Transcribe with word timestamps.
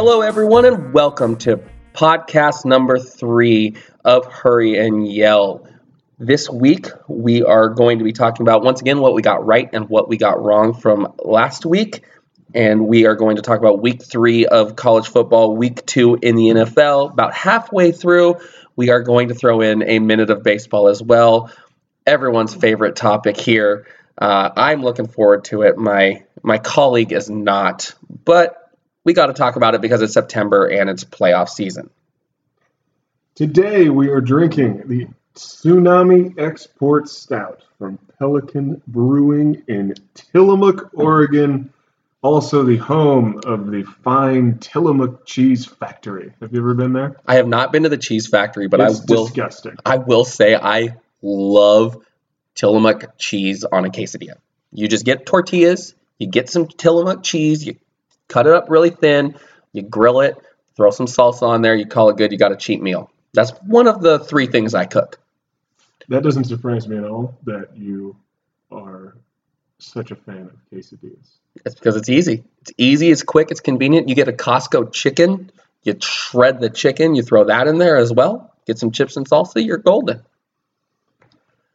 Hello, 0.00 0.20
everyone, 0.20 0.64
and 0.64 0.94
welcome 0.94 1.34
to 1.38 1.60
podcast 1.92 2.64
number 2.64 3.00
three 3.00 3.74
of 4.04 4.26
Hurry 4.26 4.78
and 4.78 5.10
Yell. 5.10 5.66
This 6.20 6.48
week, 6.48 6.86
we 7.08 7.42
are 7.42 7.70
going 7.70 7.98
to 7.98 8.04
be 8.04 8.12
talking 8.12 8.44
about 8.44 8.62
once 8.62 8.80
again 8.80 9.00
what 9.00 9.12
we 9.12 9.22
got 9.22 9.44
right 9.44 9.68
and 9.72 9.88
what 9.88 10.08
we 10.08 10.16
got 10.16 10.40
wrong 10.40 10.72
from 10.72 11.14
last 11.24 11.66
week. 11.66 12.04
And 12.54 12.86
we 12.86 13.06
are 13.06 13.16
going 13.16 13.34
to 13.36 13.42
talk 13.42 13.58
about 13.58 13.82
week 13.82 14.04
three 14.04 14.46
of 14.46 14.76
college 14.76 15.08
football, 15.08 15.56
week 15.56 15.84
two 15.84 16.16
in 16.22 16.36
the 16.36 16.44
NFL. 16.44 17.10
About 17.10 17.34
halfway 17.34 17.90
through, 17.90 18.36
we 18.76 18.90
are 18.90 19.02
going 19.02 19.30
to 19.30 19.34
throw 19.34 19.62
in 19.62 19.82
a 19.82 19.98
minute 19.98 20.30
of 20.30 20.44
baseball 20.44 20.86
as 20.86 21.02
well. 21.02 21.50
Everyone's 22.06 22.54
favorite 22.54 22.94
topic 22.94 23.36
here. 23.36 23.88
Uh, 24.16 24.50
I'm 24.54 24.80
looking 24.80 25.08
forward 25.08 25.46
to 25.46 25.62
it. 25.62 25.76
My 25.76 26.22
my 26.44 26.58
colleague 26.58 27.12
is 27.12 27.28
not, 27.28 27.96
but 28.24 28.67
we 29.08 29.14
got 29.14 29.28
to 29.28 29.32
talk 29.32 29.56
about 29.56 29.74
it 29.74 29.80
because 29.80 30.02
it's 30.02 30.12
September 30.12 30.66
and 30.66 30.90
it's 30.90 31.02
playoff 31.02 31.48
season. 31.48 31.88
Today 33.34 33.88
we 33.88 34.10
are 34.10 34.20
drinking 34.20 34.82
the 34.84 35.06
Tsunami 35.34 36.38
Export 36.38 37.08
Stout 37.08 37.62
from 37.78 37.98
Pelican 38.18 38.82
Brewing 38.86 39.62
in 39.66 39.94
Tillamook, 40.12 40.90
Oregon. 40.92 41.72
Also, 42.20 42.64
the 42.64 42.76
home 42.76 43.40
of 43.46 43.70
the 43.70 43.84
fine 44.04 44.58
Tillamook 44.58 45.24
Cheese 45.24 45.64
Factory. 45.64 46.34
Have 46.42 46.52
you 46.52 46.58
ever 46.58 46.74
been 46.74 46.92
there? 46.92 47.16
I 47.26 47.36
have 47.36 47.48
not 47.48 47.72
been 47.72 47.84
to 47.84 47.88
the 47.88 47.96
cheese 47.96 48.26
factory, 48.26 48.68
but 48.68 48.78
it's 48.78 49.00
I 49.00 49.04
will. 49.08 49.24
disgusting. 49.24 49.76
I 49.86 49.96
will 49.96 50.26
say 50.26 50.54
I 50.54 50.96
love 51.22 51.96
Tillamook 52.54 53.16
cheese 53.16 53.64
on 53.64 53.86
a 53.86 53.88
quesadilla. 53.88 54.36
You 54.70 54.86
just 54.86 55.06
get 55.06 55.24
tortillas, 55.24 55.94
you 56.18 56.26
get 56.26 56.50
some 56.50 56.66
Tillamook 56.66 57.22
cheese, 57.22 57.64
you 57.64 57.78
cut 58.28 58.46
it 58.46 58.52
up 58.52 58.70
really 58.70 58.90
thin, 58.90 59.34
you 59.72 59.82
grill 59.82 60.20
it, 60.20 60.36
throw 60.76 60.90
some 60.90 61.06
salsa 61.06 61.42
on 61.42 61.62
there, 61.62 61.74
you 61.74 61.86
call 61.86 62.10
it 62.10 62.16
good, 62.16 62.32
you 62.32 62.38
got 62.38 62.52
a 62.52 62.56
cheap 62.56 62.80
meal. 62.80 63.10
That's 63.34 63.50
one 63.66 63.86
of 63.86 64.00
the 64.00 64.18
three 64.18 64.46
things 64.46 64.74
I 64.74 64.84
cook. 64.84 65.18
That 66.08 66.22
doesn't 66.22 66.44
surprise 66.44 66.88
me 66.88 66.96
at 66.96 67.04
all 67.04 67.36
that 67.44 67.76
you 67.76 68.16
are 68.70 69.16
such 69.78 70.10
a 70.10 70.16
fan 70.16 70.50
of 70.50 70.56
quesadillas. 70.72 71.38
It's 71.64 71.74
because 71.74 71.96
it's 71.96 72.08
easy. 72.08 72.44
It's 72.62 72.72
easy, 72.78 73.10
it's 73.10 73.22
quick, 73.22 73.50
it's 73.50 73.60
convenient. 73.60 74.08
You 74.08 74.14
get 74.14 74.28
a 74.28 74.32
Costco 74.32 74.92
chicken, 74.92 75.50
you 75.82 75.96
shred 76.00 76.60
the 76.60 76.70
chicken, 76.70 77.14
you 77.14 77.22
throw 77.22 77.44
that 77.44 77.66
in 77.66 77.78
there 77.78 77.96
as 77.96 78.12
well, 78.12 78.54
get 78.66 78.78
some 78.78 78.90
chips 78.90 79.16
and 79.16 79.28
salsa, 79.28 79.64
you're 79.64 79.78
golden. 79.78 80.22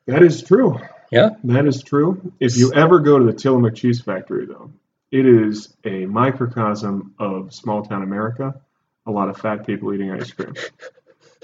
That 0.05 0.23
is 0.23 0.41
true. 0.41 0.79
Yeah. 1.11 1.31
That 1.43 1.65
is 1.65 1.83
true. 1.83 2.33
If 2.39 2.57
you 2.57 2.73
ever 2.73 2.99
go 2.99 3.19
to 3.19 3.25
the 3.25 3.33
Tillamook 3.33 3.75
Cheese 3.75 4.01
Factory, 4.01 4.45
though, 4.45 4.71
it 5.13 5.27
is 5.27 5.75
a 5.85 6.07
microcosm 6.07 7.13
of 7.19 7.53
small 7.53 7.85
town 7.85 8.01
America. 8.01 8.59
A 9.05 9.11
lot 9.11 9.29
of 9.29 9.37
fat 9.37 9.63
people 9.63 9.93
eating 9.93 10.11
ice 10.11 10.31
cream. 10.31 10.53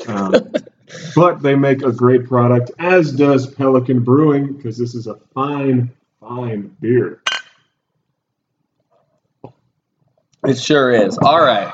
Um, 0.07 0.53
but 1.13 1.41
they 1.41 1.55
make 1.55 1.83
a 1.83 1.91
great 1.91 2.25
product, 2.25 2.71
as 2.79 3.11
does 3.11 3.53
Pelican 3.53 4.01
Brewing, 4.01 4.53
because 4.53 4.77
this 4.77 4.95
is 4.95 5.07
a 5.07 5.15
fine, 5.33 5.91
fine 6.21 6.73
beer. 6.79 7.21
It 10.45 10.57
sure 10.57 10.89
is. 10.91 11.17
All 11.17 11.41
right. 11.41 11.69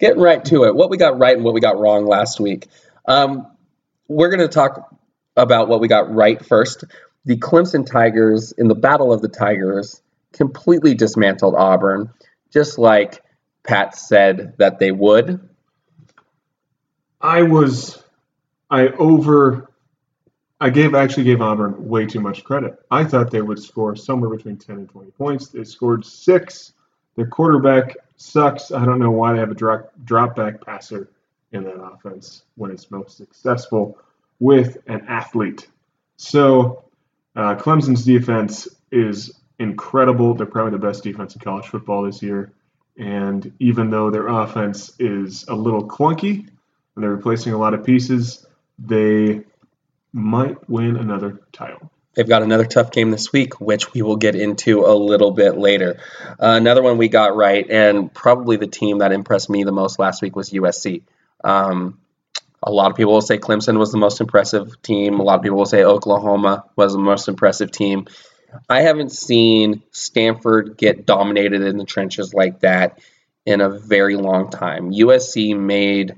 Getting 0.00 0.22
right 0.22 0.42
to 0.46 0.64
it. 0.64 0.74
What 0.74 0.88
we 0.88 0.96
got 0.96 1.18
right 1.18 1.36
and 1.36 1.44
what 1.44 1.52
we 1.52 1.60
got 1.60 1.78
wrong 1.78 2.06
last 2.06 2.40
week. 2.40 2.66
Um, 3.04 3.46
we're 4.08 4.30
going 4.30 4.40
to 4.40 4.48
talk 4.48 4.96
about 5.36 5.68
what 5.68 5.80
we 5.80 5.86
got 5.86 6.10
right 6.10 6.42
first. 6.42 6.84
The 7.26 7.36
Clemson 7.36 7.84
Tigers, 7.84 8.52
in 8.52 8.68
the 8.68 8.74
Battle 8.74 9.12
of 9.12 9.20
the 9.20 9.28
Tigers, 9.28 10.00
completely 10.36 10.94
dismantled 10.94 11.54
Auburn, 11.54 12.12
just 12.52 12.78
like 12.78 13.22
Pat 13.64 13.96
said 13.96 14.54
that 14.58 14.78
they 14.78 14.92
would. 14.92 15.48
I 17.20 17.42
was, 17.42 18.02
I 18.70 18.88
over, 18.88 19.70
I 20.60 20.70
gave 20.70 20.94
actually 20.94 21.24
gave 21.24 21.40
Auburn 21.40 21.88
way 21.88 22.06
too 22.06 22.20
much 22.20 22.44
credit. 22.44 22.78
I 22.90 23.04
thought 23.04 23.30
they 23.30 23.42
would 23.42 23.58
score 23.58 23.96
somewhere 23.96 24.30
between 24.30 24.56
10 24.56 24.76
and 24.76 24.88
20 24.88 25.10
points. 25.12 25.48
They 25.48 25.64
scored 25.64 26.04
six. 26.04 26.72
Their 27.16 27.26
quarterback 27.26 27.96
sucks. 28.16 28.70
I 28.70 28.84
don't 28.84 28.98
know 28.98 29.10
why 29.10 29.32
they 29.32 29.40
have 29.40 29.50
a 29.50 29.54
drop, 29.54 29.92
drop 30.04 30.36
back 30.36 30.64
passer 30.64 31.10
in 31.52 31.64
that 31.64 31.80
offense 31.80 32.44
when 32.56 32.70
it's 32.70 32.90
most 32.90 33.16
successful 33.16 33.98
with 34.38 34.78
an 34.86 35.04
athlete. 35.08 35.66
So 36.16 36.84
uh, 37.34 37.56
Clemson's 37.56 38.04
defense 38.04 38.68
is 38.90 39.32
incredible. 39.58 40.34
They're 40.34 40.46
probably 40.46 40.72
the 40.72 40.86
best 40.86 41.02
defense 41.02 41.34
in 41.34 41.40
college 41.40 41.66
football 41.66 42.04
this 42.04 42.22
year. 42.22 42.52
And 42.98 43.52
even 43.58 43.90
though 43.90 44.10
their 44.10 44.28
offense 44.28 44.92
is 44.98 45.44
a 45.48 45.54
little 45.54 45.86
clunky 45.86 46.48
and 46.94 47.04
they're 47.04 47.10
replacing 47.10 47.52
a 47.52 47.58
lot 47.58 47.74
of 47.74 47.84
pieces, 47.84 48.46
they 48.78 49.42
might 50.12 50.68
win 50.68 50.96
another 50.96 51.40
title. 51.52 51.90
They've 52.14 52.26
got 52.26 52.42
another 52.42 52.64
tough 52.64 52.92
game 52.92 53.10
this 53.10 53.30
week, 53.30 53.60
which 53.60 53.92
we 53.92 54.00
will 54.00 54.16
get 54.16 54.34
into 54.34 54.86
a 54.86 54.94
little 54.94 55.32
bit 55.32 55.58
later. 55.58 56.00
Uh, 56.30 56.56
another 56.56 56.82
one 56.82 56.96
we 56.96 57.08
got 57.08 57.36
right, 57.36 57.68
and 57.68 58.12
probably 58.12 58.56
the 58.56 58.66
team 58.66 58.98
that 58.98 59.12
impressed 59.12 59.50
me 59.50 59.64
the 59.64 59.72
most 59.72 59.98
last 59.98 60.22
week 60.22 60.34
was 60.34 60.50
USC. 60.50 61.02
Um, 61.44 61.98
a 62.62 62.72
lot 62.72 62.90
of 62.90 62.96
people 62.96 63.12
will 63.12 63.20
say 63.20 63.36
Clemson 63.36 63.78
was 63.78 63.92
the 63.92 63.98
most 63.98 64.22
impressive 64.22 64.80
team. 64.80 65.20
A 65.20 65.22
lot 65.22 65.36
of 65.36 65.42
people 65.42 65.58
will 65.58 65.66
say 65.66 65.84
Oklahoma 65.84 66.64
was 66.74 66.94
the 66.94 66.98
most 66.98 67.28
impressive 67.28 67.70
team. 67.70 68.06
I 68.68 68.82
haven't 68.82 69.12
seen 69.12 69.82
Stanford 69.90 70.76
get 70.76 71.06
dominated 71.06 71.62
in 71.62 71.76
the 71.76 71.84
trenches 71.84 72.34
like 72.34 72.60
that 72.60 73.00
in 73.44 73.60
a 73.60 73.70
very 73.70 74.16
long 74.16 74.50
time. 74.50 74.92
USC 74.92 75.58
made 75.58 76.16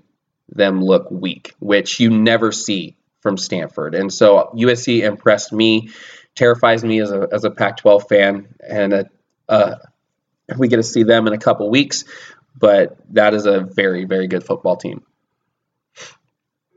them 0.49 0.83
look 0.83 1.11
weak, 1.11 1.55
which 1.59 2.01
you 2.01 2.11
never 2.11 2.53
see 2.53 2.97
from 3.21 3.37
Stanford. 3.37 3.95
And 3.95 4.13
so 4.13 4.51
USC 4.55 5.03
impressed 5.03 5.53
me, 5.53 5.91
terrifies 6.35 6.83
me 6.85 7.01
as 7.01 7.11
a, 7.11 7.29
as 7.31 7.45
a 7.45 7.51
Pac 7.51 7.79
12 7.79 8.09
fan. 8.09 8.49
And 8.67 8.93
a, 8.93 9.07
uh, 9.49 9.77
we 10.57 10.69
get 10.69 10.77
to 10.77 10.83
see 10.83 11.03
them 11.03 11.27
in 11.27 11.33
a 11.33 11.39
couple 11.39 11.69
weeks, 11.69 12.05
but 12.59 12.97
that 13.11 13.35
is 13.35 13.47
a 13.47 13.61
very, 13.61 14.05
very 14.05 14.27
good 14.27 14.45
football 14.45 14.77
team. 14.77 15.03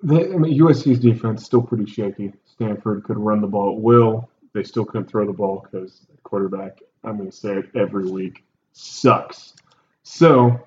The, 0.03 0.33
I 0.33 0.37
mean, 0.37 0.59
USC's 0.59 0.99
defense 0.99 1.45
still 1.45 1.61
pretty 1.61 1.85
shaky. 1.85 2.33
Stanford 2.45 3.03
could 3.03 3.17
run 3.17 3.41
the 3.41 3.47
ball 3.47 3.75
at 3.75 3.81
will. 3.81 4.30
They 4.53 4.63
still 4.63 4.85
couldn't 4.85 5.07
throw 5.09 5.25
the 5.25 5.33
ball 5.33 5.65
because 5.69 6.05
quarterback, 6.23 6.79
I'm 7.03 7.17
going 7.17 7.29
to 7.29 7.35
say 7.35 7.57
it 7.57 7.69
every 7.75 8.09
week, 8.09 8.43
sucks. 8.73 9.53
So, 10.03 10.59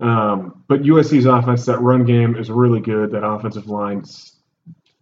um, 0.00 0.64
but 0.68 0.82
USC's 0.82 1.26
offense, 1.26 1.64
that 1.66 1.80
run 1.80 2.04
game 2.04 2.36
is 2.36 2.50
really 2.50 2.80
good. 2.80 3.10
That 3.10 3.24
offensive 3.24 3.68
line, 3.68 4.04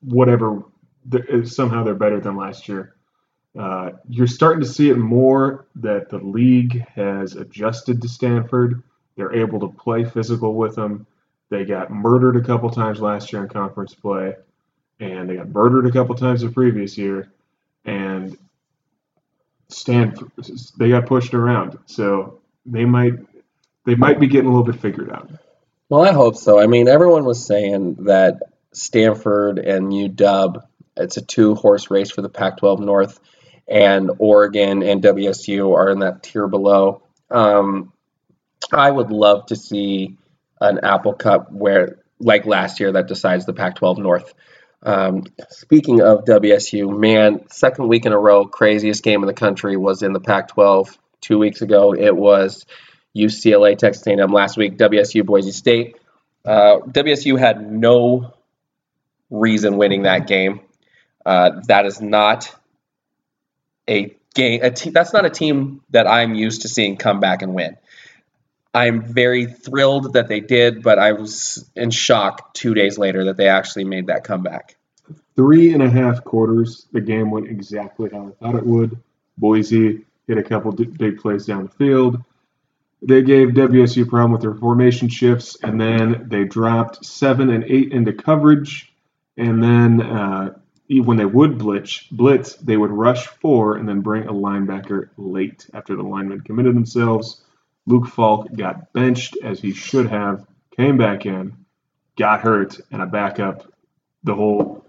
whatever, 0.00 0.64
somehow 1.44 1.84
they're 1.84 1.94
better 1.94 2.20
than 2.20 2.36
last 2.36 2.68
year. 2.68 2.94
Uh, 3.58 3.90
you're 4.08 4.26
starting 4.26 4.60
to 4.60 4.68
see 4.68 4.90
it 4.90 4.96
more 4.96 5.66
that 5.76 6.08
the 6.10 6.18
league 6.18 6.84
has 6.88 7.36
adjusted 7.36 8.02
to 8.02 8.08
Stanford. 8.08 8.82
They're 9.16 9.34
able 9.34 9.60
to 9.60 9.68
play 9.68 10.04
physical 10.04 10.54
with 10.54 10.74
them. 10.74 11.06
They 11.50 11.64
got 11.64 11.90
murdered 11.90 12.36
a 12.36 12.42
couple 12.42 12.68
times 12.70 13.00
last 13.00 13.32
year 13.32 13.42
in 13.42 13.48
conference 13.48 13.94
play, 13.94 14.34
and 14.98 15.28
they 15.28 15.36
got 15.36 15.50
murdered 15.50 15.86
a 15.86 15.92
couple 15.92 16.16
times 16.16 16.40
the 16.40 16.48
previous 16.48 16.98
year. 16.98 17.30
And 17.84 18.36
Stanford, 19.68 20.30
they 20.78 20.88
got 20.90 21.06
pushed 21.06 21.34
around, 21.34 21.78
so 21.86 22.40
they 22.64 22.84
might 22.84 23.14
they 23.84 23.94
might 23.94 24.18
be 24.18 24.26
getting 24.26 24.46
a 24.46 24.50
little 24.50 24.64
bit 24.64 24.80
figured 24.80 25.10
out. 25.10 25.30
Well, 25.88 26.02
I 26.02 26.12
hope 26.12 26.36
so. 26.36 26.58
I 26.58 26.66
mean, 26.66 26.88
everyone 26.88 27.24
was 27.24 27.44
saying 27.44 28.04
that 28.04 28.40
Stanford 28.72 29.58
and 29.58 29.92
UW, 29.92 30.62
it's 30.96 31.16
a 31.16 31.22
two 31.22 31.54
horse 31.54 31.90
race 31.90 32.10
for 32.10 32.22
the 32.22 32.28
Pac 32.28 32.58
12 32.58 32.80
North, 32.80 33.20
and 33.68 34.10
Oregon 34.18 34.82
and 34.82 35.02
WSU 35.02 35.76
are 35.76 35.90
in 35.90 36.00
that 36.00 36.22
tier 36.22 36.48
below. 36.48 37.02
Um, 37.30 37.92
I 38.72 38.90
would 38.90 39.10
love 39.10 39.46
to 39.46 39.56
see 39.56 40.16
an 40.60 40.80
Apple 40.82 41.14
Cup 41.14 41.52
where, 41.52 41.98
like 42.18 42.46
last 42.46 42.80
year, 42.80 42.92
that 42.92 43.08
decides 43.08 43.44
the 43.44 43.52
Pac 43.52 43.76
12 43.76 43.98
North. 43.98 44.34
Um, 44.84 45.24
speaking 45.48 46.02
of 46.02 46.24
WSU, 46.24 46.96
man, 46.96 47.48
second 47.50 47.88
week 47.88 48.04
in 48.04 48.12
a 48.12 48.18
row, 48.18 48.44
craziest 48.44 49.02
game 49.02 49.22
in 49.22 49.26
the 49.26 49.34
country 49.34 49.76
was 49.76 50.02
in 50.02 50.12
the 50.12 50.20
Pac 50.20 50.48
12 50.48 50.98
two 51.20 51.38
weeks 51.38 51.62
ago. 51.62 51.94
It 51.94 52.14
was 52.14 52.66
UCLA, 53.16 53.78
Texas 53.78 54.06
A&M 54.06 54.30
last 54.30 54.56
week, 54.56 54.76
WSU, 54.76 55.24
Boise 55.24 55.52
State. 55.52 55.96
Uh, 56.44 56.80
WSU 56.86 57.38
had 57.38 57.70
no 57.70 58.34
reason 59.30 59.78
winning 59.78 60.02
that 60.02 60.26
game. 60.26 60.60
Uh, 61.24 61.62
that 61.68 61.86
is 61.86 62.02
not 62.02 62.54
a 63.88 64.14
game. 64.34 64.60
A 64.62 64.70
te- 64.70 64.90
that's 64.90 65.14
not 65.14 65.24
a 65.24 65.30
team 65.30 65.80
that 65.90 66.06
I'm 66.06 66.34
used 66.34 66.62
to 66.62 66.68
seeing 66.68 66.96
come 66.96 67.20
back 67.20 67.40
and 67.40 67.54
win. 67.54 67.78
I'm 68.74 69.02
very 69.02 69.46
thrilled 69.46 70.14
that 70.14 70.26
they 70.26 70.40
did, 70.40 70.82
but 70.82 70.98
I 70.98 71.12
was 71.12 71.70
in 71.76 71.90
shock 71.90 72.52
two 72.54 72.74
days 72.74 72.98
later 72.98 73.24
that 73.26 73.36
they 73.36 73.48
actually 73.48 73.84
made 73.84 74.08
that 74.08 74.24
comeback. 74.24 74.76
Three 75.36 75.72
and 75.72 75.82
a 75.82 75.88
half 75.88 76.24
quarters, 76.24 76.86
the 76.92 77.00
game 77.00 77.30
went 77.30 77.48
exactly 77.48 78.10
how 78.10 78.28
I 78.28 78.44
thought 78.44 78.56
it 78.56 78.66
would. 78.66 78.98
Boise 79.38 80.04
hit 80.26 80.38
a 80.38 80.42
couple 80.42 80.72
big 80.72 81.18
plays 81.18 81.46
down 81.46 81.64
the 81.64 81.68
field. 81.68 82.22
They 83.02 83.22
gave 83.22 83.48
WSU 83.48 84.02
a 84.02 84.06
problem 84.06 84.32
with 84.32 84.40
their 84.40 84.54
formation 84.54 85.08
shifts, 85.08 85.56
and 85.62 85.80
then 85.80 86.28
they 86.28 86.44
dropped 86.44 87.04
seven 87.04 87.50
and 87.50 87.64
eight 87.64 87.92
into 87.92 88.12
coverage. 88.12 88.92
And 89.36 89.62
then 89.62 90.00
uh, 90.00 90.54
when 90.88 91.16
they 91.16 91.26
would 91.26 91.58
blitz, 91.58 92.04
blitz, 92.10 92.54
they 92.54 92.76
would 92.76 92.90
rush 92.90 93.26
four 93.26 93.76
and 93.76 93.88
then 93.88 94.00
bring 94.00 94.24
a 94.24 94.32
linebacker 94.32 95.10
late 95.16 95.66
after 95.74 95.94
the 95.96 96.02
linemen 96.02 96.40
committed 96.40 96.74
themselves. 96.74 97.43
Luke 97.86 98.06
Falk 98.06 98.52
got 98.54 98.92
benched 98.92 99.36
as 99.42 99.60
he 99.60 99.72
should 99.72 100.08
have, 100.08 100.46
came 100.76 100.96
back 100.96 101.26
in, 101.26 101.64
got 102.16 102.40
hurt, 102.40 102.80
and 102.90 103.02
a 103.02 103.06
backup. 103.06 103.70
The 104.22 104.34
whole 104.34 104.86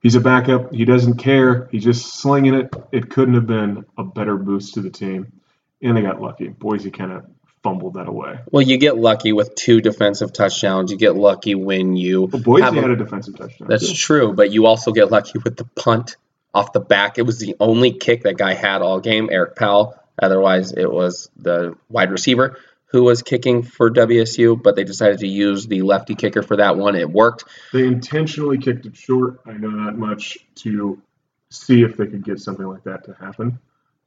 he's 0.00 0.16
a 0.16 0.20
backup. 0.20 0.72
He 0.72 0.84
doesn't 0.84 1.18
care. 1.18 1.68
He's 1.70 1.84
just 1.84 2.16
slinging 2.16 2.54
it. 2.54 2.74
It 2.92 3.10
couldn't 3.10 3.34
have 3.34 3.46
been 3.46 3.84
a 3.96 4.04
better 4.04 4.36
boost 4.36 4.74
to 4.74 4.80
the 4.80 4.90
team, 4.90 5.32
and 5.80 5.96
they 5.96 6.02
got 6.02 6.20
lucky. 6.20 6.48
Boise 6.48 6.90
kind 6.90 7.12
of 7.12 7.24
fumbled 7.62 7.94
that 7.94 8.08
away. 8.08 8.38
Well, 8.52 8.62
you 8.62 8.76
get 8.76 8.96
lucky 8.96 9.32
with 9.32 9.54
two 9.54 9.80
defensive 9.80 10.32
touchdowns. 10.32 10.92
You 10.92 10.98
get 10.98 11.16
lucky 11.16 11.54
when 11.54 11.96
you. 11.96 12.26
Well, 12.26 12.42
Boise 12.42 12.62
had 12.62 12.76
a, 12.76 12.92
a 12.92 12.96
defensive 12.96 13.36
touchdown. 13.36 13.68
That's 13.68 13.88
too. 13.88 13.94
true, 13.94 14.32
but 14.32 14.52
you 14.52 14.66
also 14.66 14.92
get 14.92 15.10
lucky 15.10 15.38
with 15.38 15.56
the 15.56 15.64
punt 15.64 16.16
off 16.52 16.72
the 16.72 16.80
back. 16.80 17.18
It 17.18 17.22
was 17.22 17.38
the 17.38 17.56
only 17.58 17.92
kick 17.92 18.22
that 18.24 18.36
guy 18.36 18.54
had 18.54 18.82
all 18.82 19.00
game, 19.00 19.28
Eric 19.32 19.56
Powell. 19.56 19.98
Otherwise, 20.20 20.72
it 20.72 20.90
was 20.90 21.30
the 21.36 21.76
wide 21.88 22.10
receiver 22.10 22.58
who 22.86 23.02
was 23.02 23.22
kicking 23.22 23.64
for 23.64 23.90
WSU, 23.90 24.62
but 24.62 24.76
they 24.76 24.84
decided 24.84 25.18
to 25.18 25.26
use 25.26 25.66
the 25.66 25.82
lefty 25.82 26.14
kicker 26.14 26.42
for 26.42 26.56
that 26.56 26.76
one. 26.76 26.94
It 26.94 27.10
worked. 27.10 27.44
They 27.72 27.86
intentionally 27.86 28.58
kicked 28.58 28.86
it 28.86 28.96
short. 28.96 29.40
I 29.46 29.54
know 29.54 29.84
that 29.84 29.98
much 29.98 30.38
to 30.56 31.02
see 31.50 31.82
if 31.82 31.96
they 31.96 32.06
could 32.06 32.24
get 32.24 32.38
something 32.38 32.66
like 32.66 32.84
that 32.84 33.04
to 33.06 33.14
happen, 33.14 33.58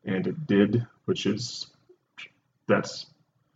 and 0.05 0.25
it 0.25 0.47
did, 0.47 0.87
which 1.05 1.25
is 1.25 1.67
that's 2.67 3.07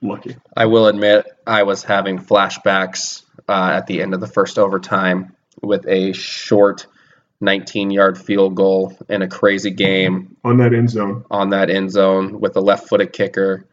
lucky. 0.01 0.35
I 0.55 0.65
will 0.65 0.87
admit 0.87 1.27
I 1.47 1.63
was 1.63 1.83
having 1.83 2.19
flashbacks 2.19 3.23
uh, 3.47 3.71
at 3.73 3.87
the 3.87 4.01
end 4.01 4.13
of 4.13 4.19
the 4.19 4.27
first 4.27 4.59
overtime 4.59 5.35
with 5.61 5.87
a 5.87 6.11
short 6.13 6.87
19 7.41 7.91
yard 7.91 8.17
field 8.17 8.55
goal 8.55 8.97
in 9.09 9.21
a 9.21 9.27
crazy 9.27 9.71
game 9.71 10.37
on 10.43 10.57
that 10.57 10.73
end 10.73 10.89
zone. 10.89 11.25
On 11.31 11.49
that 11.49 11.69
end 11.69 11.91
zone 11.91 12.39
with 12.39 12.55
a 12.55 12.61
left 12.61 12.87
footed 12.87 13.11
kicker 13.11 13.65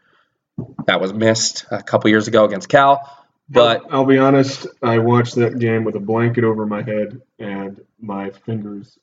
that 0.86 1.00
was 1.00 1.12
missed 1.12 1.66
a 1.70 1.82
couple 1.82 2.10
years 2.10 2.28
ago 2.28 2.44
against 2.44 2.68
Cal. 2.68 3.14
But 3.48 3.82
I'll, 3.84 4.00
I'll 4.00 4.04
be 4.04 4.18
honest, 4.18 4.66
I 4.82 4.98
watched 4.98 5.36
that 5.36 5.58
game 5.58 5.84
with 5.84 5.94
a 5.94 6.00
blanket 6.00 6.44
over 6.44 6.66
my 6.66 6.82
head 6.82 7.22
and 7.38 7.80
my 8.00 8.30
fingers 8.30 8.98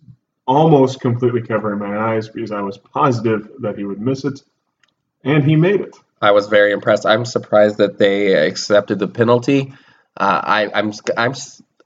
almost 0.48 1.00
completely 1.00 1.42
covering 1.42 1.80
my 1.80 1.98
eyes 1.98 2.30
because 2.30 2.52
I 2.52 2.62
was 2.62 2.78
positive 2.78 3.50
that 3.60 3.78
he 3.78 3.84
would 3.84 4.00
miss 4.00 4.26
it, 4.26 4.42
and 5.24 5.44
he 5.44 5.56
made 5.56 5.82
it. 5.82 5.96
I 6.22 6.32
was 6.32 6.48
very 6.48 6.72
impressed. 6.72 7.06
I'm 7.06 7.26
surprised 7.26 7.78
that 7.78 7.98
they 7.98 8.34
accepted 8.34 9.00
the 9.00 9.08
penalty. 9.08 9.74
Uh, 10.16 10.42
I, 10.44 10.72
I'm, 10.74 10.94
I'm, 11.18 11.34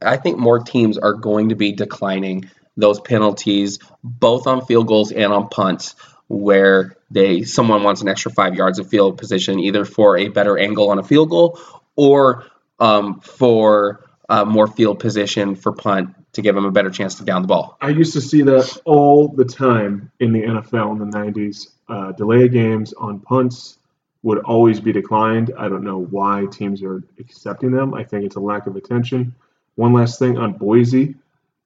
I 0.02 0.18
think 0.18 0.38
more 0.38 0.60
teams 0.60 0.98
are 0.98 1.14
going 1.14 1.50
to 1.50 1.56
be 1.56 1.72
declining 1.72 2.50
those 2.80 3.00
penalties, 3.00 3.80
both 4.04 4.48
on 4.48 4.66
field 4.66 4.88
goals 4.88 5.12
and 5.12 5.32
on 5.32 5.50
punts, 5.50 5.96
where 6.28 6.96
they 7.12 7.44
someone 7.44 7.84
wants 7.84 8.02
an 8.02 8.08
extra 8.08 8.32
five 8.32 8.56
yards 8.56 8.80
of 8.80 8.88
field 8.88 9.18
position, 9.18 9.60
either 9.60 9.86
for 9.86 10.18
a 10.18 10.28
better 10.28 10.58
angle 10.58 10.90
on 10.90 11.00
a 11.00 11.04
field 11.04 11.30
goal 11.30 11.60
or 11.96 12.46
um, 12.80 13.20
for 13.20 14.06
uh, 14.30 14.46
more 14.46 14.68
field 14.68 15.00
position 15.00 15.56
for 15.56 15.74
punt 15.74 16.16
to 16.34 16.42
give 16.42 16.56
them 16.56 16.66
a 16.66 16.72
better 16.72 16.90
chance 16.90 17.16
to 17.16 17.24
down 17.24 17.42
the 17.42 17.48
ball. 17.48 17.78
I 17.82 17.90
used 17.90 18.14
to 18.14 18.22
see 18.22 18.44
that 18.44 18.78
all 18.86 19.28
the 19.28 19.46
time 19.46 20.12
in 20.20 20.32
the 20.32 20.44
NFL 20.44 20.92
in 20.92 21.10
the 21.10 21.18
90s. 21.18 21.68
Uh, 21.88 22.12
delay 22.12 22.48
games 22.48 22.94
on 22.94 23.20
punts 23.20 23.80
would 24.22 24.38
always 24.40 24.80
be 24.80 24.92
declined. 24.92 25.52
I 25.58 25.68
don't 25.68 25.84
know 25.84 25.98
why 25.98 26.46
teams 26.52 26.84
are 26.84 27.02
accepting 27.20 27.72
them. 27.72 27.94
I 27.94 28.04
think 28.04 28.26
it's 28.26 28.36
a 28.36 28.40
lack 28.40 28.68
of 28.68 28.76
attention. 28.76 29.34
One 29.76 29.94
last 29.94 30.20
thing 30.20 30.38
on 30.38 30.54
Boise. 30.54 31.16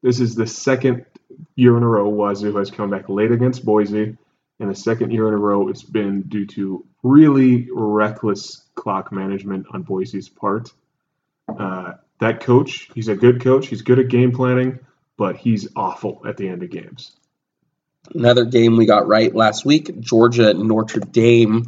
This 0.04 0.20
is 0.20 0.36
the 0.36 0.46
second 0.46 1.06
year 1.56 1.78
in 1.78 1.84
a 1.84 1.88
row 1.88 2.10
Wazoo 2.10 2.58
has 2.58 2.70
come 2.70 2.90
back 2.90 3.08
late 3.08 3.32
against 3.32 3.64
Boise, 3.64 4.18
and 4.60 4.70
the 4.70 4.76
second 4.76 5.12
year 5.12 5.30
in 5.30 5.34
a 5.34 5.38
row 5.38 5.70
it's 5.70 5.82
been 5.82 6.24
due 6.24 6.46
to 6.48 6.86
really 7.04 7.70
reckless 7.72 8.66
clock 8.76 9.14
management 9.14 9.66
on 9.72 9.84
Boise's 9.84 10.28
part. 10.28 10.74
Uh, 11.48 11.94
that 12.20 12.42
coach, 12.42 12.90
he's 12.94 13.08
a 13.08 13.16
good 13.16 13.42
coach. 13.42 13.68
He's 13.68 13.82
good 13.82 13.98
at 13.98 14.10
game 14.10 14.34
planning, 14.34 14.80
but 15.18 15.38
he's 15.38 15.70
awful 15.76 16.22
at 16.28 16.36
the 16.36 16.50
end 16.50 16.64
of 16.64 16.70
games. 16.70 17.16
Another 18.14 18.44
game 18.44 18.76
we 18.76 18.86
got 18.86 19.08
right 19.08 19.34
last 19.34 19.66
week, 19.66 20.00
Georgia 20.00 20.54
Notre 20.54 21.00
Dame. 21.00 21.66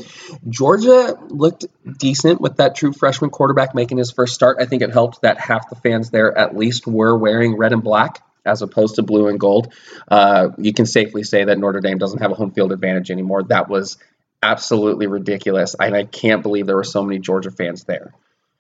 Georgia 0.50 1.18
looked 1.30 1.66
decent 1.98 2.42
with 2.42 2.58
that 2.58 2.76
true 2.76 2.92
freshman 2.92 3.30
quarterback 3.30 3.74
making 3.74 3.98
his 3.98 4.12
first 4.12 4.34
start. 4.34 4.58
I 4.60 4.66
think 4.66 4.82
it 4.82 4.92
helped 4.92 5.22
that 5.22 5.40
half 5.40 5.70
the 5.70 5.76
fans 5.76 6.10
there 6.10 6.38
at 6.38 6.56
least 6.56 6.88
were 6.88 7.18
wearing 7.18 7.56
red 7.56 7.72
and 7.72 7.82
black 7.82 8.22
as 8.46 8.62
opposed 8.62 8.96
to 8.96 9.02
blue 9.02 9.28
and 9.28 9.40
gold. 9.40 9.74
Uh, 10.10 10.50
you 10.58 10.74
can 10.74 10.86
safely 10.86 11.24
say 11.24 11.46
that 11.46 11.58
Notre 11.58 11.80
Dame 11.80 11.98
doesn't 11.98 12.22
have 12.22 12.32
a 12.32 12.36
home 12.36 12.52
field 12.52 12.74
advantage 12.74 13.12
anymore. 13.12 13.44
That 13.44 13.70
was 13.70 13.98
absolutely 14.44 15.08
ridiculous, 15.08 15.74
and 15.80 15.96
I 15.96 16.04
can't 16.04 16.44
believe 16.44 16.68
there 16.68 16.76
were 16.76 16.84
so 16.84 17.02
many 17.02 17.20
Georgia 17.20 17.50
fans 17.50 17.86
there. 17.86 18.14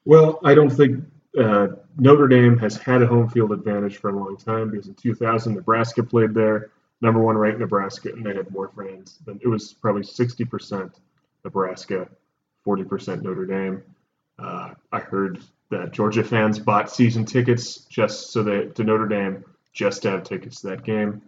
Well, 0.05 0.39
I 0.43 0.55
don't 0.55 0.69
think 0.69 1.03
uh, 1.37 1.67
Notre 1.97 2.27
Dame 2.27 2.57
has 2.59 2.77
had 2.77 3.01
a 3.01 3.07
home 3.07 3.29
field 3.29 3.51
advantage 3.51 3.97
for 3.97 4.09
a 4.09 4.15
long 4.15 4.37
time 4.37 4.71
because 4.71 4.87
in 4.87 4.95
2000 4.95 5.55
Nebraska 5.55 6.03
played 6.03 6.33
there 6.33 6.71
number 7.05 7.21
one 7.21 7.37
ranked 7.37 7.59
Nebraska, 7.59 8.11
and 8.11 8.25
they 8.25 8.35
had 8.35 8.51
more 8.51 8.71
fans 8.75 9.19
than 9.25 9.39
it 9.41 9.47
was 9.47 9.73
probably 9.73 10.01
60% 10.01 10.91
Nebraska, 11.43 12.09
40% 12.65 13.21
Notre 13.21 13.45
Dame. 13.45 13.83
Uh, 14.37 14.71
I 14.91 14.99
heard 14.99 15.39
that 15.69 15.91
Georgia 15.91 16.23
fans 16.23 16.59
bought 16.59 16.91
season 16.91 17.25
tickets 17.25 17.85
just 17.85 18.31
so 18.31 18.43
that 18.43 18.75
to 18.75 18.83
Notre 18.83 19.07
Dame 19.07 19.45
just 19.71 20.01
to 20.01 20.11
have 20.11 20.23
tickets 20.23 20.61
to 20.61 20.67
that 20.67 20.83
game. 20.83 21.21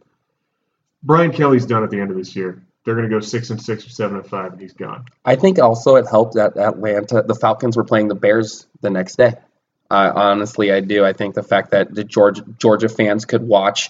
Brian 1.04 1.32
Kelly's 1.32 1.66
done 1.66 1.84
at 1.84 1.90
the 1.90 2.00
end 2.00 2.12
of 2.12 2.18
this 2.18 2.36
year. 2.36 2.64
They're 2.84 2.96
going 2.96 3.10
to 3.10 3.14
go 3.14 3.20
six 3.20 3.50
and 3.50 3.62
six 3.62 3.86
or 3.86 3.90
seven 3.90 4.18
and 4.18 4.26
five, 4.26 4.54
and 4.54 4.62
he's 4.62 4.74
gone. 4.74 5.06
I 5.26 5.36
think 5.36 5.60
also 5.60 5.96
it 5.96 6.08
helped 6.08 6.36
that 6.36 6.58
Atlanta, 6.58 7.22
the 7.22 7.36
Falcons 7.36 7.78
were 7.78 7.84
playing 7.84 8.08
the 8.08 8.16
Bears 8.16 8.66
the 8.82 8.90
next 8.90 9.18
day. 9.18 9.34
Uh, 9.92 10.12
honestly, 10.16 10.72
I 10.72 10.80
do. 10.80 11.06
I 11.06 11.14
think 11.14 11.36
the 11.36 11.44
fact 11.44 11.72
that 11.72 11.94
the 11.94 12.04
Georgia 12.04 12.44
Georgia 12.58 12.90
fans 12.90 13.26
could 13.26 13.42
watch 13.42 13.90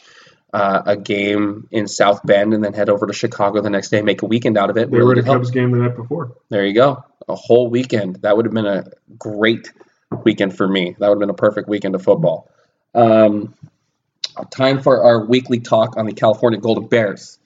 uh, 0.57 0.81
a 0.87 0.97
game 0.97 1.67
in 1.69 1.87
South 1.87 2.25
Bend 2.25 2.51
and 2.51 2.63
then 2.63 2.73
head 2.73 2.89
over 2.89 3.05
to 3.05 3.13
Chicago 3.13 3.61
the 3.61 3.69
next 3.69 3.89
day, 3.89 4.01
make 4.01 4.23
a 4.23 4.25
weekend 4.25 4.57
out 4.57 4.71
of 4.71 4.77
it. 4.77 4.89
They 4.89 4.97
were 4.97 5.11
at 5.11 5.19
a 5.19 5.23
Cubs 5.23 5.51
game 5.51 5.69
the 5.69 5.77
night 5.77 5.95
before. 5.95 6.35
There 6.49 6.65
you 6.65 6.73
go. 6.73 7.03
A 7.27 7.35
whole 7.35 7.69
weekend. 7.69 8.23
That 8.23 8.35
would 8.35 8.45
have 8.45 8.55
been 8.55 8.65
a 8.65 8.85
great 9.19 9.71
weekend 10.23 10.57
for 10.57 10.67
me. 10.67 10.95
That 10.97 11.09
would 11.09 11.15
have 11.15 11.19
been 11.19 11.29
a 11.29 11.35
perfect 11.35 11.69
weekend 11.69 11.93
of 11.93 12.01
football. 12.01 12.49
Um, 12.95 13.53
time 14.49 14.81
for 14.81 15.03
our 15.03 15.25
weekly 15.25 15.59
talk 15.59 15.95
on 15.95 16.07
the 16.07 16.13
California 16.13 16.59
Golden 16.59 16.87
Bears. 16.87 17.37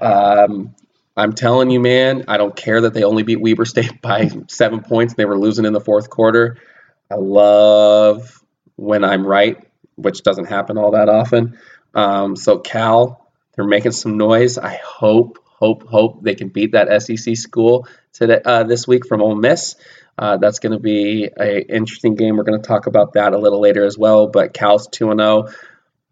Um, 0.00 0.74
I'm 1.16 1.34
telling 1.34 1.70
you, 1.70 1.78
man, 1.78 2.24
I 2.26 2.36
don't 2.36 2.56
care 2.56 2.80
that 2.80 2.94
they 2.94 3.04
only 3.04 3.22
beat 3.22 3.40
Weber 3.40 3.64
State 3.64 4.00
by 4.02 4.28
seven 4.48 4.82
points. 4.82 5.14
They 5.14 5.24
were 5.24 5.38
losing 5.38 5.66
in 5.66 5.72
the 5.72 5.80
fourth 5.80 6.10
quarter. 6.10 6.58
I 7.12 7.14
love 7.14 8.42
when 8.74 9.04
I'm 9.04 9.24
right, 9.24 9.56
which 9.94 10.24
doesn't 10.24 10.46
happen 10.46 10.78
all 10.78 10.92
that 10.92 11.08
often. 11.08 11.56
Um, 11.94 12.36
so 12.36 12.58
Cal, 12.58 13.30
they're 13.54 13.66
making 13.66 13.92
some 13.92 14.16
noise. 14.16 14.58
I 14.58 14.80
hope, 14.84 15.38
hope, 15.44 15.86
hope 15.86 16.22
they 16.22 16.34
can 16.34 16.48
beat 16.48 16.72
that 16.72 17.02
SEC 17.02 17.36
school 17.36 17.86
today 18.12 18.40
uh, 18.44 18.64
this 18.64 18.86
week 18.86 19.06
from 19.06 19.20
Ole 19.20 19.34
Miss. 19.34 19.76
Uh, 20.18 20.36
that's 20.36 20.58
going 20.58 20.72
to 20.72 20.78
be 20.78 21.30
an 21.36 21.62
interesting 21.68 22.14
game. 22.14 22.36
We're 22.36 22.44
going 22.44 22.60
to 22.60 22.66
talk 22.66 22.86
about 22.86 23.14
that 23.14 23.32
a 23.32 23.38
little 23.38 23.60
later 23.60 23.84
as 23.84 23.96
well. 23.96 24.26
But 24.26 24.52
Cal's 24.52 24.86
two 24.88 25.10
and 25.10 25.20
zero. 25.20 25.48
Oh. 25.48 25.52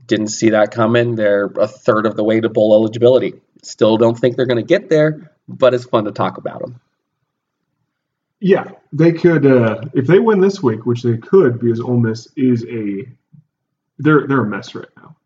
Didn't 0.07 0.29
see 0.29 0.51
that 0.51 0.71
coming. 0.71 1.17
They're 1.17 1.45
a 1.45 1.69
third 1.69 2.07
of 2.07 2.17
the 2.17 2.25
way 2.25 2.41
to 2.41 2.49
bowl 2.49 2.73
eligibility. 2.75 3.35
Still 3.63 3.99
don't 3.99 4.19
think 4.19 4.37
they're 4.37 4.47
going 4.47 4.57
to 4.57 4.63
get 4.63 4.89
there, 4.89 5.33
but 5.47 5.75
it's 5.75 5.85
fun 5.85 6.05
to 6.05 6.13
talk 6.13 6.39
about 6.39 6.61
them. 6.61 6.81
Yeah, 8.41 8.71
they 8.93 9.13
could 9.13 9.45
uh, 9.45 9.83
if 9.93 10.07
they 10.07 10.19
win 10.19 10.41
this 10.41 10.63
week, 10.63 10.87
which 10.87 11.03
they 11.03 11.19
could, 11.19 11.61
because 11.61 11.81
Ole 11.81 11.99
Miss 11.99 12.29
is 12.37 12.65
a 12.65 13.07
they're 13.99 14.27
they're 14.27 14.41
a 14.41 14.47
mess 14.47 14.75
right 14.75 14.89
now 14.97 15.17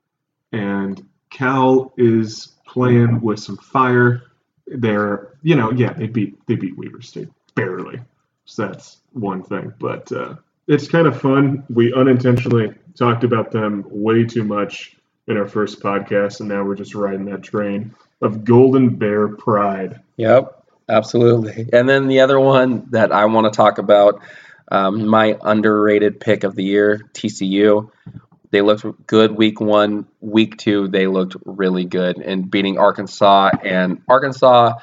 and 0.53 1.05
Cal 1.31 1.93
is 1.97 2.53
playing 2.67 3.21
with 3.21 3.41
some 3.41 3.57
fire. 3.57 4.23
They're, 4.67 5.35
you 5.43 5.57
know, 5.57 5.73
yeah, 5.73 5.93
they 5.93 6.07
beat 6.07 6.47
they 6.47 6.55
beat 6.55 6.77
Weber 6.77 7.03
State 7.03 7.29
barely, 7.55 8.01
so 8.45 8.69
that's 8.69 8.99
one 9.13 9.43
thing. 9.43 9.73
But 9.79 10.11
uh, 10.13 10.37
it's 10.67 10.89
kind 10.89 11.07
of 11.07 11.21
fun. 11.21 11.65
We 11.69 11.93
unintentionally 11.93 12.75
talked 12.97 13.25
about 13.25 13.51
them 13.51 13.85
way 13.89 14.25
too 14.25 14.45
much 14.45 14.97
in 15.27 15.37
our 15.37 15.49
first 15.49 15.81
podcast, 15.81 16.41
and 16.41 16.49
now 16.49 16.65
we're 16.65 16.75
just 16.75 16.95
riding 16.95 17.25
that 17.27 17.43
train 17.43 17.95
of 18.21 18.45
Golden 18.45 18.91
Bear 18.97 19.29
pride. 19.29 20.01
Yep, 20.17 20.65
absolutely. 20.89 21.69
And 21.73 21.89
then 21.89 22.09
the 22.09 22.21
other 22.21 22.39
one 22.39 22.87
that 22.91 23.13
I 23.13 23.25
want 23.27 23.53
to 23.53 23.57
talk 23.57 23.79
about, 23.79 24.21
um, 24.71 25.07
my 25.07 25.37
underrated 25.43 26.21
pick 26.21 26.45
of 26.45 26.55
the 26.55 26.65
year, 26.65 27.11
TCU. 27.13 27.91
They 28.53 28.61
looked 28.61 29.07
good 29.09 29.33
week 29.33 29.61
one. 29.61 30.07
Week 30.21 30.57
two, 30.57 30.87
they 30.87 31.09
looked 31.09 31.35
really 31.45 31.85
good 31.85 32.19
in 32.19 32.43
beating 32.43 32.79
Arkansas. 32.79 33.51
And 33.65 34.03
Arkansas 34.09 34.75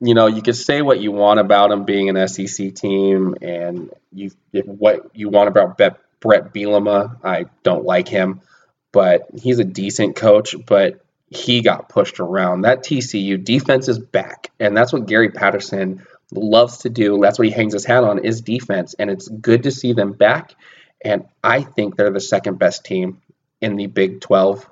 you 0.00 0.14
know, 0.14 0.26
you 0.26 0.42
could 0.42 0.56
say 0.56 0.82
what 0.82 1.00
you 1.00 1.12
want 1.12 1.40
about 1.40 1.70
them 1.70 1.84
being 1.84 2.08
an 2.08 2.28
SEC 2.28 2.74
team, 2.74 3.36
and 3.40 3.90
you 4.12 4.30
what 4.52 5.10
you 5.14 5.28
want 5.28 5.48
about 5.48 5.78
Bret 5.78 6.52
Bielema. 6.52 7.16
I 7.24 7.46
don't 7.62 7.84
like 7.84 8.08
him, 8.08 8.42
but 8.90 9.28
he's 9.40 9.58
a 9.58 9.64
decent 9.64 10.16
coach. 10.16 10.54
But 10.66 11.04
he 11.30 11.62
got 11.62 11.88
pushed 11.88 12.20
around. 12.20 12.62
That 12.62 12.82
TCU 12.82 13.42
defense 13.42 13.88
is 13.88 13.98
back, 13.98 14.50
and 14.60 14.76
that's 14.76 14.92
what 14.92 15.06
Gary 15.06 15.30
Patterson 15.30 16.06
loves 16.30 16.78
to 16.78 16.90
do. 16.90 17.18
That's 17.22 17.38
what 17.38 17.48
he 17.48 17.52
hangs 17.52 17.72
his 17.72 17.84
hat 17.84 18.04
on 18.04 18.24
is 18.24 18.42
defense, 18.42 18.94
and 18.98 19.10
it's 19.10 19.28
good 19.28 19.62
to 19.62 19.70
see 19.70 19.94
them 19.94 20.12
back. 20.12 20.54
And 21.04 21.26
I 21.42 21.62
think 21.62 21.96
they're 21.96 22.10
the 22.10 22.20
second 22.20 22.58
best 22.58 22.84
team 22.84 23.20
in 23.60 23.76
the 23.76 23.86
Big 23.86 24.20
12, 24.20 24.68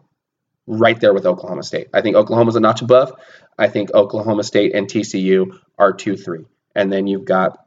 right 0.66 1.00
there 1.00 1.12
with 1.12 1.26
Oklahoma 1.26 1.62
State. 1.62 1.88
I 1.92 2.02
think 2.02 2.16
Oklahoma's 2.16 2.56
a 2.56 2.60
notch 2.60 2.82
above. 2.82 3.12
I 3.58 3.68
think 3.68 3.92
Oklahoma 3.92 4.42
State 4.42 4.74
and 4.74 4.86
TCU 4.86 5.58
are 5.78 5.92
two 5.92 6.16
three, 6.16 6.46
and 6.74 6.90
then 6.90 7.06
you've 7.06 7.24
got 7.24 7.66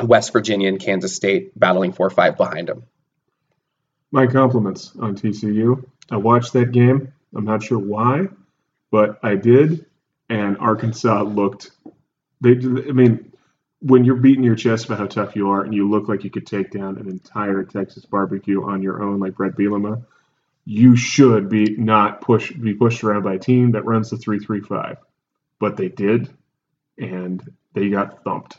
West 0.00 0.32
Virginia 0.32 0.68
and 0.68 0.78
Kansas 0.78 1.16
State 1.16 1.58
battling 1.58 1.92
four 1.92 2.10
five 2.10 2.36
behind 2.36 2.68
them. 2.68 2.84
My 4.12 4.26
compliments 4.26 4.92
on 5.00 5.16
TCU. 5.16 5.84
I 6.10 6.18
watched 6.18 6.52
that 6.52 6.70
game. 6.72 7.12
I'm 7.34 7.44
not 7.44 7.62
sure 7.62 7.78
why, 7.78 8.28
but 8.90 9.18
I 9.22 9.34
did, 9.34 9.86
and 10.28 10.58
Arkansas 10.58 11.22
looked. 11.22 11.70
They, 12.40 12.52
I 12.52 12.92
mean, 12.92 13.31
when 13.82 14.04
you're 14.04 14.16
beating 14.16 14.44
your 14.44 14.54
chest 14.54 14.86
about 14.86 14.98
how 14.98 15.06
tough 15.06 15.34
you 15.34 15.50
are, 15.50 15.62
and 15.62 15.74
you 15.74 15.90
look 15.90 16.08
like 16.08 16.22
you 16.24 16.30
could 16.30 16.46
take 16.46 16.70
down 16.70 16.98
an 16.98 17.08
entire 17.08 17.64
Texas 17.64 18.06
barbecue 18.06 18.62
on 18.62 18.80
your 18.80 19.02
own, 19.02 19.18
like 19.18 19.34
Bret 19.34 19.56
Bielema, 19.56 20.04
you 20.64 20.94
should 20.94 21.48
be 21.48 21.76
not 21.76 22.20
push 22.20 22.52
be 22.52 22.74
pushed 22.74 23.02
around 23.02 23.24
by 23.24 23.34
a 23.34 23.38
team 23.38 23.72
that 23.72 23.84
runs 23.84 24.10
the 24.10 24.16
three 24.16 24.38
three 24.38 24.60
five, 24.60 24.98
but 25.58 25.76
they 25.76 25.88
did, 25.88 26.30
and 26.96 27.42
they 27.72 27.88
got 27.88 28.22
thumped. 28.22 28.56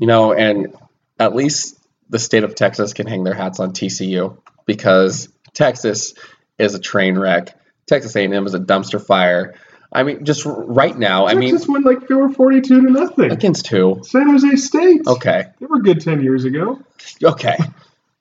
You 0.00 0.06
know, 0.06 0.32
and 0.32 0.74
at 1.18 1.34
least 1.34 1.78
the 2.08 2.18
state 2.18 2.44
of 2.44 2.54
Texas 2.54 2.94
can 2.94 3.06
hang 3.06 3.24
their 3.24 3.34
hats 3.34 3.60
on 3.60 3.72
TCU 3.72 4.38
because 4.64 5.28
Texas 5.52 6.14
is 6.58 6.74
a 6.74 6.78
train 6.78 7.18
wreck. 7.18 7.56
Texas 7.86 8.16
A&M 8.16 8.46
is 8.46 8.54
a 8.54 8.60
dumpster 8.60 9.04
fire. 9.04 9.54
I 9.92 10.04
mean, 10.04 10.24
just 10.24 10.44
right 10.46 10.96
now, 10.96 11.26
Texas 11.26 11.36
I 11.36 11.40
mean, 11.40 11.50
just 11.50 11.68
won 11.68 11.82
like 11.82 12.06
they 12.06 12.14
were 12.14 12.28
forty-two 12.28 12.82
to 12.82 12.90
nothing 12.90 13.32
against 13.32 13.66
who? 13.66 14.00
San 14.04 14.30
Jose 14.30 14.56
State. 14.56 15.06
Okay, 15.06 15.46
they 15.58 15.66
were 15.66 15.80
good 15.80 16.00
ten 16.00 16.22
years 16.22 16.44
ago. 16.44 16.80
Okay, 17.22 17.56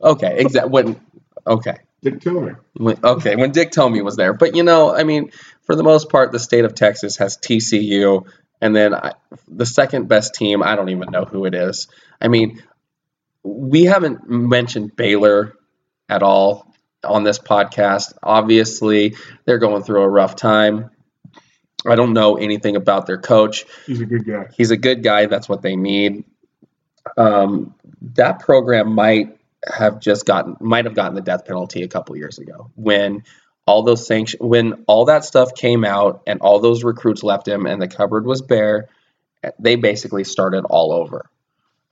okay, 0.01 0.39
exactly. 0.39 0.71
When 0.71 1.01
okay, 1.45 1.77
Dick 2.01 2.19
Tomey. 2.21 2.55
Okay, 3.03 3.35
when 3.35 3.51
Dick 3.51 3.71
Tomey 3.71 4.03
was 4.03 4.15
there, 4.15 4.33
but 4.33 4.55
you 4.55 4.63
know, 4.63 4.95
I 4.95 5.03
mean, 5.03 5.31
for 5.63 5.75
the 5.75 5.83
most 5.83 6.09
part, 6.09 6.31
the 6.31 6.39
state 6.39 6.65
of 6.65 6.73
Texas 6.73 7.17
has 7.17 7.37
TCU, 7.37 8.25
and 8.61 8.75
then 8.75 8.95
I, 8.95 9.13
the 9.47 9.67
second 9.67 10.07
best 10.07 10.33
team, 10.33 10.63
I 10.63 10.75
don't 10.75 10.89
even 10.89 11.11
know 11.11 11.25
who 11.25 11.45
it 11.45 11.53
is. 11.53 11.87
I 12.19 12.29
mean, 12.29 12.63
we 13.43 13.83
haven't 13.83 14.27
mentioned 14.27 14.95
Baylor 14.95 15.55
at 16.09 16.23
all 16.23 16.73
on 17.03 17.23
this 17.23 17.37
podcast. 17.37 18.13
Obviously, 18.23 19.15
they're 19.45 19.59
going 19.59 19.83
through 19.83 20.01
a 20.01 20.09
rough 20.09 20.35
time. 20.35 20.89
I 21.85 21.95
don't 21.95 22.13
know 22.13 22.35
anything 22.35 22.75
about 22.75 23.05
their 23.05 23.17
coach. 23.17 23.65
He's 23.85 24.01
a 24.01 24.05
good 24.05 24.25
guy. 24.25 24.47
He's 24.55 24.71
a 24.71 24.77
good 24.77 25.03
guy. 25.03 25.25
That's 25.27 25.47
what 25.47 25.61
they 25.61 25.75
need. 25.75 26.23
Um, 27.17 27.75
that 28.15 28.39
program 28.39 28.93
might 28.93 29.39
have 29.65 29.99
just 29.99 30.25
gotten 30.25 30.55
might 30.59 30.85
have 30.85 30.95
gotten 30.95 31.15
the 31.15 31.21
death 31.21 31.45
penalty 31.45 31.83
a 31.83 31.87
couple 31.87 32.15
years 32.15 32.39
ago 32.39 32.71
when 32.75 33.23
all 33.65 33.83
those 33.83 34.07
sanctions 34.07 34.41
when 34.41 34.85
all 34.87 35.05
that 35.05 35.25
stuff 35.25 35.53
came 35.53 35.83
out 35.83 36.23
and 36.27 36.39
all 36.41 36.59
those 36.59 36.83
recruits 36.83 37.23
left 37.23 37.47
him 37.47 37.65
and 37.65 37.81
the 37.81 37.87
cupboard 37.87 38.25
was 38.25 38.41
bare 38.41 38.87
they 39.59 39.75
basically 39.75 40.23
started 40.23 40.63
all 40.65 40.93
over 40.93 41.29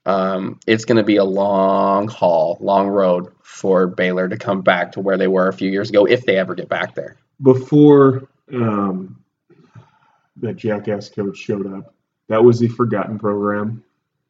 um, 0.06 0.60
it's 0.66 0.86
going 0.86 0.96
to 0.98 1.04
be 1.04 1.18
a 1.18 1.26
long 1.26 2.08
haul 2.08 2.58
long 2.62 2.88
road 2.88 3.34
for 3.44 3.86
baylor 3.86 4.30
to 4.30 4.38
come 4.38 4.62
back 4.62 4.94
to 4.94 5.02
where 5.02 5.18
they 5.18 5.28
were 5.28 5.50
a 5.50 5.54
few 5.54 5.70
years 5.70 5.90
ago 5.90 6.06
if 6.06 6.26
they 6.26 6.38
ever 6.38 6.56
get 6.56 6.70
back 6.70 6.96
there 6.96 7.18
Before 7.42 8.30
um, 8.54 9.22
that 10.42 10.56
jackass 10.56 11.10
coach 11.10 11.38
showed 11.38 11.72
up, 11.74 11.94
that 12.28 12.44
was 12.44 12.60
the 12.60 12.68
forgotten 12.68 13.18
program 13.20 13.84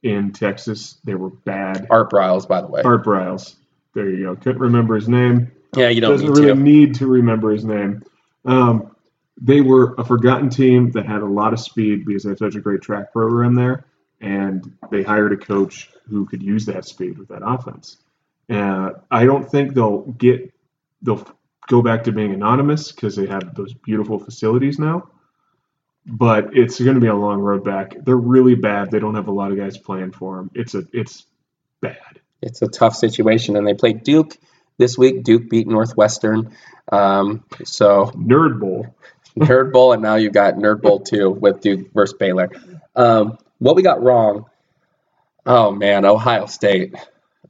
in 0.04 0.32
Texas. 0.32 0.98
They 1.04 1.16
were 1.16 1.30
bad. 1.30 1.88
art 1.90 2.12
briles 2.12 2.48
by 2.48 2.62
the 2.62 2.68
way 2.68 2.82
Art 2.84 3.04
Briles. 3.06 3.56
There 3.94 4.10
you 4.10 4.26
go. 4.26 4.36
Couldn't 4.36 4.62
remember 4.62 4.96
his 4.96 5.10
name. 5.10 5.52
yeah 5.76 5.90
you 5.90 6.02
don't 6.02 6.12
Doesn't 6.12 6.28
need 6.28 6.38
really 6.38 6.54
to 6.54 6.56
need 6.56 6.96
to 6.96 7.08
remember 7.08 7.52
his 7.52 7.66
name. 7.66 8.04
Um, 8.46 8.96
they 9.40 9.62
were 9.62 9.96
a 9.98 10.04
forgotten 10.04 10.50
team 10.50 10.92
that 10.92 11.06
had 11.06 11.22
a 11.22 11.26
lot 11.26 11.54
of 11.54 11.60
speed 11.60 12.06
because 12.06 12.24
they 12.24 12.30
had 12.30 12.40
such 12.40 12.56
a 12.56 12.62
great 12.62 12.82
track 12.82 13.12
program 13.12 13.56
there, 13.56 13.86
and 14.22 14.78
they 14.90 15.04
hired 15.04 15.34
a 15.34 15.38
coach 15.38 15.90
who 16.10 16.26
could 16.26 16.42
use 16.42 16.66
that 16.66 16.86
speed 16.86 17.18
with 17.18 17.28
that 17.28 17.42
offense. 17.46 17.98
Uh, 18.50 18.92
I 19.12 19.26
don't 19.26 19.50
think 19.50 19.74
they'll 19.74 20.04
get 20.14 20.54
they'll 21.02 21.28
go 21.68 21.82
back 21.82 22.04
to 22.06 22.12
being 22.12 22.34
anonymous 22.34 22.92
because 22.92 23.16
they 23.16 23.26
have 23.26 23.54
those 23.56 23.74
beautiful 23.74 24.18
facilities 24.20 24.80
now. 24.80 25.10
But 26.10 26.56
it's 26.56 26.80
going 26.80 26.96
to 26.96 27.02
be 27.02 27.08
a 27.08 27.16
long 27.16 27.40
road 27.40 27.66
back. 27.66 27.98
They're 28.02 28.16
really 28.16 28.56
bad. 28.56 28.92
They 28.92 29.00
don't 29.00 29.16
have 29.16 29.28
a 29.28 29.32
lot 29.32 29.52
of 29.52 29.58
guys 29.58 29.78
playing 29.78 30.12
for 30.12 30.38
them. 30.38 30.52
It's 30.54 30.74
a 30.74 30.84
it's 30.94 31.26
bad. 31.82 31.98
it's 32.42 32.62
a 32.62 32.68
tough 32.68 32.96
situation 32.96 33.56
and 33.58 33.68
they 33.68 33.74
played 33.74 34.04
duke 34.04 34.38
this 34.78 34.98
week 34.98 35.24
duke 35.24 35.50
beat 35.50 35.68
northwestern 35.68 36.56
um, 36.92 37.44
so 37.64 38.06
Nerd 38.16 38.60
Bowl. 38.60 38.96
Nerd 39.38 39.72
Bowl, 39.72 39.94
and 39.94 40.02
now 40.02 40.16
you've 40.16 40.34
got 40.34 40.56
Nerd 40.56 40.82
Bowl 40.82 41.00
2 41.00 41.30
with 41.30 41.62
Duke 41.62 41.92
versus 41.94 42.18
Baylor. 42.18 42.50
Um, 42.96 43.38
what 43.60 43.76
we 43.76 43.84
got 43.84 44.02
wrong, 44.02 44.46
oh 45.46 45.72
man, 45.72 46.06
Ohio 46.06 46.48
State. 46.48 46.96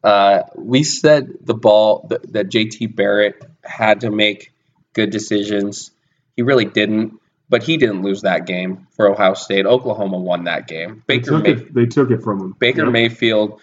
Uh, 0.04 0.44
we 0.56 0.84
said 0.84 1.30
the 1.42 1.54
ball, 1.54 2.08
that, 2.10 2.34
that 2.34 2.50
JT 2.50 2.96
Barrett 2.96 3.44
had 3.64 4.02
to 4.02 4.12
make 4.12 4.54
good 4.94 5.10
decisions. 5.12 5.92
He 6.36 6.44
really 6.44 6.66
didn't, 6.66 7.20
but 7.50 7.63
he 7.63 7.77
didn't 7.77 8.01
lose 8.01 8.22
that 8.24 8.46
game 8.46 8.88
for 8.96 9.08
Ohio 9.10 9.34
State. 9.34 9.66
Oklahoma 9.66 10.18
won 10.18 10.44
that 10.46 10.68
game. 10.68 11.04
They 11.08 11.20
Baker, 11.20 11.32
took 11.32 11.44
May- 11.44 11.51
it. 11.51 11.74
They 11.74 11.86
took 11.86 12.12
it 12.12 12.22
from 12.22 12.39
him. 12.42 12.56
Baker 12.60 12.84
Yep. 12.84 12.92
Mayfield, 12.92 13.62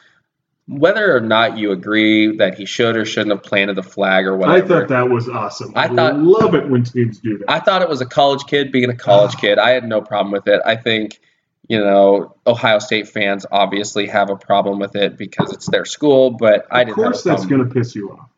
whether 0.66 1.14
or 1.14 1.20
not 1.20 1.58
you 1.58 1.72
agree 1.72 2.36
that 2.38 2.56
he 2.56 2.64
should 2.64 2.96
or 2.96 3.04
shouldn't 3.04 3.32
have 3.32 3.42
planted 3.42 3.76
the 3.76 3.82
flag 3.82 4.24
or 4.26 4.36
whatever, 4.36 4.64
I 4.64 4.66
thought 4.80 4.88
that 4.88 5.10
was 5.10 5.28
awesome. 5.28 5.72
I 5.76 5.84
I 5.84 5.88
thought- 5.88 6.18
love 6.18 6.54
it 6.54 6.68
when 6.70 6.84
teams 6.84 7.18
do 7.18 7.38
that. 7.38 7.50
I 7.50 7.60
thought 7.60 7.82
it 7.82 7.88
was 7.88 8.00
a 8.00 8.06
college 8.06 8.44
kid 8.46 8.72
being 8.72 8.88
a 8.88 8.96
college 8.96 9.32
ah. 9.36 9.40
kid. 9.40 9.58
I 9.58 9.70
had 9.70 9.86
no 9.86 10.00
problem 10.00 10.32
with 10.32 10.48
it. 10.48 10.62
I 10.64 10.76
think, 10.76 11.20
you 11.68 11.78
know, 11.78 12.34
Ohio 12.46 12.78
State 12.78 13.08
fans 13.08 13.44
obviously 13.52 14.06
have 14.06 14.30
a 14.30 14.36
problem 14.36 14.78
with 14.78 14.96
it 14.96 15.18
because 15.18 15.52
it's 15.52 15.66
their 15.68 15.84
school, 15.84 16.30
but 16.30 16.66
I 16.70 16.84
didn't 16.84 16.92
a 16.98 17.02
course, 17.02 17.22
that's 17.22 17.44
going 17.44 17.66
to 17.66 17.72
piss 17.74 17.94
you 17.94 18.12
off. 18.12 18.30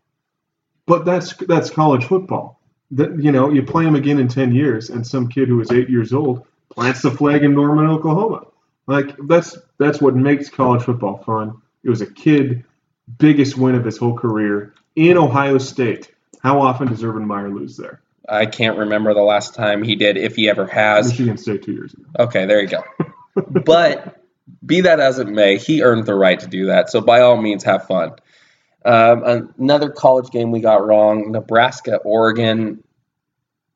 But 0.86 1.04
that's 1.04 1.34
that's 1.34 1.70
college 1.70 2.04
football. 2.04 2.60
That 2.92 3.22
you 3.22 3.32
know, 3.32 3.50
you 3.50 3.62
play 3.62 3.84
them 3.84 3.96
again 3.96 4.18
in 4.18 4.28
ten 4.28 4.54
years, 4.54 4.90
and 4.90 5.06
some 5.06 5.28
kid 5.28 5.48
who 5.48 5.60
is 5.60 5.72
eight 5.72 5.88
years 5.88 6.12
old 6.12 6.46
plants 6.70 7.02
the 7.02 7.10
flag 7.10 7.42
in 7.42 7.54
Norman, 7.54 7.86
Oklahoma. 7.86 8.46
Like 8.86 9.16
that's 9.26 9.58
that's 9.78 10.00
what 10.00 10.14
makes 10.14 10.48
college 10.48 10.82
football 10.82 11.18
fun. 11.24 11.60
It 11.82 11.90
was 11.90 12.00
a 12.00 12.06
kid 12.06 12.64
biggest 13.18 13.56
win 13.56 13.74
of 13.74 13.84
his 13.84 13.96
whole 13.96 14.16
career 14.16 14.74
in 14.94 15.16
Ohio 15.16 15.58
State. 15.58 16.12
How 16.42 16.60
often 16.60 16.88
does 16.88 17.02
Urban 17.02 17.26
Meyer 17.26 17.48
lose 17.48 17.76
there? 17.76 18.00
I 18.28 18.46
can't 18.46 18.78
remember 18.78 19.14
the 19.14 19.22
last 19.22 19.54
time 19.54 19.82
he 19.82 19.94
did, 19.94 20.16
if 20.16 20.36
he 20.36 20.48
ever 20.48 20.66
has. 20.66 21.10
Michigan 21.10 21.36
State 21.36 21.62
two 21.64 21.72
years 21.72 21.94
ago. 21.94 22.04
Okay, 22.18 22.46
there 22.46 22.60
you 22.60 22.68
go. 22.68 22.84
but 23.64 24.20
be 24.64 24.82
that 24.82 25.00
as 25.00 25.18
it 25.18 25.28
may, 25.28 25.58
he 25.58 25.82
earned 25.82 26.06
the 26.06 26.14
right 26.14 26.38
to 26.40 26.46
do 26.46 26.66
that. 26.66 26.90
So 26.90 27.00
by 27.00 27.20
all 27.20 27.36
means, 27.40 27.64
have 27.64 27.86
fun. 27.86 28.12
Um, 28.86 29.52
another 29.58 29.90
college 29.90 30.30
game 30.30 30.52
we 30.52 30.60
got 30.60 30.86
wrong: 30.86 31.32
Nebraska, 31.32 31.96
Oregon. 31.96 32.82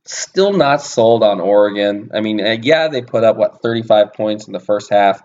Still 0.04 0.52
not 0.52 0.80
sold 0.80 1.22
on 1.22 1.40
Oregon. 1.40 2.10
I 2.14 2.20
mean, 2.20 2.40
uh, 2.40 2.56
yeah, 2.62 2.88
they 2.88 3.02
put 3.02 3.22
up 3.22 3.36
what 3.36 3.60
35 3.60 4.14
points 4.14 4.46
in 4.46 4.52
the 4.52 4.60
first 4.60 4.90
half, 4.90 5.22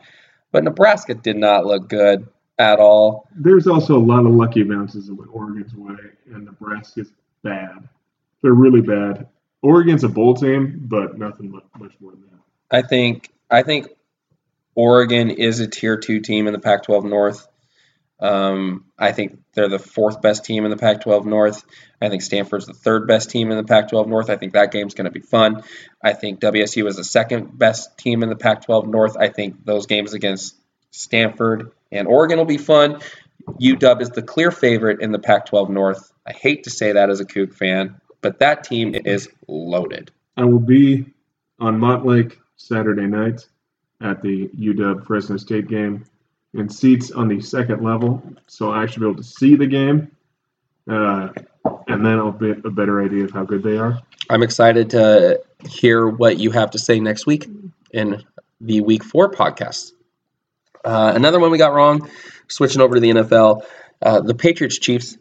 but 0.51 0.63
Nebraska 0.63 1.13
did 1.13 1.38
not 1.38 1.65
look 1.65 1.88
good 1.88 2.27
at 2.58 2.80
all. 2.80 3.27
There's 3.36 3.68
also 3.68 3.98
a 3.98 4.04
lot 4.04 4.25
of 4.25 4.34
lucky 4.34 4.63
bounces 4.63 5.08
that 5.08 5.15
went 5.15 5.32
Oregon's 5.34 5.74
way, 5.75 5.96
and 6.32 6.46
Nebraska's 6.46 7.12
bad. 7.44 7.88
They're 8.42 8.54
really 8.54 8.82
bad. 8.82 9.27
Oregon's 9.62 10.04
a 10.04 10.10
bowl 10.10 10.36
team, 10.36 10.82
but 10.88 11.18
nothing 11.18 11.51
mu- 11.51 11.62
much 11.80 11.94
more 12.00 12.12
than 12.12 12.22
that. 12.22 12.77
I 12.77 12.82
think 12.82 13.30
I 13.50 13.63
think 13.63 13.88
Oregon 14.75 15.30
is 15.30 15.60
a 15.60 15.68
tier 15.68 15.98
two 15.98 16.20
team 16.20 16.48
in 16.48 16.54
the 16.54 16.60
Pac-12 16.60 17.06
North. 17.10 17.48
Um, 18.25 18.86
I 18.98 19.12
think 19.12 19.39
they're 19.53 19.70
the 19.70 19.77
fourth 19.77 20.20
best 20.20 20.46
team 20.46 20.65
in 20.65 20.72
the 20.72 20.77
Pac-12 20.77 21.25
North. 21.25 21.63
I 22.01 22.10
think 22.10 22.24
Stanford's 22.24 22.65
the 22.65 22.74
third 22.74 23.08
best 23.08 23.29
team 23.29 23.51
in 23.51 23.58
the 23.58 23.63
Pac-12 23.63 24.08
North. 24.08 24.32
I 24.32 24.36
think 24.36 24.53
that 24.53 24.72
game's 24.72 24.96
going 24.96 25.05
to 25.05 25.12
be 25.12 25.20
fun. 25.20 25.62
I 26.01 26.13
think 26.13 26.39
WSU 26.39 26.88
is 26.88 26.96
the 26.96 27.03
second 27.03 27.55
best 27.58 28.00
team 28.00 28.24
in 28.24 28.29
the 28.29 28.36
Pac-12 28.36 28.88
North. 28.88 29.15
I 29.15 29.29
think 29.29 29.63
those 29.63 29.86
games 29.86 30.13
against 30.13 30.55
Stanford 30.89 31.72
and 31.91 32.08
Oregon 32.08 32.39
will 32.39 32.46
be 32.46 32.58
fun. 32.58 33.00
UW 33.62 34.01
is 34.01 34.10
the 34.10 34.24
clear 34.24 34.50
favorite 34.50 35.01
in 35.01 35.12
the 35.12 35.20
Pac-12 35.20 35.70
North. 35.70 36.12
I 36.25 36.34
hate 36.34 36.63
to 36.63 36.72
say 36.72 36.94
that 36.94 37.12
as 37.12 37.20
a 37.20 37.25
Coug 37.25 37.53
fan, 37.53 38.01
but 38.22 38.39
that 38.39 38.63
team 38.63 38.96
is 38.96 39.29
loaded. 39.48 40.10
I 40.36 40.46
will 40.46 40.60
be 40.60 41.05
on 41.60 41.79
Montlake 41.79 42.38
Saturday 42.55 43.05
night, 43.05 43.46
at 44.01 44.22
the 44.22 44.50
UW 44.50 45.05
Fresno 45.05 45.38
State 45.38 45.67
game 45.67 46.05
in 46.56 46.70
seats 46.70 47.12
on 47.12 47.28
the 47.28 47.42
second 47.42 47.84
level, 47.84 48.24
so 48.48 48.72
I 48.72 48.86
should 48.86 49.02
be 49.02 49.06
able 49.06 49.18
to 49.18 49.24
see 49.24 49.56
the 49.56 49.68
game, 49.68 50.12
uh, 50.90 51.30
and 51.88 52.06
then 52.06 52.18
I'll 52.18 52.32
get 52.32 52.66
a 52.66 52.70
better 52.70 53.04
idea 53.04 53.26
of 53.26 53.32
how 53.32 53.44
good 53.44 53.62
they 53.62 53.78
are. 53.78 54.02
I'm 54.30 54.42
excited 54.42 54.90
to 54.92 55.42
hear 55.68 56.08
what 56.08 56.40
you 56.40 56.52
have 56.52 56.72
to 56.72 56.80
say 56.80 57.00
next 57.00 57.26
week 57.26 57.48
in 57.92 58.24
the 58.62 58.82
Week 58.82 59.04
Four 59.04 59.30
podcast. 59.30 59.92
Uh, 60.84 61.14
another 61.16 61.40
one 61.40 61.52
we 61.52 61.58
got 61.58 61.74
wrong. 61.74 62.10
Switching 62.48 62.82
over 62.82 62.96
to 62.96 63.02
the 63.02 63.10
NFL, 63.10 63.64
uh, 64.02 64.22
the 64.22 64.36
Patriots 64.36 64.78
Chiefs. 64.78 65.18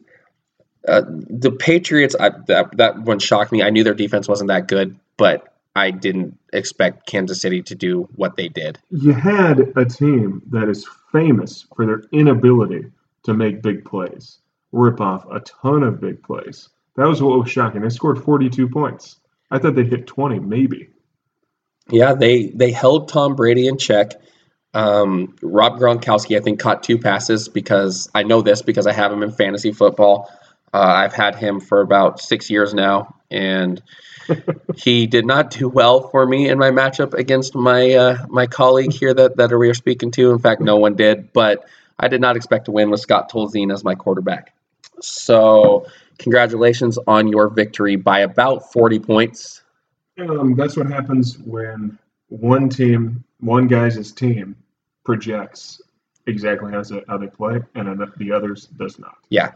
Uh, 0.86 1.02
the 1.08 1.50
Patriots, 1.50 2.14
I, 2.18 2.30
that 2.46 2.76
that 2.76 2.98
one 2.98 3.18
shocked 3.18 3.50
me. 3.50 3.62
I 3.62 3.70
knew 3.70 3.82
their 3.82 3.94
defense 3.94 4.28
wasn't 4.28 4.48
that 4.48 4.68
good, 4.68 4.98
but 5.16 5.53
I 5.74 5.90
didn't 5.90 6.38
expect 6.52 7.06
Kansas 7.06 7.40
City 7.40 7.62
to 7.62 7.74
do 7.74 8.08
what 8.14 8.36
they 8.36 8.48
did. 8.48 8.78
You 8.90 9.12
had 9.12 9.72
a 9.76 9.84
team 9.84 10.42
that 10.50 10.68
is 10.68 10.88
famous 11.10 11.66
for 11.74 11.86
their 11.86 12.02
inability 12.12 12.92
to 13.24 13.34
make 13.34 13.62
big 13.62 13.84
plays, 13.84 14.38
rip 14.72 15.00
off 15.00 15.26
a 15.30 15.40
ton 15.40 15.82
of 15.82 16.00
big 16.00 16.22
plays. 16.22 16.68
That 16.96 17.08
was 17.08 17.20
what 17.20 17.38
was 17.38 17.50
shocking. 17.50 17.82
They 17.82 17.88
scored 17.88 18.22
42 18.22 18.68
points. 18.68 19.16
I 19.50 19.58
thought 19.58 19.74
they'd 19.74 19.88
hit 19.88 20.06
20, 20.06 20.38
maybe. 20.38 20.90
Yeah, 21.90 22.14
they 22.14 22.46
they 22.46 22.72
held 22.72 23.08
Tom 23.08 23.34
Brady 23.36 23.66
in 23.66 23.76
check. 23.76 24.12
Um, 24.72 25.36
Rob 25.42 25.78
Gronkowski, 25.78 26.36
I 26.36 26.40
think, 26.40 26.58
caught 26.58 26.82
two 26.82 26.98
passes 26.98 27.48
because 27.48 28.08
I 28.14 28.22
know 28.22 28.42
this 28.42 28.62
because 28.62 28.86
I 28.86 28.92
have 28.92 29.12
him 29.12 29.22
in 29.22 29.30
fantasy 29.30 29.72
football. 29.72 30.30
Uh, 30.74 30.78
I've 30.78 31.12
had 31.12 31.36
him 31.36 31.60
for 31.60 31.80
about 31.80 32.20
six 32.20 32.50
years 32.50 32.74
now, 32.74 33.14
and 33.30 33.80
he 34.76 35.06
did 35.06 35.24
not 35.24 35.52
do 35.52 35.68
well 35.68 36.08
for 36.08 36.26
me 36.26 36.48
in 36.48 36.58
my 36.58 36.72
matchup 36.72 37.14
against 37.14 37.54
my 37.54 37.92
uh, 37.92 38.26
my 38.28 38.48
colleague 38.48 38.92
here 38.92 39.14
that 39.14 39.36
that 39.36 39.56
we 39.56 39.68
are 39.68 39.74
speaking 39.74 40.10
to. 40.10 40.32
In 40.32 40.40
fact, 40.40 40.60
no 40.60 40.76
one 40.78 40.96
did, 40.96 41.32
but 41.32 41.64
I 41.96 42.08
did 42.08 42.20
not 42.20 42.34
expect 42.34 42.64
to 42.64 42.72
win 42.72 42.90
with 42.90 42.98
Scott 42.98 43.30
Tolzien 43.30 43.72
as 43.72 43.84
my 43.84 43.94
quarterback. 43.94 44.52
So, 45.00 45.86
congratulations 46.18 46.98
on 47.06 47.28
your 47.28 47.50
victory 47.50 47.94
by 47.94 48.18
about 48.20 48.72
40 48.72 48.98
points. 48.98 49.62
Um, 50.18 50.56
that's 50.56 50.76
what 50.76 50.88
happens 50.88 51.38
when 51.38 52.00
one 52.30 52.68
team, 52.68 53.22
one 53.38 53.68
guy's 53.68 54.10
team, 54.10 54.56
projects 55.04 55.80
exactly 56.26 56.72
how 56.72 56.82
they, 56.82 57.02
how 57.08 57.18
they 57.18 57.26
play, 57.26 57.60
and 57.74 57.88
then 57.88 58.12
the 58.16 58.32
others 58.32 58.66
does 58.66 58.98
not. 58.98 59.16
Yeah, 59.30 59.52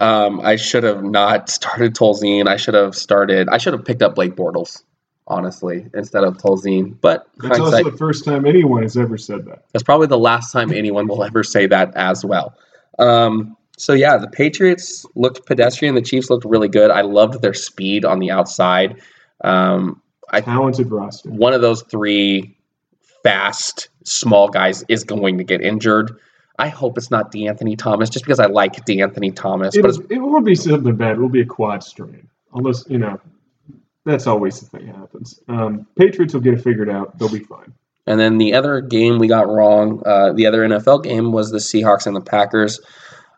um, 0.00 0.40
I 0.40 0.56
should 0.56 0.84
have 0.84 1.02
not 1.04 1.48
started 1.48 1.94
Tolzien. 1.94 2.48
I 2.48 2.56
should 2.56 2.74
have 2.74 2.94
started. 2.94 3.48
I 3.48 3.58
should 3.58 3.72
have 3.72 3.84
picked 3.84 4.02
up 4.02 4.14
Blake 4.14 4.36
Bortles, 4.36 4.82
honestly, 5.26 5.86
instead 5.94 6.24
of 6.24 6.36
Tolzien. 6.38 6.96
But 7.00 7.26
That's 7.38 7.60
also 7.60 7.90
the 7.90 7.96
first 7.96 8.24
time 8.24 8.46
anyone 8.46 8.82
has 8.82 8.96
ever 8.96 9.16
said 9.16 9.44
that. 9.46 9.64
That's 9.72 9.82
probably 9.82 10.06
the 10.06 10.18
last 10.18 10.52
time 10.52 10.72
anyone 10.72 11.06
will 11.06 11.24
ever 11.24 11.42
say 11.44 11.66
that 11.66 11.96
as 11.96 12.24
well. 12.24 12.54
Um, 12.98 13.56
so 13.76 13.94
yeah, 13.94 14.18
the 14.18 14.28
Patriots 14.28 15.06
looked 15.14 15.46
pedestrian. 15.46 15.94
The 15.94 16.02
Chiefs 16.02 16.28
looked 16.28 16.44
really 16.44 16.68
good. 16.68 16.90
I 16.90 17.00
loved 17.00 17.40
their 17.40 17.54
speed 17.54 18.04
on 18.04 18.18
the 18.18 18.30
outside. 18.30 19.00
Um, 19.42 20.02
I 20.32 20.42
talented 20.42 20.90
roster. 20.90 21.30
One 21.30 21.54
of 21.54 21.62
those 21.62 21.82
three 21.82 22.56
fast, 23.22 23.88
small 24.04 24.48
guys 24.48 24.84
is 24.88 25.04
going 25.04 25.38
to 25.38 25.44
get 25.44 25.60
injured. 25.62 26.18
I 26.58 26.68
hope 26.68 26.98
it's 26.98 27.10
not 27.10 27.32
De'Anthony 27.32 27.76
Thomas, 27.76 28.10
just 28.10 28.24
because 28.24 28.38
I 28.38 28.46
like 28.46 28.84
De'Anthony 28.84 29.34
Thomas. 29.34 29.74
It'll, 29.74 29.96
but 29.96 30.10
it 30.10 30.18
won't 30.18 30.44
be 30.44 30.54
something 30.54 30.94
bad. 30.94 31.12
It'll 31.12 31.28
be 31.30 31.40
a 31.40 31.46
quad 31.46 31.82
strain, 31.82 32.28
unless 32.54 32.84
you 32.88 32.98
know. 32.98 33.18
That's 34.04 34.26
always 34.26 34.60
the 34.60 34.66
thing 34.66 34.86
that 34.86 34.96
happens. 34.96 35.40
Um, 35.46 35.86
Patriots 35.96 36.32
will 36.32 36.40
get 36.40 36.54
it 36.54 36.62
figured 36.62 36.88
out. 36.88 37.18
They'll 37.18 37.28
be 37.28 37.40
fine. 37.40 37.72
And 38.06 38.18
then 38.18 38.38
the 38.38 38.54
other 38.54 38.80
game 38.80 39.18
we 39.18 39.28
got 39.28 39.46
wrong, 39.46 40.02
uh, 40.04 40.32
the 40.32 40.46
other 40.46 40.66
NFL 40.66 41.04
game 41.04 41.32
was 41.32 41.50
the 41.50 41.58
Seahawks 41.58 42.06
and 42.06 42.16
the 42.16 42.22
Packers. 42.22 42.80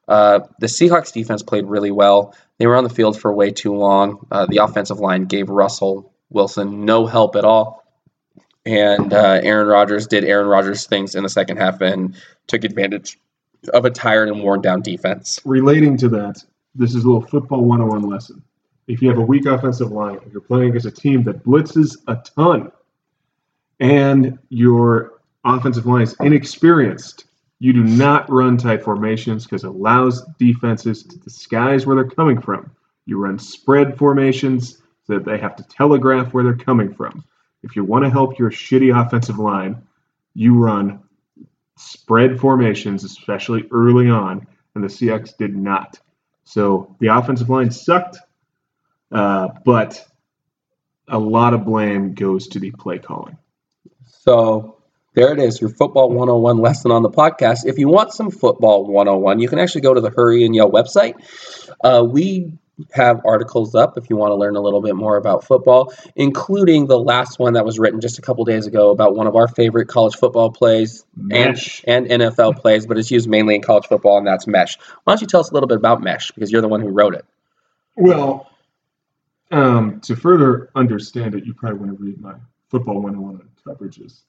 Uh, 0.06 0.40
the 0.60 0.66
Seahawks 0.66 1.12
defense 1.12 1.42
played 1.42 1.66
really 1.66 1.90
well. 1.90 2.34
They 2.58 2.66
were 2.66 2.76
on 2.76 2.84
the 2.84 2.90
field 2.90 3.20
for 3.20 3.32
way 3.32 3.50
too 3.50 3.74
long. 3.74 4.26
Uh, 4.30 4.46
the 4.46 4.58
offensive 4.58 5.00
line 5.00 5.24
gave 5.24 5.48
Russell 5.48 6.12
Wilson 6.30 6.84
no 6.84 7.06
help 7.06 7.36
at 7.36 7.44
all 7.44 7.81
and 8.64 9.12
uh, 9.12 9.40
Aaron 9.42 9.66
Rodgers 9.66 10.06
did 10.06 10.24
Aaron 10.24 10.46
Rodgers 10.46 10.86
things 10.86 11.14
in 11.14 11.22
the 11.22 11.28
second 11.28 11.56
half 11.56 11.80
and 11.80 12.14
took 12.46 12.64
advantage 12.64 13.18
of 13.72 13.84
a 13.84 13.90
tired 13.90 14.28
and 14.28 14.42
worn 14.42 14.60
down 14.60 14.82
defense. 14.82 15.40
Relating 15.44 15.96
to 15.98 16.08
that, 16.10 16.42
this 16.74 16.94
is 16.94 17.04
a 17.04 17.06
little 17.06 17.26
football 17.26 17.64
101 17.64 18.08
lesson. 18.08 18.42
If 18.88 19.00
you 19.00 19.08
have 19.08 19.18
a 19.18 19.22
weak 19.22 19.46
offensive 19.46 19.92
line, 19.92 20.18
if 20.26 20.32
you're 20.32 20.40
playing 20.40 20.70
against 20.70 20.86
a 20.86 20.90
team 20.90 21.22
that 21.24 21.44
blitzes 21.44 21.96
a 22.08 22.16
ton, 22.36 22.72
and 23.80 24.38
your 24.48 25.20
offensive 25.44 25.86
line 25.86 26.02
is 26.02 26.16
inexperienced, 26.20 27.26
you 27.58 27.72
do 27.72 27.84
not 27.84 28.28
run 28.30 28.56
tight 28.56 28.82
formations 28.82 29.44
because 29.44 29.64
it 29.64 29.68
allows 29.68 30.24
defenses 30.38 31.04
to 31.04 31.18
disguise 31.18 31.86
where 31.86 31.96
they're 31.96 32.04
coming 32.04 32.40
from. 32.40 32.70
You 33.06 33.18
run 33.18 33.38
spread 33.38 33.96
formations 33.96 34.78
so 35.06 35.14
that 35.14 35.24
they 35.24 35.38
have 35.38 35.56
to 35.56 35.62
telegraph 35.64 36.32
where 36.32 36.44
they're 36.44 36.56
coming 36.56 36.92
from. 36.92 37.24
If 37.62 37.76
you 37.76 37.84
want 37.84 38.04
to 38.04 38.10
help 38.10 38.38
your 38.38 38.50
shitty 38.50 38.94
offensive 38.94 39.38
line, 39.38 39.82
you 40.34 40.54
run 40.54 41.02
spread 41.76 42.38
formations, 42.40 43.04
especially 43.04 43.66
early 43.70 44.08
on, 44.08 44.46
and 44.74 44.84
the 44.84 44.88
Seahawks 44.88 45.36
did 45.36 45.56
not. 45.56 45.98
So 46.44 46.96
the 47.00 47.08
offensive 47.08 47.50
line 47.50 47.70
sucked, 47.70 48.18
uh, 49.10 49.48
but 49.64 50.04
a 51.08 51.18
lot 51.18 51.54
of 51.54 51.64
blame 51.64 52.14
goes 52.14 52.48
to 52.48 52.58
the 52.58 52.70
play 52.72 52.98
calling. 52.98 53.36
So 54.06 54.78
there 55.14 55.32
it 55.32 55.38
is, 55.38 55.60
your 55.60 55.70
football 55.70 56.08
101 56.08 56.58
lesson 56.58 56.90
on 56.90 57.02
the 57.02 57.10
podcast. 57.10 57.66
If 57.66 57.78
you 57.78 57.88
want 57.88 58.12
some 58.12 58.30
football 58.30 58.86
101, 58.86 59.40
you 59.40 59.48
can 59.48 59.58
actually 59.58 59.82
go 59.82 59.94
to 59.94 60.00
the 60.00 60.10
Hurry 60.10 60.44
and 60.44 60.54
Yell 60.54 60.70
website. 60.70 61.14
Uh, 61.82 62.04
we 62.04 62.58
have 62.92 63.20
articles 63.24 63.74
up 63.74 63.96
if 63.96 64.10
you 64.10 64.16
want 64.16 64.30
to 64.30 64.34
learn 64.34 64.56
a 64.56 64.60
little 64.60 64.80
bit 64.80 64.94
more 64.94 65.16
about 65.16 65.44
football, 65.44 65.92
including 66.16 66.86
the 66.86 66.98
last 66.98 67.38
one 67.38 67.54
that 67.54 67.64
was 67.64 67.78
written 67.78 68.00
just 68.00 68.18
a 68.18 68.22
couple 68.22 68.44
days 68.44 68.66
ago 68.66 68.90
about 68.90 69.14
one 69.14 69.26
of 69.26 69.36
our 69.36 69.48
favorite 69.48 69.88
college 69.88 70.16
football 70.16 70.50
plays 70.50 71.04
and, 71.30 71.58
and 71.86 72.06
NFL 72.06 72.56
plays, 72.60 72.86
but 72.86 72.98
it's 72.98 73.10
used 73.10 73.28
mainly 73.28 73.54
in 73.54 73.62
college 73.62 73.86
football, 73.86 74.18
and 74.18 74.26
that's 74.26 74.46
mesh. 74.46 74.78
Why 75.04 75.12
don't 75.12 75.20
you 75.20 75.26
tell 75.26 75.40
us 75.40 75.50
a 75.50 75.54
little 75.54 75.68
bit 75.68 75.78
about 75.78 76.02
mesh 76.02 76.30
because 76.30 76.50
you're 76.50 76.62
the 76.62 76.68
one 76.68 76.80
who 76.80 76.88
wrote 76.88 77.14
it? 77.14 77.24
Well, 77.96 78.50
um, 79.50 80.00
to 80.00 80.16
further 80.16 80.70
understand 80.74 81.34
it, 81.34 81.44
you 81.44 81.54
probably 81.54 81.78
want 81.78 81.98
to 81.98 82.02
read 82.02 82.20
my 82.20 82.34
football 82.70 83.00
101 83.00 83.48
coverages. 83.66 84.20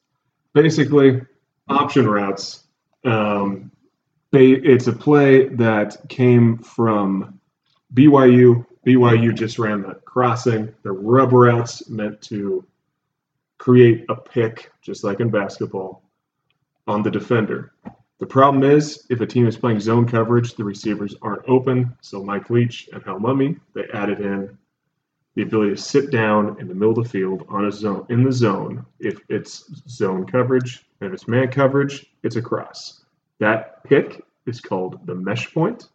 Basically, 0.54 1.22
option 1.70 2.08
routes. 2.08 2.64
Um, 3.06 3.72
they, 4.32 4.50
it's 4.52 4.88
a 4.88 4.94
play 4.94 5.48
that 5.50 6.10
came 6.10 6.58
from 6.58 7.40
BYU, 7.94 8.66
BYU 8.86 9.36
just 9.36 9.60
ran 9.60 9.82
the 9.82 9.96
crossing. 10.06 10.74
The 10.84 10.92
rubber 10.92 11.40
routes 11.40 11.88
meant 11.90 12.22
to 12.24 12.66
create 13.60 14.06
a 14.10 14.16
pick, 14.16 14.72
just 14.82 15.04
like 15.04 15.20
in 15.20 15.30
basketball, 15.30 16.04
on 16.88 17.04
the 17.04 17.12
defender. 17.12 17.74
The 18.20 18.26
problem 18.26 18.64
is, 18.64 19.06
if 19.10 19.22
a 19.22 19.28
team 19.28 19.48
is 19.48 19.58
playing 19.58 19.80
zone 19.80 20.08
coverage, 20.08 20.56
the 20.56 20.64
receivers 20.64 21.16
aren't 21.22 21.48
open. 21.48 21.96
So 22.02 22.24
Mike 22.24 22.50
Leach 22.50 22.90
and 22.92 23.04
Hal 23.04 23.20
Mumme, 23.20 23.60
they 23.74 23.86
added 23.94 24.22
in 24.22 24.58
the 25.36 25.44
ability 25.44 25.72
to 25.72 25.82
sit 25.82 26.12
down 26.12 26.60
in 26.60 26.68
the 26.68 26.74
middle 26.74 26.98
of 26.98 27.04
the 27.04 27.10
field 27.10 27.46
on 27.50 27.66
a 27.66 27.72
zone 27.72 28.06
in 28.10 28.24
the 28.24 28.32
zone 28.32 28.86
if 29.00 29.20
it's 29.30 29.66
zone 29.90 30.26
coverage, 30.26 30.86
and 31.00 31.08
if 31.08 31.14
it's 31.14 31.28
man 31.28 31.50
coverage, 31.50 32.06
it's 32.24 32.36
a 32.36 32.42
cross. 32.42 33.04
That 33.40 33.84
pick 33.84 34.24
is 34.46 34.62
called 34.62 35.06
the 35.06 35.16
mesh 35.16 35.54
point 35.54 35.88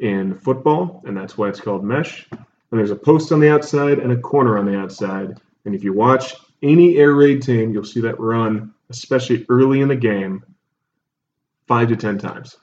in 0.00 0.34
football, 0.34 1.02
and 1.06 1.16
that's 1.16 1.38
why 1.38 1.48
it's 1.48 1.60
called 1.60 1.84
mesh. 1.84 2.26
And 2.30 2.80
there's 2.80 2.90
a 2.90 2.96
post 2.96 3.32
on 3.32 3.40
the 3.40 3.50
outside 3.50 3.98
and 3.98 4.12
a 4.12 4.16
corner 4.16 4.58
on 4.58 4.66
the 4.66 4.78
outside. 4.78 5.38
And 5.64 5.74
if 5.74 5.84
you 5.84 5.92
watch 5.92 6.34
any 6.62 6.96
air 6.96 7.14
raid 7.14 7.42
team, 7.42 7.72
you'll 7.72 7.84
see 7.84 8.00
that 8.00 8.18
run, 8.18 8.74
especially 8.90 9.46
early 9.48 9.80
in 9.80 9.88
the 9.88 9.96
game, 9.96 10.44
five 11.66 11.88
to 11.88 11.96
10 11.96 12.18
times. 12.18 12.56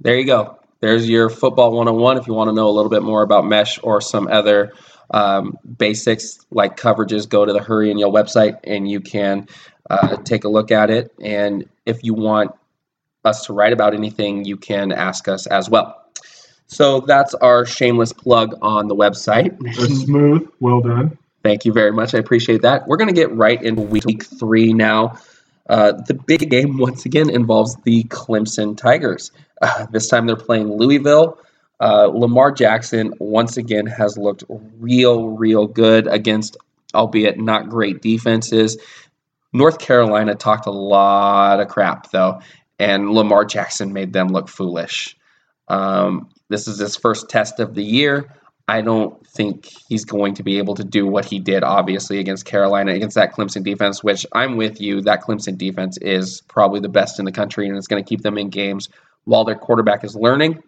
There 0.00 0.16
you 0.16 0.24
go. 0.24 0.58
There's 0.80 1.08
your 1.08 1.28
football 1.28 1.72
101 1.72 2.16
if 2.16 2.26
you 2.26 2.32
want 2.32 2.48
to 2.48 2.54
know 2.54 2.68
a 2.68 2.72
little 2.72 2.90
bit 2.90 3.02
more 3.02 3.22
about 3.22 3.44
mesh 3.44 3.78
or 3.82 4.00
some 4.00 4.28
other 4.28 4.72
um, 5.10 5.58
basics 5.76 6.38
like 6.50 6.76
coverages. 6.78 7.28
Go 7.28 7.44
to 7.44 7.52
the 7.52 7.62
Hurry 7.62 7.90
and 7.90 8.00
Yell 8.00 8.12
website 8.12 8.58
and 8.64 8.90
you 8.90 9.00
can 9.00 9.46
uh, 9.90 10.16
take 10.18 10.44
a 10.44 10.48
look 10.48 10.70
at 10.70 10.88
it. 10.88 11.12
And 11.20 11.68
if 11.84 12.02
you 12.02 12.14
want 12.14 12.52
us 13.24 13.44
to 13.46 13.52
write 13.52 13.74
about 13.74 13.94
anything, 13.94 14.44
you 14.44 14.56
can 14.56 14.92
ask 14.92 15.28
us 15.28 15.46
as 15.46 15.68
well. 15.68 15.99
So 16.70 17.00
that's 17.00 17.34
our 17.34 17.66
shameless 17.66 18.12
plug 18.12 18.56
on 18.62 18.86
the 18.86 18.94
website. 18.94 19.58
smooth. 19.74 20.48
Well 20.60 20.80
done. 20.80 21.18
Thank 21.42 21.64
you 21.64 21.72
very 21.72 21.90
much. 21.90 22.14
I 22.14 22.18
appreciate 22.18 22.62
that. 22.62 22.86
We're 22.86 22.96
going 22.96 23.08
to 23.08 23.14
get 23.14 23.32
right 23.32 23.60
into 23.60 23.82
week 23.82 24.24
three 24.24 24.72
now. 24.72 25.18
Uh, 25.68 25.92
the 25.92 26.14
big 26.14 26.48
game, 26.48 26.78
once 26.78 27.06
again, 27.06 27.28
involves 27.28 27.74
the 27.82 28.04
Clemson 28.04 28.76
Tigers. 28.76 29.32
Uh, 29.60 29.86
this 29.90 30.08
time 30.08 30.26
they're 30.26 30.36
playing 30.36 30.72
Louisville. 30.72 31.38
Uh, 31.80 32.06
Lamar 32.06 32.52
Jackson, 32.52 33.14
once 33.18 33.56
again, 33.56 33.86
has 33.86 34.16
looked 34.16 34.44
real, 34.78 35.30
real 35.30 35.66
good 35.66 36.06
against, 36.06 36.56
albeit 36.94 37.38
not 37.38 37.68
great 37.68 38.00
defenses. 38.00 38.76
North 39.52 39.80
Carolina 39.80 40.36
talked 40.36 40.66
a 40.66 40.70
lot 40.70 41.58
of 41.58 41.66
crap 41.66 42.10
though, 42.12 42.40
and 42.78 43.10
Lamar 43.10 43.44
Jackson 43.44 43.92
made 43.92 44.12
them 44.12 44.28
look 44.28 44.48
foolish. 44.48 45.16
Um, 45.66 46.28
this 46.50 46.68
is 46.68 46.78
his 46.78 46.96
first 46.96 47.30
test 47.30 47.60
of 47.60 47.74
the 47.74 47.82
year. 47.82 48.28
I 48.68 48.82
don't 48.82 49.26
think 49.26 49.64
he's 49.88 50.04
going 50.04 50.34
to 50.34 50.42
be 50.42 50.58
able 50.58 50.74
to 50.74 50.84
do 50.84 51.06
what 51.06 51.24
he 51.24 51.40
did, 51.40 51.64
obviously, 51.64 52.18
against 52.18 52.44
Carolina, 52.44 52.92
against 52.92 53.16
that 53.16 53.32
Clemson 53.32 53.64
defense, 53.64 54.04
which 54.04 54.26
I'm 54.32 54.56
with 54.56 54.80
you. 54.80 55.00
That 55.00 55.22
Clemson 55.22 55.56
defense 55.56 55.96
is 55.98 56.42
probably 56.42 56.80
the 56.80 56.88
best 56.88 57.18
in 57.18 57.24
the 57.24 57.32
country, 57.32 57.66
and 57.68 57.76
it's 57.76 57.86
going 57.86 58.02
to 58.02 58.08
keep 58.08 58.22
them 58.22 58.36
in 58.36 58.50
games 58.50 58.88
while 59.24 59.44
their 59.44 59.56
quarterback 59.56 60.04
is 60.04 60.14
learning. 60.14 60.62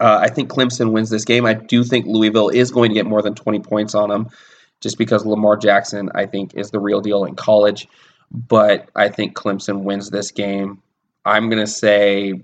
Uh, 0.00 0.18
I 0.20 0.28
think 0.28 0.50
Clemson 0.50 0.92
wins 0.92 1.10
this 1.10 1.24
game. 1.24 1.46
I 1.46 1.54
do 1.54 1.84
think 1.84 2.06
Louisville 2.06 2.48
is 2.48 2.70
going 2.70 2.90
to 2.90 2.94
get 2.94 3.06
more 3.06 3.22
than 3.22 3.34
20 3.34 3.60
points 3.60 3.94
on 3.94 4.08
them 4.08 4.28
just 4.80 4.98
because 4.98 5.24
Lamar 5.24 5.56
Jackson, 5.56 6.10
I 6.14 6.26
think, 6.26 6.54
is 6.54 6.70
the 6.70 6.80
real 6.80 7.00
deal 7.00 7.24
in 7.24 7.34
college. 7.34 7.88
But 8.30 8.90
I 8.96 9.08
think 9.08 9.34
Clemson 9.34 9.82
wins 9.82 10.10
this 10.10 10.32
game. 10.32 10.82
I'm 11.24 11.48
going 11.48 11.64
to 11.64 11.70
say 11.70 12.34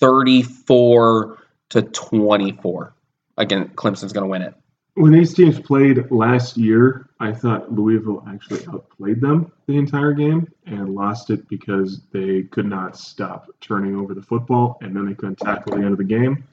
34 0.00 1.38
to 1.74 1.82
24 1.82 2.94
again, 3.36 3.68
Clemson's 3.70 4.12
going 4.12 4.22
to 4.24 4.28
win 4.28 4.42
it. 4.42 4.54
When 4.94 5.10
these 5.10 5.34
teams 5.34 5.58
played 5.58 6.10
last 6.12 6.56
year, 6.56 7.08
I 7.18 7.32
thought 7.32 7.72
Louisville 7.72 8.22
actually 8.28 8.64
outplayed 8.68 9.20
them 9.20 9.50
the 9.66 9.76
entire 9.76 10.12
game 10.12 10.52
and 10.66 10.94
lost 10.94 11.30
it 11.30 11.48
because 11.48 12.02
they 12.12 12.42
could 12.44 12.66
not 12.66 12.96
stop 12.96 13.48
turning 13.60 13.96
over 13.96 14.14
the 14.14 14.22
football 14.22 14.78
and 14.82 14.94
then 14.94 15.06
they 15.06 15.14
couldn't 15.14 15.40
tackle 15.40 15.76
the 15.76 15.82
end 15.82 15.92
of 15.92 15.98
the 15.98 16.04
game. 16.04 16.44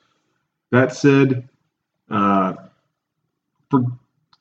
That 0.72 0.96
said, 0.96 1.50
uh, 2.10 2.56
for 3.70 3.84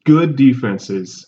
good 0.04 0.34
defenses, 0.34 1.26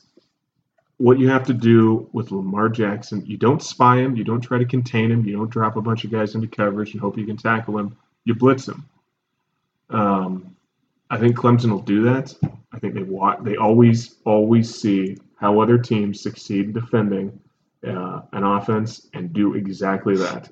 what 0.96 1.18
you 1.18 1.28
have 1.28 1.44
to 1.48 1.52
do 1.52 2.08
with 2.12 2.30
Lamar 2.30 2.70
Jackson, 2.70 3.26
you 3.26 3.36
don't 3.36 3.62
spy 3.62 3.98
him, 3.98 4.16
you 4.16 4.24
don't 4.24 4.40
try 4.40 4.56
to 4.56 4.64
contain 4.64 5.10
him, 5.10 5.26
you 5.26 5.36
don't 5.36 5.50
drop 5.50 5.76
a 5.76 5.82
bunch 5.82 6.04
of 6.04 6.10
guys 6.10 6.34
into 6.34 6.46
coverage 6.46 6.92
and 6.92 7.02
hope 7.02 7.18
you 7.18 7.26
can 7.26 7.36
tackle 7.36 7.76
him. 7.76 7.98
You 8.24 8.34
blitz 8.34 8.66
him. 8.66 8.88
Um, 9.92 10.57
I 11.11 11.18
think 11.18 11.37
Clemson 11.37 11.70
will 11.70 11.83
do 11.83 12.02
that. 12.05 12.35
I 12.72 12.78
think 12.78 12.94
they 12.94 13.02
want 13.02 13.44
they 13.44 13.57
always 13.57 14.16
always 14.24 14.74
see 14.74 15.18
how 15.37 15.61
other 15.61 15.76
teams 15.76 16.20
succeed 16.20 16.72
defending 16.72 17.38
uh, 17.87 18.22
an 18.33 18.44
offense 18.44 19.09
and 19.12 19.33
do 19.33 19.55
exactly 19.55 20.16
that. 20.16 20.48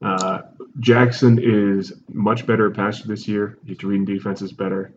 Uh, 0.00 0.42
Jackson 0.80 1.38
is 1.42 1.92
much 2.08 2.46
better 2.46 2.68
at 2.68 2.76
passer 2.76 3.06
this 3.06 3.28
year. 3.28 3.58
He's 3.64 3.82
reading 3.84 4.04
defenses 4.04 4.52
better, 4.52 4.92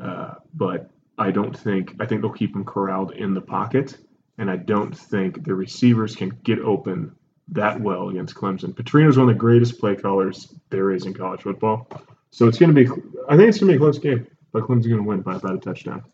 uh, 0.00 0.34
but 0.54 0.90
I 1.18 1.30
don't 1.30 1.56
think 1.56 1.94
I 2.00 2.06
think 2.06 2.20
they'll 2.20 2.32
keep 2.32 2.54
him 2.54 2.64
corralled 2.64 3.12
in 3.12 3.32
the 3.32 3.40
pocket, 3.40 3.96
and 4.38 4.50
I 4.50 4.56
don't 4.56 4.96
think 4.96 5.44
the 5.44 5.54
receivers 5.54 6.16
can 6.16 6.30
get 6.42 6.58
open 6.58 7.14
that 7.48 7.80
well 7.80 8.08
against 8.08 8.34
Clemson. 8.34 8.74
Petrino's 8.74 9.16
one 9.16 9.28
of 9.28 9.34
the 9.34 9.38
greatest 9.38 9.78
play 9.78 9.94
callers 9.94 10.52
there 10.70 10.90
is 10.90 11.06
in 11.06 11.14
college 11.14 11.42
football. 11.42 11.88
So 12.30 12.48
it's 12.48 12.58
going 12.58 12.74
to 12.74 12.84
be, 12.84 12.90
I 13.28 13.36
think 13.36 13.48
it's 13.48 13.58
going 13.58 13.72
to 13.72 13.72
be 13.72 13.74
a 13.74 13.78
close 13.78 13.98
game, 13.98 14.26
but 14.52 14.64
Clemson's 14.64 14.86
going 14.86 15.02
to 15.02 15.08
win 15.08 15.22
by 15.22 15.36
about 15.36 15.54
a 15.54 15.58
touchdown. 15.58 16.04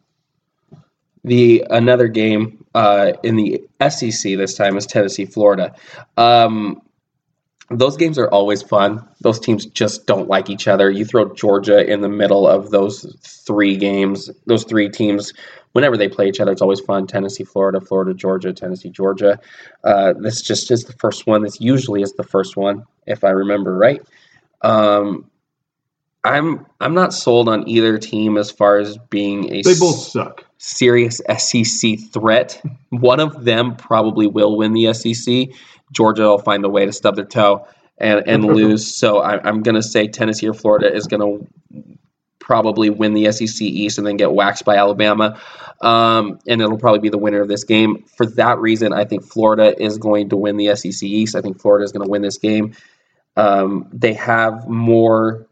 The 1.25 1.66
another 1.70 2.09
game 2.09 2.64
uh, 2.75 3.12
in 3.22 3.37
the 3.37 3.62
SEC 3.88 4.37
this 4.37 4.55
time 4.55 4.77
is 4.77 4.87
Tennessee 4.87 5.25
Florida. 5.25 5.75
Um, 6.16 6.83
those 7.70 7.96
games 7.96 8.18
are 8.18 8.29
always 8.29 8.62
fun. 8.62 9.09
Those 9.20 9.40
teams 9.40 9.66
just 9.66 10.07
don't 10.07 10.29
like 10.29 10.51
each 10.51 10.68
other. 10.68 10.90
You 10.90 11.05
throw 11.05 11.33
Georgia 11.35 11.85
in 11.90 12.01
the 12.01 12.09
middle 12.09 12.46
of 12.46 12.70
those 12.70 13.16
three 13.22 13.77
games, 13.77 14.31
those 14.46 14.64
three 14.64 14.88
teams. 14.88 15.33
Whenever 15.72 15.96
they 15.96 16.09
play 16.09 16.29
each 16.29 16.40
other, 16.40 16.53
it's 16.53 16.61
always 16.61 16.81
fun. 16.81 17.07
Tennessee, 17.07 17.44
Florida, 17.44 17.81
Florida, 17.81 18.12
Georgia, 18.12 18.53
Tennessee, 18.53 18.90
Georgia. 18.90 19.40
Uh, 19.85 20.12
this 20.12 20.42
just 20.42 20.70
is 20.70 20.85
the 20.85 20.92
first 20.94 21.27
one. 21.27 21.42
This 21.42 21.61
usually 21.61 22.03
is 22.03 22.12
the 22.12 22.25
first 22.25 22.57
one, 22.57 22.85
if 23.07 23.25
I 23.25 23.31
remember 23.31 23.75
right. 23.75 24.03
Um, 24.61 25.31
I'm 26.24 26.66
I'm 26.80 26.94
not 26.94 27.12
sold 27.12 27.48
on 27.48 27.68
either 27.68 27.98
team 27.98 28.37
as 28.38 28.50
far 28.50 28.78
as 28.78 28.96
being 29.11 29.52
a 29.52 29.62
they 29.62 29.74
both 29.78 29.98
suck. 29.98 30.44
serious 30.58 31.20
SEC 31.38 31.98
threat. 32.12 32.62
One 32.90 33.18
of 33.18 33.44
them 33.44 33.76
probably 33.76 34.26
will 34.26 34.56
win 34.56 34.72
the 34.72 34.92
SEC. 34.94 35.48
Georgia 35.92 36.22
will 36.22 36.38
find 36.38 36.64
a 36.64 36.68
way 36.68 36.87
to 36.87 36.92
stub 36.92 37.16
their 37.16 37.24
toe 37.24 37.66
and, 37.98 38.22
and 38.26 38.44
lose. 38.54 38.94
So 38.94 39.18
I, 39.18 39.42
I'm 39.46 39.62
going 39.62 39.74
to 39.74 39.82
say 39.82 40.06
Tennessee 40.06 40.48
or 40.48 40.54
Florida 40.54 40.94
is 40.94 41.06
going 41.06 41.20
to 41.20 41.96
probably 42.38 42.90
win 42.90 43.14
the 43.14 43.30
SEC 43.32 43.61
East 43.62 43.98
and 43.98 44.06
then 44.06 44.16
get 44.16 44.32
waxed 44.32 44.64
by 44.64 44.76
Alabama. 44.76 45.40
Um, 45.80 46.38
and 46.46 46.61
it'll 46.62 46.78
probably 46.78 47.00
be 47.00 47.08
the 47.08 47.18
winner 47.18 47.40
of 47.40 47.48
this 47.48 47.64
game. 47.64 48.04
For 48.16 48.26
that 48.26 48.58
reason, 48.58 48.92
I 48.92 49.04
think 49.04 49.24
Florida 49.24 49.74
is 49.80 49.98
going 49.98 50.28
to 50.30 50.37
win 50.37 50.56
the 50.56 50.74
SEC 50.76 51.02
East. 51.02 51.35
I 51.35 51.40
think 51.40 51.61
Florida 51.61 51.85
is 51.85 51.92
going 51.92 52.04
to 52.04 52.11
win 52.11 52.22
this 52.22 52.38
game. 52.38 52.74
Um, 53.37 53.88
they 53.92 54.12
have 54.14 54.68
more 54.68 55.46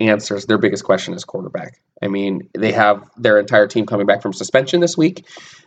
answers. 0.00 0.46
Their 0.46 0.58
biggest 0.58 0.84
question 0.84 1.14
is 1.14 1.24
quarterback. 1.24 1.80
I 2.02 2.08
mean, 2.08 2.48
they 2.54 2.72
have 2.72 3.08
their 3.16 3.38
entire 3.38 3.66
team 3.66 3.86
coming 3.86 4.06
back 4.06 4.22
from 4.22 4.32
suspension 4.32 4.80
this 4.80 4.96
week, 4.96 5.26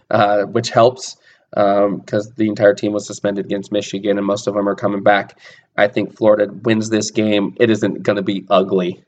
uh, 0.10 0.44
which 0.44 0.70
helps 0.70 1.18
because 1.52 2.28
um, 2.28 2.34
the 2.38 2.48
entire 2.48 2.74
team 2.74 2.94
was 2.94 3.06
suspended 3.06 3.46
against 3.46 3.72
Michigan, 3.74 4.18
and 4.18 4.26
most 4.26 4.48
of 4.48 4.54
them 4.54 4.70
are 4.70 4.76
coming 4.76 5.04
back. 5.04 5.38
I 5.78 5.88
think 5.88 6.16
Florida 6.16 6.52
wins 6.64 6.90
this 6.90 7.12
game. 7.12 7.56
It 7.60 7.70
isn't 7.70 8.04
going 8.04 8.16
to 8.16 8.22
be 8.22 8.46
ugly, 8.50 9.04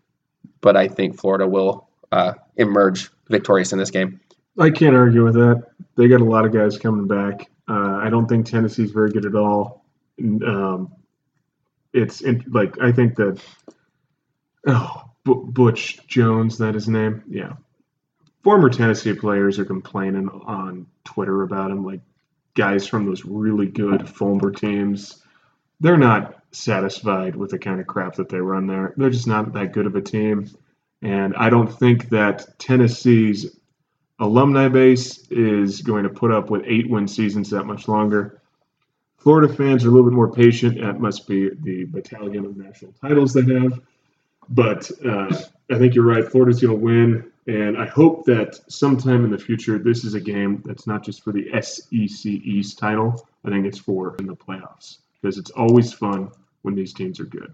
but 0.59 0.75
I 0.75 0.89
think 0.89 1.17
Florida 1.17 1.47
will 1.47 1.88
uh, 2.12 2.33
emerge 2.57 3.09
victorious 3.29 3.71
in 3.71 3.79
this 3.79 3.91
game. 3.91 4.19
I 4.59 4.69
can't 4.69 4.95
argue 4.95 5.23
with 5.23 5.36
that. 5.36 5.63
They 5.95 6.07
got 6.07 6.21
a 6.21 6.25
lot 6.25 6.45
of 6.45 6.51
guys 6.51 6.77
coming 6.77 7.07
back. 7.07 7.49
Uh, 7.67 7.99
I 8.03 8.09
don't 8.09 8.27
think 8.27 8.45
Tennessee's 8.45 8.91
very 8.91 9.09
good 9.09 9.25
at 9.25 9.36
all. 9.36 9.86
Um, 10.19 10.91
it's 11.93 12.21
in, 12.21 12.43
like 12.49 12.79
I 12.81 12.91
think 12.91 13.15
that 13.15 13.41
oh 14.67 15.03
Butch 15.25 16.05
Jones, 16.07 16.57
that 16.57 16.73
his 16.73 16.88
name. 16.88 17.23
Yeah. 17.29 17.53
Former 18.43 18.69
Tennessee 18.69 19.13
players 19.13 19.57
are 19.57 19.65
complaining 19.65 20.27
on 20.29 20.86
Twitter 21.05 21.43
about 21.43 21.71
him, 21.71 21.86
like 21.86 22.01
guys 22.55 22.86
from 22.88 23.05
those 23.05 23.25
really 23.25 23.67
good 23.67 24.07
Fulmer 24.09 24.51
teams. 24.51 25.23
They're 25.79 25.97
not 25.97 26.43
satisfied 26.51 27.36
with 27.36 27.51
the 27.51 27.59
kind 27.59 27.79
of 27.79 27.88
crap 27.88 28.15
that 28.15 28.29
they 28.29 28.39
run 28.39 28.67
there. 28.67 28.93
They're 28.97 29.09
just 29.09 29.27
not 29.27 29.53
that 29.53 29.73
good 29.73 29.86
of 29.86 29.95
a 29.95 30.01
team. 30.01 30.49
And 31.01 31.36
I 31.36 31.49
don't 31.49 31.67
think 31.67 32.09
that 32.09 32.59
Tennessee's 32.59 33.57
alumni 34.19 34.69
base 34.69 35.27
is 35.29 35.81
going 35.81 36.03
to 36.03 36.09
put 36.09 36.31
up 36.31 36.49
with 36.49 36.63
eight 36.65 36.89
win 36.89 37.07
seasons 37.07 37.49
that 37.49 37.65
much 37.65 37.88
longer. 37.88 38.41
Florida 39.17 39.53
fans 39.53 39.86
are 39.86 39.88
a 39.88 39.91
little 39.91 40.09
bit 40.09 40.15
more 40.15 40.31
patient. 40.31 40.81
That 40.81 40.99
must 40.99 41.27
be 41.27 41.49
the 41.49 41.86
battalion 41.86 42.45
of 42.45 42.57
national 42.57 42.93
titles 42.93 43.33
they 43.33 43.53
have. 43.53 43.81
But 44.49 44.89
uh, 45.06 45.36
I 45.71 45.77
think 45.77 45.95
you're 45.95 46.06
right. 46.06 46.25
Florida's 46.25 46.62
going 46.62 46.77
to 46.77 46.84
win. 46.84 47.32
And 47.45 47.77
I 47.77 47.86
hope 47.86 48.25
that 48.25 48.60
sometime 48.71 49.25
in 49.25 49.32
the 49.32 49.38
future, 49.38 49.77
this 49.77 50.06
is 50.06 50.13
a 50.13 50.19
game 50.19 50.63
that's 50.65 50.88
not 50.88 51.03
just 51.03 51.23
for 51.23 51.34
the 51.34 51.49
SEC 51.62 52.25
East 52.25 52.79
title. 52.79 53.27
I 53.43 53.49
think 53.49 53.65
it's 53.65 53.77
for 53.77 54.15
in 54.17 54.27
the 54.27 54.36
playoffs 54.36 54.99
because 55.21 55.38
it's 55.38 55.51
always 55.51 55.91
fun 55.91 56.32
when 56.62 56.75
these 56.75 56.93
teams 56.93 57.19
are 57.19 57.25
good. 57.25 57.53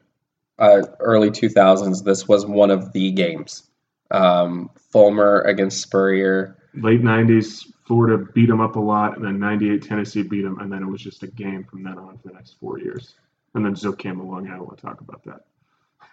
Uh, 0.59 0.81
early 0.99 1.31
2000s, 1.31 2.03
this 2.03 2.27
was 2.27 2.45
one 2.45 2.69
of 2.69 2.93
the 2.93 3.11
games. 3.11 3.63
Um, 4.11 4.69
Fulmer 4.91 5.41
against 5.41 5.81
Spurrier. 5.81 6.57
Late 6.75 7.01
90s, 7.01 7.71
Florida 7.85 8.23
beat 8.33 8.47
them 8.47 8.61
up 8.61 8.75
a 8.75 8.79
lot, 8.79 9.15
and 9.15 9.25
then 9.25 9.39
98, 9.39 9.81
Tennessee 9.81 10.21
beat 10.21 10.43
them, 10.43 10.59
and 10.59 10.71
then 10.71 10.83
it 10.83 10.85
was 10.85 11.01
just 11.01 11.23
a 11.23 11.27
game 11.27 11.63
from 11.63 11.81
then 11.81 11.97
on 11.97 12.17
for 12.19 12.27
the 12.27 12.33
next 12.33 12.59
four 12.59 12.77
years. 12.77 13.15
And 13.55 13.65
then 13.65 13.75
Zook 13.75 13.97
came 13.97 14.19
along. 14.19 14.47
I 14.47 14.51
don't 14.51 14.67
want 14.67 14.77
to 14.77 14.85
talk 14.85 15.01
about 15.01 15.23
that. 15.23 15.45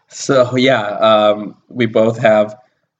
So 0.09 0.57
yeah, 0.57 0.83
um, 0.83 1.57
we 1.69 1.87
both 1.87 2.19
have 2.19 2.57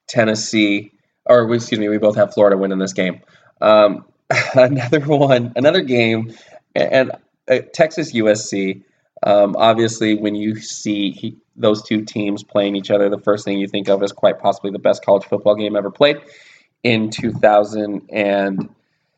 Tennessee, 0.07 0.91
or 1.25 1.53
excuse 1.53 1.79
me, 1.79 1.89
we 1.89 1.97
both 1.97 2.15
have 2.15 2.33
Florida 2.33 2.57
winning 2.57 2.79
this 2.79 2.93
game. 2.93 3.21
Um, 3.61 4.05
another 4.55 4.99
one, 5.01 5.53
another 5.55 5.81
game, 5.81 6.33
and 6.75 7.11
uh, 7.49 7.59
Texas 7.73 8.13
USC. 8.13 8.83
Um, 9.23 9.55
obviously, 9.57 10.15
when 10.15 10.35
you 10.35 10.57
see 10.57 11.11
he, 11.11 11.37
those 11.55 11.81
two 11.81 12.05
teams 12.05 12.43
playing 12.43 12.75
each 12.75 12.91
other, 12.91 13.09
the 13.09 13.19
first 13.19 13.45
thing 13.45 13.57
you 13.57 13.67
think 13.67 13.89
of 13.89 14.03
is 14.03 14.11
quite 14.11 14.39
possibly 14.39 14.71
the 14.71 14.79
best 14.79 15.03
college 15.03 15.25
football 15.25 15.55
game 15.55 15.75
ever 15.75 15.89
played 15.89 16.17
in 16.83 17.09
2000 17.09 18.09
and 18.11 18.69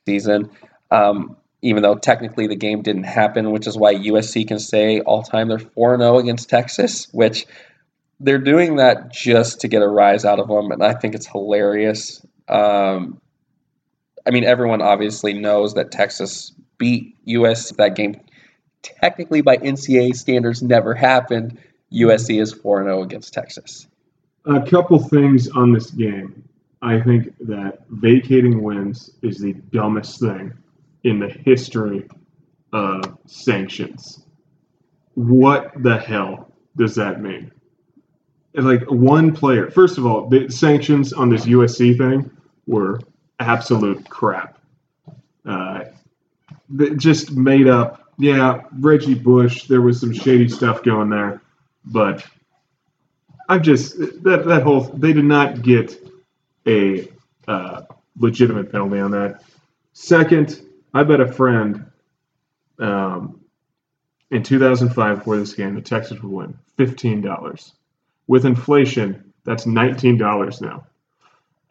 season. 0.06 0.50
Um, 0.90 1.36
even 1.62 1.84
though 1.84 1.95
technically 1.95 2.48
the 2.48 2.56
game 2.56 2.82
didn't 2.82 3.04
happen, 3.04 3.52
which 3.52 3.67
is 3.67 3.78
why 3.78 3.95
USC 3.95 4.48
can 4.48 4.60
say 4.60 5.02
all 5.02 5.24
time 5.24 5.50
they're 5.50 5.60
4 5.60 5.98
0 5.98 6.17
against 6.17 6.50
Texas, 6.50 7.08
which 7.12 7.45
they're 8.19 8.38
doing 8.38 8.78
that 8.78 9.12
just 9.12 9.62
to 9.62 9.67
get 9.67 9.82
a 9.82 9.88
rise 9.88 10.26
out 10.26 10.39
of 10.39 10.48
them, 10.48 10.72
and 10.72 10.84
I 10.84 10.93
think 10.93 11.15
it's 11.15 11.28
hilarious. 11.28 12.26
Um, 12.48 13.22
I 14.26 14.32
mean, 14.32 14.43
everyone 14.43 14.82
obviously 14.82 15.34
knows 15.34 15.74
that 15.76 15.91
Texas 15.91 16.54
beat 16.78 17.15
USC. 17.26 17.76
That 17.78 17.95
game, 17.95 18.19
technically 18.82 19.41
by 19.41 19.58
NCAA 19.58 20.15
standards, 20.15 20.62
never 20.62 20.93
happened. 20.93 21.60
USC 21.93 22.41
is 22.41 22.54
4 22.54 22.84
0 22.84 23.04
against 23.04 23.34
Texas. 23.34 23.88
A 24.45 24.62
couple 24.62 25.00
things 25.00 25.50
on 25.50 25.74
this 25.74 25.91
game. 25.91 26.43
I 26.82 27.02
think 27.02 27.34
that 27.41 27.80
vacating 27.89 28.63
wins 28.63 29.12
is 29.22 29.39
the 29.39 29.54
dumbest 29.54 30.22
thing 30.22 30.54
in 31.04 31.20
the 31.20 31.30
history 31.30 32.08
of 32.74 33.18
sanctions. 33.26 34.24
What 35.16 35.72
the 35.82 35.98
hell 35.98 36.54
does 36.78 36.96
that 36.96 37.22
mean? 37.22 37.52
And 38.56 38.66
like 38.66 38.90
one 38.90 39.34
player, 39.34 39.70
first 39.70 39.98
of 39.98 40.06
all, 40.06 40.28
the 40.28 40.50
sanctions 40.50 41.14
on 41.14 41.30
this 41.30 41.46
USC 41.46 41.98
thing 41.98 42.30
were 42.68 43.00
absolute 43.40 44.10
crap. 44.10 44.60
Uh, 45.46 45.86
just 46.98 47.32
made 47.32 47.68
up. 47.68 48.04
Yeah, 48.18 48.64
Reggie 48.80 49.14
Bush. 49.14 49.64
There 49.64 49.82
was 49.82 50.00
some 50.00 50.14
shady 50.14 50.50
stuff 50.50 50.84
going 50.84 51.10
there, 51.10 51.42
but 51.86 52.26
I'm 53.48 53.64
just 53.64 53.98
that 53.98 54.44
that 54.46 54.64
whole. 54.64 54.82
They 54.82 55.14
did 55.14 55.26
not 55.26 55.62
get 55.62 56.06
a 56.68 57.08
uh, 57.48 57.84
legitimate 58.18 58.72
penalty 58.72 59.00
on 59.00 59.12
that. 59.12 59.42
Second, 59.94 60.62
I 60.93 61.04
bet 61.04 61.21
a 61.21 61.32
friend 61.32 61.86
um, 62.80 63.41
in 64.32 64.43
2005 64.43 65.23
for 65.23 65.38
this 65.38 65.54
game, 65.54 65.75
the 65.75 65.82
Texas 65.82 66.21
would 66.21 66.32
win 66.32 66.58
$15. 66.78 67.71
With 68.28 68.45
inflation, 68.45 69.34
that's 69.43 69.65
$19 69.65 70.62
now. 70.62 70.86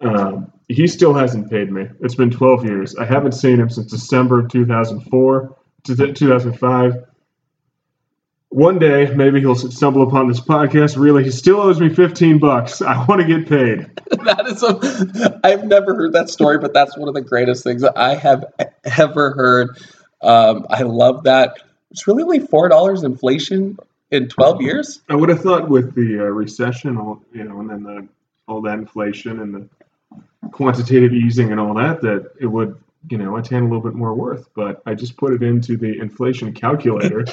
Um, 0.01 0.53
he 0.69 0.87
still 0.87 1.15
hasn't 1.15 1.51
paid 1.51 1.73
me. 1.73 1.89
It's 2.01 2.15
been 2.15 2.31
12 2.31 2.65
years. 2.65 2.97
I 2.97 3.05
haven't 3.05 3.33
seen 3.33 3.59
him 3.59 3.71
since 3.71 3.91
December 3.91 4.41
of 4.41 4.49
2004 4.51 5.57
to 5.85 6.13
2005. 6.13 7.05
One 8.51 8.79
day, 8.79 9.13
maybe 9.15 9.41
he'll 9.41 9.55
stumble 9.55 10.03
upon 10.03 10.29
this 10.29 10.41
podcast. 10.41 10.97
Really, 10.97 11.25
he 11.25 11.31
still 11.31 11.61
owes 11.61 11.81
me 11.81 11.89
15 11.91 12.39
bucks. 12.39 12.81
I 12.81 13.05
want 13.05 13.21
to 13.21 13.27
get 13.27 13.49
paid. 13.49 13.91
that 14.25 14.47
is 14.47 14.63
a. 14.63 15.28
I've 15.49 15.65
never 15.65 15.95
heard 15.95 16.13
that 16.13 16.29
story, 16.29 16.59
but 16.59 16.75
that's 16.75 16.97
one 16.97 17.09
of 17.09 17.15
the 17.15 17.23
greatest 17.23 17.65
things 17.65 17.83
that 17.83 17.97
I 17.97 18.15
have 18.15 18.45
ever 18.99 19.33
heard. 19.33 19.79
Um, 20.21 20.67
I 20.69 20.83
love 20.83 21.25
that. 21.25 21.59
It's 21.91 22.07
really 22.07 22.23
only 22.23 22.41
four 22.41 22.69
dollars 22.69 23.03
inflation 23.03 23.79
in 24.11 24.29
12 24.29 24.61
years. 24.63 25.01
I 25.09 25.15
would 25.15 25.31
have 25.31 25.41
thought 25.41 25.69
with 25.69 25.95
the 25.95 26.21
uh, 26.21 26.25
recession, 26.25 26.99
all 26.99 27.23
you 27.33 27.45
know, 27.45 27.61
and 27.61 27.71
then 27.71 27.83
the 27.83 28.09
all 28.47 28.61
that 28.63 28.79
inflation 28.79 29.41
and 29.41 29.55
the 29.55 30.49
quantitative 30.51 31.13
easing 31.13 31.51
and 31.51 31.61
all 31.61 31.75
that, 31.75 32.01
that 32.03 32.31
it 32.41 32.47
would 32.47 32.79
you 33.09 33.17
know 33.17 33.37
attain 33.37 33.63
a 33.63 33.65
little 33.65 33.81
bit 33.81 33.95
more 33.95 34.15
worth. 34.15 34.49
But 34.55 34.83
I 34.85 34.95
just 34.95 35.17
put 35.17 35.33
it 35.33 35.43
into 35.43 35.79
the 35.79 35.99
inflation 35.99 36.53
calculator 36.53 37.25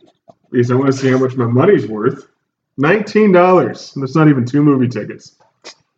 because 0.50 0.70
I 0.72 0.74
want 0.74 0.86
to 0.86 0.92
see 0.92 1.10
how 1.10 1.18
much 1.18 1.36
my 1.36 1.46
money's 1.46 1.86
worth. 1.86 2.26
Nineteen 2.76 3.30
dollars. 3.30 3.92
That's 3.94 4.16
not 4.16 4.28
even 4.28 4.44
two 4.44 4.62
movie 4.62 4.88
tickets. 4.88 5.36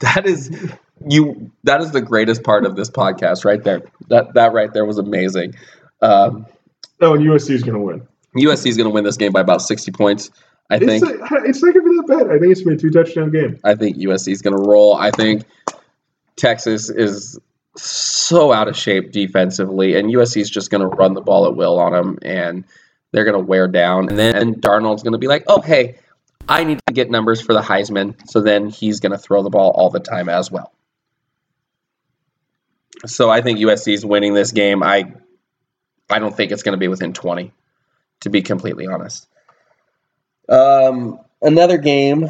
That 0.00 0.26
is 0.26 0.50
you. 1.08 1.50
That 1.64 1.80
is 1.80 1.92
the 1.92 2.00
greatest 2.00 2.42
part 2.42 2.64
of 2.64 2.76
this 2.76 2.90
podcast, 2.90 3.44
right 3.44 3.62
there. 3.62 3.82
That 4.08 4.34
that 4.34 4.52
right 4.52 4.72
there 4.72 4.84
was 4.84 4.98
amazing. 4.98 5.54
Um, 6.00 6.46
oh, 7.00 7.14
and 7.14 7.24
USC 7.24 7.50
is 7.50 7.62
going 7.62 7.74
to 7.74 7.80
win. 7.80 8.06
USC 8.36 8.66
is 8.66 8.76
going 8.76 8.88
to 8.88 8.94
win 8.94 9.04
this 9.04 9.16
game 9.16 9.32
by 9.32 9.40
about 9.40 9.62
sixty 9.62 9.90
points. 9.90 10.30
I 10.70 10.76
it's 10.76 10.86
think 10.86 11.04
like, 11.04 11.44
it's 11.44 11.62
not 11.62 11.74
going 11.74 11.84
to 11.84 11.90
be 11.90 11.96
that 11.96 12.06
bad. 12.06 12.34
I 12.34 12.38
think 12.38 12.52
it's 12.52 12.62
going 12.62 12.78
to 12.78 12.82
be 12.82 12.88
a 12.88 12.90
two 12.90 13.04
touchdown 13.04 13.30
game. 13.30 13.58
I 13.64 13.74
think 13.74 13.96
USC 13.98 14.32
is 14.32 14.40
going 14.40 14.56
to 14.56 14.62
roll. 14.62 14.94
I 14.94 15.10
think 15.10 15.44
Texas 16.36 16.88
is 16.88 17.38
so 17.76 18.52
out 18.52 18.68
of 18.68 18.76
shape 18.76 19.12
defensively, 19.12 19.96
and 19.96 20.08
USC 20.10 20.40
is 20.40 20.50
just 20.50 20.70
going 20.70 20.80
to 20.80 20.86
run 20.86 21.14
the 21.14 21.20
ball 21.20 21.46
at 21.46 21.56
will 21.56 21.78
on 21.78 21.92
them, 21.92 22.18
and 22.22 22.64
they're 23.12 23.24
going 23.24 23.38
to 23.38 23.46
wear 23.46 23.68
down. 23.68 24.08
And 24.08 24.18
then 24.18 24.54
Darnold's 24.56 25.02
going 25.02 25.12
to 25.12 25.18
be 25.18 25.28
like, 25.28 25.44
"Oh, 25.46 25.60
hey, 25.60 25.96
I 26.48 26.64
need 26.64 26.80
to 26.86 26.94
get 26.94 27.10
numbers 27.10 27.40
for 27.40 27.52
the 27.52 27.60
Heisman," 27.60 28.14
so 28.28 28.40
then 28.40 28.68
he's 28.68 29.00
going 29.00 29.12
to 29.12 29.18
throw 29.18 29.42
the 29.42 29.50
ball 29.50 29.72
all 29.72 29.90
the 29.90 30.00
time 30.00 30.28
as 30.28 30.50
well. 30.50 30.72
So 33.06 33.30
I 33.30 33.40
think 33.40 33.58
USC 33.58 33.94
is 33.94 34.04
winning 34.04 34.34
this 34.34 34.52
game. 34.52 34.82
I 34.82 35.12
I 36.10 36.18
don't 36.18 36.36
think 36.36 36.52
it's 36.52 36.62
going 36.62 36.74
to 36.74 36.78
be 36.78 36.88
within 36.88 37.12
20, 37.12 37.52
to 38.20 38.30
be 38.30 38.42
completely 38.42 38.86
honest. 38.86 39.26
Um, 40.48 41.18
another 41.40 41.78
game 41.78 42.28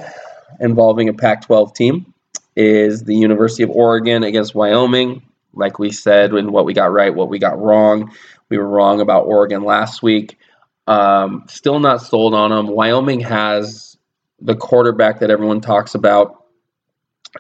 involving 0.61 1.09
a 1.09 1.15
Pac 1.15 1.47
12 1.47 1.75
team 1.75 2.15
is 2.55 3.03
the 3.03 3.17
University 3.17 3.65
of 3.65 3.71
Oregon 3.71 4.23
against 4.23 4.55
Wyoming. 4.55 5.23
Like 5.55 5.79
we 5.79 5.91
said, 5.91 6.33
and 6.33 6.51
what 6.53 6.65
we 6.65 6.75
got 6.75 6.93
right, 6.93 7.15
what 7.15 7.29
we 7.29 7.39
got 7.39 7.59
wrong. 7.59 8.13
We 8.49 8.59
were 8.59 8.69
wrong 8.69 9.01
about 9.01 9.27
Oregon 9.27 9.65
last 9.65 10.03
week. 10.03 10.39
Um, 10.87 11.45
still 11.49 11.81
not 11.81 12.03
sold 12.03 12.35
on 12.35 12.51
them. 12.51 12.69
Wyoming 12.69 13.21
has 13.21 13.97
the 14.41 14.55
quarterback 14.55 15.21
that 15.21 15.31
everyone 15.31 15.61
talks 15.61 15.95
about, 15.95 16.45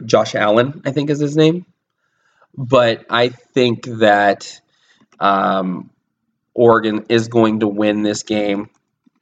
Josh 0.05 0.35
Allen, 0.35 0.83
I 0.85 0.90
think 0.90 1.11
is 1.11 1.18
his 1.18 1.37
name. 1.37 1.66
But 2.57 3.07
I 3.09 3.29
think 3.29 3.87
that 3.87 4.61
um, 5.19 5.91
Oregon 6.55 7.07
is 7.09 7.29
going 7.29 7.61
to 7.61 7.69
win 7.69 8.03
this 8.03 8.23
game 8.23 8.69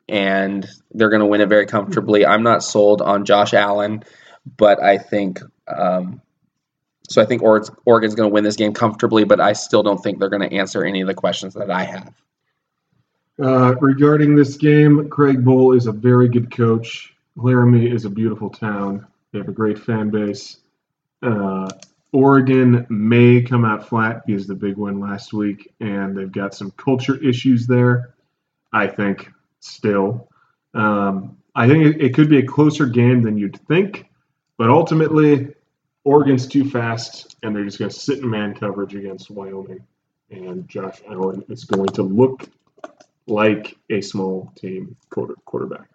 and 0.08 0.68
they're 0.90 1.08
going 1.08 1.20
to 1.20 1.26
win 1.26 1.40
it 1.40 1.48
very 1.48 1.66
comfortably. 1.66 2.26
I'm 2.26 2.42
not 2.42 2.64
sold 2.64 3.00
on 3.00 3.24
Josh 3.24 3.54
Allen, 3.54 4.02
but 4.56 4.82
I 4.82 4.98
think 4.98 5.40
um, 5.68 6.20
so. 7.08 7.22
I 7.22 7.26
think 7.26 7.42
Oregon's 7.42 8.14
going 8.14 8.28
to 8.28 8.32
win 8.34 8.42
this 8.42 8.56
game 8.56 8.72
comfortably, 8.72 9.24
but 9.24 9.40
I 9.40 9.52
still 9.52 9.84
don't 9.84 10.02
think 10.02 10.18
they're 10.18 10.28
going 10.28 10.48
to 10.48 10.56
answer 10.56 10.84
any 10.84 11.00
of 11.00 11.06
the 11.06 11.14
questions 11.14 11.54
that 11.54 11.70
I 11.70 11.84
have. 11.84 12.12
Uh, 13.40 13.74
regarding 13.80 14.34
this 14.34 14.56
game, 14.56 15.08
Craig 15.08 15.44
Bohl 15.44 15.76
is 15.76 15.86
a 15.86 15.92
very 15.92 16.28
good 16.28 16.54
coach. 16.54 17.14
Laramie 17.36 17.90
is 17.90 18.04
a 18.04 18.10
beautiful 18.10 18.50
town. 18.50 19.06
They 19.32 19.38
have 19.38 19.48
a 19.48 19.52
great 19.52 19.78
fan 19.78 20.10
base. 20.10 20.58
Uh, 21.22 21.68
Oregon 22.12 22.86
may 22.88 23.42
come 23.42 23.64
out 23.64 23.88
flat 23.88 24.26
because 24.26 24.46
the 24.46 24.54
big 24.54 24.76
win 24.76 25.00
last 25.00 25.32
week, 25.32 25.72
and 25.80 26.16
they've 26.16 26.32
got 26.32 26.54
some 26.54 26.72
culture 26.72 27.16
issues 27.22 27.66
there. 27.66 28.14
I 28.72 28.86
think 28.86 29.30
still. 29.60 30.28
Um, 30.74 31.36
I 31.54 31.68
think 31.68 31.96
it, 32.00 32.14
could 32.14 32.28
be 32.28 32.38
a 32.38 32.46
closer 32.46 32.86
game 32.86 33.22
than 33.22 33.36
you'd 33.36 33.60
think, 33.66 34.06
but 34.56 34.70
ultimately, 34.70 35.54
Oregon's 36.04 36.46
too 36.46 36.68
fast, 36.68 37.36
and 37.42 37.54
they're 37.54 37.64
just 37.64 37.78
going 37.78 37.90
to 37.90 37.98
sit 37.98 38.18
in 38.18 38.30
man 38.30 38.54
coverage 38.54 38.94
against 38.94 39.30
Wyoming. 39.30 39.84
And 40.30 40.68
Josh 40.68 41.00
Allen 41.08 41.44
is 41.48 41.64
going 41.64 41.88
to 41.88 42.02
look 42.02 42.48
like 43.26 43.76
a 43.90 44.00
small 44.00 44.52
team 44.56 44.96
quarter, 45.10 45.34
quarterback. 45.44 45.88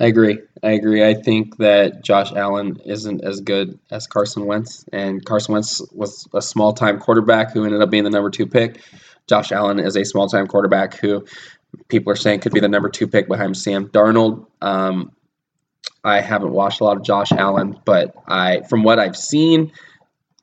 I 0.00 0.06
agree. 0.06 0.38
I 0.62 0.70
agree. 0.72 1.04
I 1.04 1.14
think 1.14 1.56
that 1.56 2.04
Josh 2.04 2.32
Allen 2.32 2.78
isn't 2.84 3.24
as 3.24 3.40
good 3.40 3.80
as 3.90 4.06
Carson 4.06 4.46
Wentz, 4.46 4.84
and 4.92 5.24
Carson 5.24 5.54
Wentz 5.54 5.82
was 5.92 6.28
a 6.32 6.40
small 6.40 6.72
time 6.72 7.00
quarterback 7.00 7.52
who 7.52 7.64
ended 7.64 7.82
up 7.82 7.90
being 7.90 8.04
the 8.04 8.10
number 8.10 8.30
two 8.30 8.46
pick. 8.46 8.80
Josh 9.26 9.50
Allen 9.50 9.80
is 9.80 9.96
a 9.96 10.04
small 10.04 10.28
time 10.28 10.46
quarterback 10.46 10.94
who 10.94 11.26
people 11.88 12.12
are 12.12 12.16
saying 12.16 12.40
could 12.40 12.52
be 12.52 12.60
the 12.60 12.68
number 12.68 12.88
two 12.88 13.08
pick 13.08 13.26
behind 13.26 13.56
Sam 13.56 13.88
Darnold. 13.88 14.46
Um, 14.62 15.12
I 16.04 16.20
haven't 16.20 16.52
watched 16.52 16.80
a 16.80 16.84
lot 16.84 16.96
of 16.96 17.02
Josh 17.02 17.32
Allen, 17.32 17.76
but 17.84 18.14
I, 18.26 18.60
from 18.62 18.84
what 18.84 19.00
I've 19.00 19.16
seen, 19.16 19.72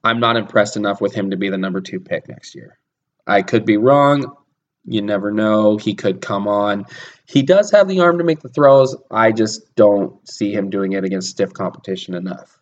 I'm 0.04 0.20
not 0.20 0.36
impressed 0.36 0.76
enough 0.76 1.00
with 1.00 1.14
him 1.14 1.32
to 1.32 1.38
be 1.38 1.50
the 1.50 1.58
number 1.58 1.80
two 1.80 2.02
pick 2.02 2.28
next 2.28 2.56
year. 2.56 2.78
I 3.26 3.42
could 3.42 3.66
be 3.66 3.78
wrong. 3.78 4.36
You 4.88 5.02
never 5.02 5.32
know. 5.32 5.78
He 5.78 5.96
could 5.96 6.22
come 6.22 6.48
on. 6.48 6.86
He 7.26 7.42
does 7.42 7.72
have 7.72 7.88
the 7.88 8.02
arm 8.02 8.20
to 8.20 8.24
make 8.24 8.42
the 8.42 8.50
throws. 8.50 8.96
I 9.10 9.32
just 9.32 9.76
don't 9.76 10.28
see 10.30 10.54
him 10.54 10.70
doing 10.70 10.94
it 10.94 11.04
against 11.04 11.30
stiff 11.30 11.54
competition 11.54 12.14
enough. 12.14 12.60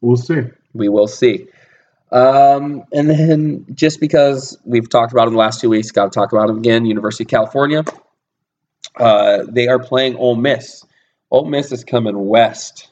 We'll 0.00 0.16
see. 0.16 0.42
We 0.74 0.88
will 0.88 1.06
see. 1.06 1.48
Um, 2.10 2.84
and 2.92 3.08
then 3.08 3.66
just 3.74 4.00
because 4.00 4.58
we've 4.64 4.88
talked 4.88 5.12
about 5.12 5.28
in 5.28 5.32
the 5.32 5.38
last 5.38 5.60
two 5.60 5.70
weeks, 5.70 5.90
got 5.90 6.04
to 6.04 6.10
talk 6.10 6.32
about 6.32 6.50
him 6.50 6.58
again. 6.58 6.84
University 6.84 7.24
of 7.24 7.28
California. 7.28 7.84
Uh, 8.96 9.44
they 9.48 9.68
are 9.68 9.78
playing 9.78 10.16
Ole 10.16 10.36
Miss. 10.36 10.84
Ole 11.30 11.46
Miss 11.46 11.72
is 11.72 11.84
coming 11.84 12.26
west. 12.26 12.90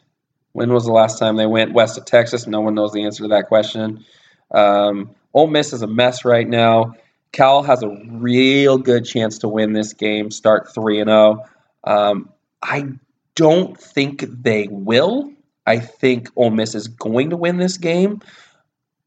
When 0.52 0.72
was 0.72 0.86
the 0.86 0.92
last 0.92 1.18
time 1.18 1.36
they 1.36 1.46
went 1.46 1.74
west 1.74 1.98
of 1.98 2.06
Texas? 2.06 2.46
No 2.46 2.62
one 2.62 2.74
knows 2.74 2.92
the 2.92 3.04
answer 3.04 3.24
to 3.24 3.28
that 3.28 3.48
question. 3.48 4.06
Um, 4.50 5.14
Ole 5.34 5.48
Miss 5.48 5.74
is 5.74 5.82
a 5.82 5.86
mess 5.86 6.24
right 6.24 6.48
now. 6.48 6.94
Cal 7.32 7.62
has 7.62 7.82
a 7.82 7.96
real 8.08 8.78
good 8.78 9.04
chance 9.04 9.38
to 9.38 9.48
win 9.48 9.72
this 9.72 9.92
game, 9.92 10.30
start 10.30 10.72
3 10.74 11.00
and 11.00 11.10
0. 11.10 11.44
Um, 11.84 12.30
I 12.62 12.88
don't 13.34 13.78
think 13.78 14.24
they 14.42 14.68
will. 14.70 15.32
I 15.66 15.78
think 15.78 16.28
Ole 16.36 16.50
Miss 16.50 16.74
is 16.74 16.88
going 16.88 17.30
to 17.30 17.36
win 17.36 17.58
this 17.58 17.76
game. 17.76 18.20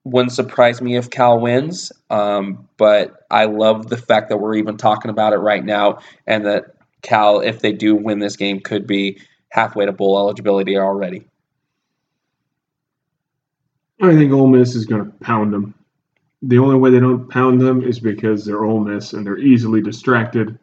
Wouldn't 0.06 0.32
surprise 0.32 0.82
me 0.82 0.96
if 0.96 1.10
Cal 1.10 1.40
wins, 1.40 1.92
um, 2.10 2.68
but 2.78 3.26
I 3.32 3.46
love 3.46 3.88
the 3.88 3.98
fact 3.98 4.30
that 4.30 4.38
we're 4.38 4.56
even 4.56 4.78
talking 4.78 5.10
about 5.10 5.34
it 5.34 5.38
right 5.38 5.64
now, 5.64 6.00
and 6.28 6.46
that 6.46 6.76
Cal, 7.02 7.40
if 7.40 7.60
they 7.60 7.72
do 7.72 7.96
win 7.96 8.20
this 8.20 8.36
game, 8.36 8.60
could 8.60 8.86
be 8.86 9.20
halfway 9.50 9.86
to 9.86 9.92
bowl 9.92 10.18
eligibility 10.18 10.78
already. 10.78 11.26
I 14.02 14.14
think 14.16 14.34
Ole 14.34 14.48
Miss 14.48 14.76
is 14.76 14.86
going 14.86 15.06
to 15.06 15.12
pound 15.20 15.54
them 15.54 15.74
the 16.44 16.60
only 16.60 16.76
way 16.76 16.92
they 16.92 17.00
don't 17.00 17.30
pound 17.30 17.62
them 17.62 17.82
is 17.84 18.00
because 18.00 18.46
they're 18.46 18.66
Ole 18.66 18.82
Miss 18.82 19.14
and 19.14 19.26
they're 19.26 19.40
easily 19.40 19.82
distracted 19.82 20.60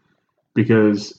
because 0.54 1.18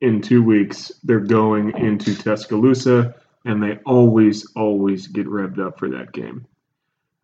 in 0.00 0.22
two 0.22 0.42
weeks 0.42 0.92
they're 1.02 1.18
going 1.20 1.76
into 1.76 2.14
Tuscaloosa 2.14 3.16
and 3.44 3.62
they 3.62 3.78
always, 3.84 4.46
always 4.54 5.08
get 5.08 5.26
revved 5.26 5.58
up 5.58 5.78
for 5.78 5.90
that 5.90 6.12
game. 6.12 6.46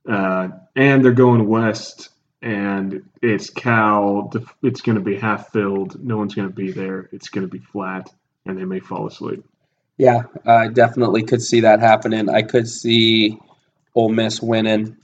Uh, 0.08 0.48
and 0.74 1.04
they're 1.04 1.12
going 1.12 1.46
west 1.46 2.10
and 2.42 3.08
it's 3.22 3.48
Cal. 3.50 4.32
It's 4.62 4.80
going 4.80 4.98
to 4.98 5.04
be 5.04 5.16
half 5.16 5.52
filled. 5.52 6.04
No 6.04 6.16
one's 6.16 6.34
going 6.34 6.48
to 6.48 6.54
be 6.54 6.72
there. 6.72 7.08
It's 7.12 7.28
going 7.28 7.46
to 7.46 7.50
be 7.50 7.60
flat, 7.60 8.12
and 8.46 8.58
they 8.58 8.64
may 8.64 8.80
fall 8.80 9.06
asleep. 9.06 9.44
Yeah, 9.96 10.22
I 10.44 10.66
definitely 10.66 11.22
could 11.22 11.40
see 11.40 11.60
that 11.60 11.78
happening. 11.78 12.28
I 12.28 12.42
could 12.42 12.68
see 12.68 13.38
Ole 13.94 14.08
Miss 14.08 14.42
winning 14.42 14.96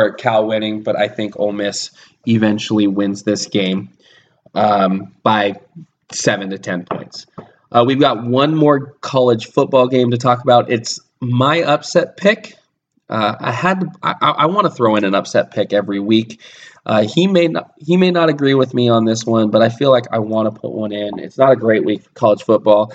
or 0.00 0.12
Cal 0.12 0.46
winning, 0.46 0.82
but 0.82 0.96
I 0.96 1.08
think 1.08 1.38
Ole 1.38 1.52
Miss 1.52 1.90
eventually 2.26 2.86
wins 2.86 3.22
this 3.22 3.46
game 3.46 3.90
um, 4.54 5.12
by 5.22 5.60
seven 6.12 6.50
to 6.50 6.58
ten 6.58 6.84
points. 6.84 7.26
Uh, 7.70 7.84
we've 7.86 8.00
got 8.00 8.22
one 8.22 8.54
more 8.54 8.92
college 9.00 9.46
football 9.46 9.88
game 9.88 10.10
to 10.10 10.18
talk 10.18 10.42
about. 10.42 10.70
It's 10.70 11.00
my 11.20 11.62
upset 11.62 12.16
pick. 12.16 12.56
Uh, 13.08 13.36
I 13.38 13.52
had 13.52 13.80
to, 13.80 13.86
I, 14.02 14.14
I 14.20 14.46
want 14.46 14.66
to 14.66 14.70
throw 14.70 14.96
in 14.96 15.04
an 15.04 15.14
upset 15.14 15.50
pick 15.50 15.72
every 15.72 16.00
week. 16.00 16.40
Uh, 16.84 17.02
he 17.02 17.26
may 17.26 17.46
not 17.46 17.72
he 17.78 17.96
may 17.96 18.10
not 18.10 18.28
agree 18.28 18.54
with 18.54 18.74
me 18.74 18.88
on 18.88 19.04
this 19.04 19.24
one, 19.24 19.50
but 19.50 19.62
I 19.62 19.68
feel 19.68 19.90
like 19.90 20.06
I 20.10 20.18
want 20.18 20.52
to 20.52 20.60
put 20.60 20.72
one 20.72 20.92
in. 20.92 21.18
It's 21.18 21.38
not 21.38 21.52
a 21.52 21.56
great 21.56 21.84
week 21.84 22.02
for 22.02 22.10
college 22.10 22.42
football. 22.42 22.92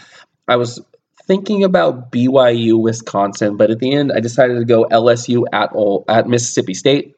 I 0.47 0.57
was 0.57 0.81
thinking 1.27 1.63
about 1.63 2.11
BYU, 2.11 2.81
Wisconsin, 2.81 3.57
but 3.57 3.69
at 3.69 3.79
the 3.79 3.93
end 3.93 4.11
I 4.11 4.19
decided 4.19 4.55
to 4.55 4.65
go 4.65 4.85
LSU 4.85 5.43
at 5.53 5.71
at 6.09 6.27
Mississippi 6.27 6.73
State. 6.73 7.15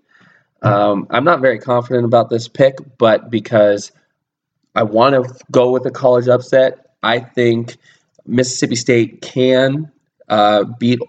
Um, 0.62 1.08
I'm 1.10 1.24
not 1.24 1.40
very 1.40 1.60
confident 1.60 2.06
about 2.06 2.30
this 2.30 2.48
pick, 2.48 2.76
but 2.98 3.30
because 3.30 3.92
I 4.76 4.84
want 4.84 5.16
to 5.16 5.34
go 5.52 5.72
with 5.72 5.86
a 5.86 5.92
college 5.92 6.28
upset, 6.28 6.90
I 7.02 7.20
think 7.20 7.78
Mississippi 8.26 8.76
State 8.76 9.22
can 9.22 9.92
uh, 10.28 10.66
beat 10.80 11.00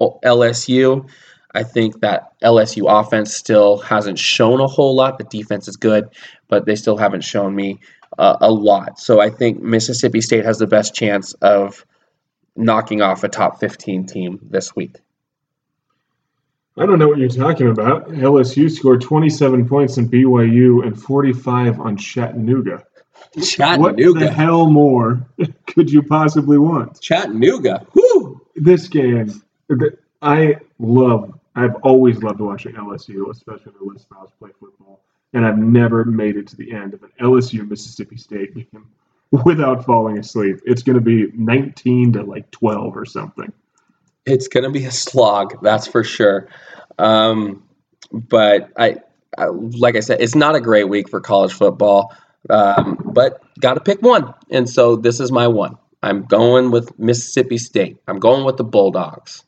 LSU. 0.00 1.08
I 1.52 1.64
think 1.64 2.00
that 2.00 2.38
LSU 2.40 2.84
offense 2.88 3.34
still 3.34 3.78
hasn't 3.78 4.18
shown 4.18 4.60
a 4.60 4.68
whole 4.68 4.94
lot. 4.94 5.18
The 5.18 5.24
defense 5.24 5.66
is 5.66 5.76
good, 5.76 6.08
but 6.48 6.66
they 6.66 6.76
still 6.76 6.96
haven't 6.96 7.24
shown 7.24 7.56
me 7.56 7.80
uh, 8.18 8.36
a 8.40 8.50
lot. 8.52 9.00
So 9.00 9.20
I 9.20 9.30
think 9.30 9.60
Mississippi 9.60 10.20
State 10.20 10.44
has 10.44 10.58
the 10.58 10.66
best 10.68 10.94
chance 10.94 11.32
of 11.34 11.84
knocking 12.60 13.02
off 13.02 13.24
a 13.24 13.28
top 13.28 13.58
15 13.60 14.06
team 14.06 14.38
this 14.42 14.76
week. 14.76 14.96
I 16.76 16.86
don't 16.86 16.98
know 16.98 17.08
what 17.08 17.18
you're 17.18 17.28
talking 17.28 17.68
about. 17.68 18.08
LSU 18.08 18.70
scored 18.70 19.00
27 19.02 19.68
points 19.68 19.98
in 19.98 20.08
BYU 20.08 20.86
and 20.86 21.00
45 21.00 21.80
on 21.80 21.96
Chattanooga. 21.96 22.84
Chattanooga. 23.42 24.12
What 24.12 24.20
the 24.20 24.30
hell 24.30 24.70
more 24.70 25.26
could 25.66 25.90
you 25.90 26.02
possibly 26.02 26.58
want? 26.58 27.00
Chattanooga. 27.00 27.86
Whoo! 27.94 28.40
This 28.54 28.88
game, 28.88 29.42
I 30.22 30.56
love. 30.78 31.38
I've 31.56 31.74
always 31.82 32.22
loved 32.22 32.40
watching 32.40 32.74
LSU, 32.74 33.30
especially 33.30 33.72
the 33.78 33.84
Les 33.84 34.06
Miles 34.10 34.30
play 34.38 34.50
football, 34.58 35.00
and 35.32 35.44
I've 35.44 35.58
never 35.58 36.04
made 36.04 36.36
it 36.36 36.46
to 36.48 36.56
the 36.56 36.72
end 36.72 36.94
of 36.94 37.02
an 37.02 37.10
LSU 37.20 37.68
Mississippi 37.68 38.16
State 38.16 38.54
game 38.54 38.86
without 39.44 39.84
falling 39.84 40.18
asleep. 40.18 40.60
It's 40.64 40.82
going 40.82 40.96
to 40.96 41.04
be 41.04 41.28
19 41.34 42.14
to 42.14 42.22
like 42.22 42.50
12 42.50 42.96
or 42.96 43.04
something. 43.04 43.52
It's 44.26 44.48
going 44.48 44.64
to 44.64 44.70
be 44.70 44.84
a 44.84 44.90
slog, 44.90 45.62
that's 45.62 45.86
for 45.86 46.04
sure. 46.04 46.48
Um, 46.98 47.64
but 48.12 48.70
I, 48.76 48.96
I, 49.38 49.46
like 49.46 49.96
I 49.96 50.00
said, 50.00 50.20
it's 50.20 50.34
not 50.34 50.56
a 50.56 50.60
great 50.60 50.88
week 50.88 51.08
for 51.08 51.20
college 51.20 51.52
football. 51.52 52.14
Um, 52.48 52.98
but 53.04 53.42
got 53.60 53.74
to 53.74 53.80
pick 53.80 54.00
one, 54.00 54.32
and 54.50 54.68
so 54.68 54.96
this 54.96 55.20
is 55.20 55.30
my 55.30 55.46
one. 55.46 55.76
I'm 56.02 56.24
going 56.24 56.70
with 56.70 56.98
Mississippi 56.98 57.58
State. 57.58 57.98
I'm 58.08 58.18
going 58.18 58.44
with 58.44 58.56
the 58.56 58.64
Bulldogs. 58.64 59.44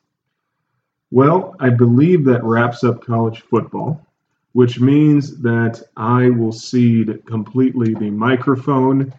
Well, 1.09 1.55
I 1.59 1.69
believe 1.69 2.25
that 2.25 2.43
wraps 2.43 2.83
up 2.83 3.03
college 3.03 3.41
football, 3.41 4.05
which 4.51 4.79
means 4.79 5.41
that 5.41 5.81
I 5.97 6.29
will 6.29 6.51
cede 6.51 7.25
completely 7.25 7.95
the 7.95 8.11
microphone 8.11 9.13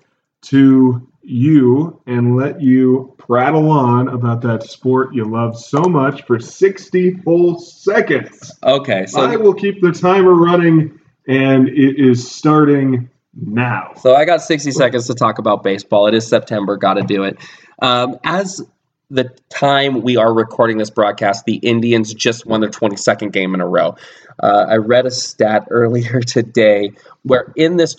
to 0.47 1.07
you 1.23 2.01
and 2.07 2.37
let 2.37 2.61
you 2.61 3.15
prattle 3.19 3.71
on 3.71 4.09
about 4.09 4.43
that 4.43 4.63
sport 4.63 5.15
you 5.15 5.25
love 5.25 5.59
so 5.59 5.83
much 5.83 6.23
for 6.27 6.39
60 6.39 7.15
full 7.19 7.59
seconds. 7.59 8.53
Okay, 8.63 9.07
so 9.07 9.23
I 9.23 9.37
will 9.37 9.55
keep 9.55 9.81
the 9.81 9.93
timer 9.93 10.35
running 10.35 11.01
and 11.27 11.69
it 11.69 11.99
is 11.99 12.31
starting 12.31 13.09
now. 13.35 13.93
So 13.97 14.15
I 14.15 14.25
got 14.25 14.43
60 14.43 14.71
seconds 14.73 15.07
to 15.07 15.15
talk 15.15 15.39
about 15.39 15.63
baseball. 15.63 16.07
It 16.07 16.15
is 16.15 16.27
September, 16.27 16.77
got 16.77 16.95
to 16.95 17.03
do 17.03 17.25
it. 17.25 17.39
Um, 17.81 18.19
as 18.25 18.63
the 19.11 19.31
time 19.49 20.03
we 20.03 20.17
are 20.17 20.33
recording 20.33 20.79
this 20.79 20.91
broadcast, 20.91 21.45
the 21.45 21.57
Indians 21.57 22.13
just 22.13 22.47
won 22.47 22.61
their 22.61 22.71
22nd 22.71 23.33
game 23.33 23.55
in 23.55 23.61
a 23.61 23.67
row. 23.67 23.97
Uh, 24.43 24.67
I 24.69 24.77
read 24.77 25.07
a 25.07 25.11
stat 25.11 25.69
earlier 25.71 26.21
today 26.27 26.93
where 27.23 27.53
in 27.57 27.77
this 27.77 27.95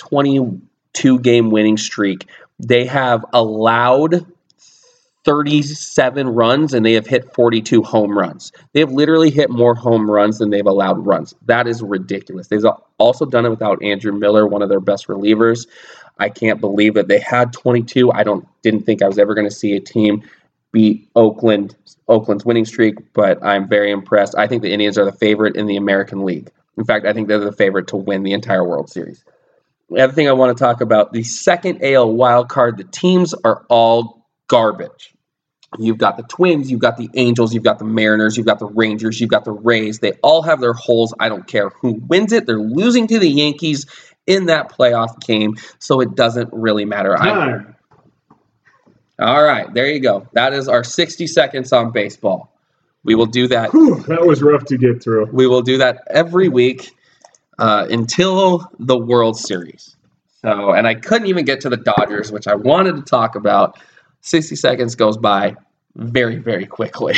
22 0.95 1.19
game 1.19 1.49
winning 1.49 1.77
streak, 1.77 2.27
they 2.59 2.85
have 2.85 3.25
allowed 3.33 4.25
37 5.25 6.29
runs 6.29 6.73
and 6.73 6.85
they 6.85 6.93
have 6.93 7.07
hit 7.07 7.33
42 7.33 7.81
home 7.83 8.17
runs. 8.17 8.51
They 8.73 8.79
have 8.79 8.91
literally 8.91 9.31
hit 9.31 9.49
more 9.49 9.75
home 9.75 10.09
runs 10.09 10.37
than 10.37 10.51
they've 10.51 10.65
allowed 10.65 11.05
runs. 11.05 11.33
That 11.47 11.67
is 11.67 11.81
ridiculous. 11.81 12.47
They've 12.47 12.63
also 12.99 13.25
done 13.25 13.45
it 13.45 13.49
without 13.49 13.83
Andrew 13.83 14.13
Miller, 14.13 14.47
one 14.47 14.61
of 14.61 14.69
their 14.69 14.79
best 14.79 15.07
relievers. 15.07 15.67
I 16.19 16.29
can't 16.29 16.61
believe 16.61 16.93
that 16.93 17.07
they 17.07 17.19
had 17.19 17.51
22. 17.51 18.11
I 18.11 18.23
don't 18.23 18.47
didn't 18.61 18.83
think 18.83 19.01
I 19.01 19.07
was 19.07 19.17
ever 19.17 19.33
going 19.33 19.49
to 19.49 19.55
see 19.55 19.75
a 19.75 19.81
team 19.81 20.23
beat 20.71 21.09
Oakland 21.15 21.75
Oakland's 22.07 22.45
winning 22.45 22.65
streak, 22.65 23.13
but 23.13 23.43
I'm 23.43 23.67
very 23.67 23.91
impressed. 23.91 24.35
I 24.37 24.47
think 24.47 24.61
the 24.61 24.71
Indians 24.71 24.97
are 24.97 25.05
the 25.05 25.11
favorite 25.11 25.55
in 25.55 25.65
the 25.65 25.75
American 25.75 26.23
League. 26.23 26.51
In 26.77 26.85
fact, 26.85 27.05
I 27.05 27.13
think 27.13 27.27
they're 27.27 27.39
the 27.39 27.51
favorite 27.51 27.87
to 27.87 27.97
win 27.97 28.23
the 28.23 28.33
entire 28.33 28.63
World 28.63 28.89
Series. 28.89 29.23
The 29.89 30.01
other 30.01 30.13
thing 30.13 30.27
I 30.27 30.33
want 30.33 30.57
to 30.57 30.63
talk 30.63 30.81
about 30.81 31.13
the 31.13 31.23
second 31.23 31.83
AL 31.83 32.11
wild 32.13 32.49
card, 32.49 32.77
the 32.77 32.83
teams 32.83 33.33
are 33.33 33.65
all 33.69 34.27
garbage. 34.47 35.13
You've 35.77 35.97
got 35.97 36.17
the 36.17 36.23
Twins, 36.23 36.71
you've 36.71 36.79
got 36.79 36.97
the 36.97 37.09
Angels, 37.15 37.53
you've 37.53 37.63
got 37.63 37.79
the 37.79 37.85
Mariners, 37.85 38.37
you've 38.37 38.45
got 38.45 38.59
the 38.59 38.65
Rangers, 38.65 39.19
you've 39.19 39.29
got 39.29 39.45
the 39.45 39.51
Rays. 39.51 39.99
They 39.99 40.13
all 40.23 40.41
have 40.41 40.61
their 40.61 40.73
holes. 40.73 41.13
I 41.19 41.29
don't 41.29 41.45
care 41.45 41.69
who 41.69 41.93
wins 41.93 42.31
it. 42.31 42.45
They're 42.45 42.59
losing 42.59 43.07
to 43.07 43.19
the 43.19 43.29
Yankees 43.29 43.85
in 44.25 44.45
that 44.45 44.71
playoff 44.71 45.19
game, 45.25 45.55
so 45.79 46.01
it 46.01 46.15
doesn't 46.15 46.49
really 46.51 46.85
matter. 46.85 47.15
Time. 47.15 47.75
All 49.19 49.43
right, 49.43 49.71
there 49.73 49.87
you 49.87 49.99
go. 49.99 50.27
That 50.33 50.53
is 50.53 50.67
our 50.67 50.83
60 50.83 51.27
seconds 51.27 51.71
on 51.71 51.91
baseball. 51.91 52.51
We 53.03 53.15
will 53.15 53.27
do 53.27 53.47
that. 53.49 53.71
Whew, 53.71 54.03
that 54.07 54.25
was 54.25 54.41
rough 54.41 54.65
to 54.65 54.77
get 54.77 55.03
through. 55.03 55.27
We 55.31 55.45
will 55.45 55.61
do 55.61 55.77
that 55.77 56.03
every 56.09 56.49
week 56.49 56.94
uh, 57.57 57.87
until 57.89 58.69
the 58.79 58.97
World 58.97 59.37
Series. 59.37 59.95
So, 60.41 60.73
and 60.73 60.87
I 60.87 60.95
couldn't 60.95 61.27
even 61.27 61.45
get 61.45 61.61
to 61.61 61.69
the 61.69 61.77
Dodgers, 61.77 62.31
which 62.31 62.47
I 62.47 62.55
wanted 62.55 62.95
to 62.97 63.01
talk 63.01 63.35
about. 63.35 63.79
60 64.21 64.55
seconds 64.55 64.95
goes 64.95 65.17
by 65.17 65.55
very, 65.95 66.37
very 66.37 66.65
quickly. 66.65 67.15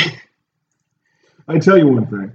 I 1.48 1.58
tell 1.58 1.78
you 1.78 1.88
one 1.88 2.06
thing. 2.06 2.32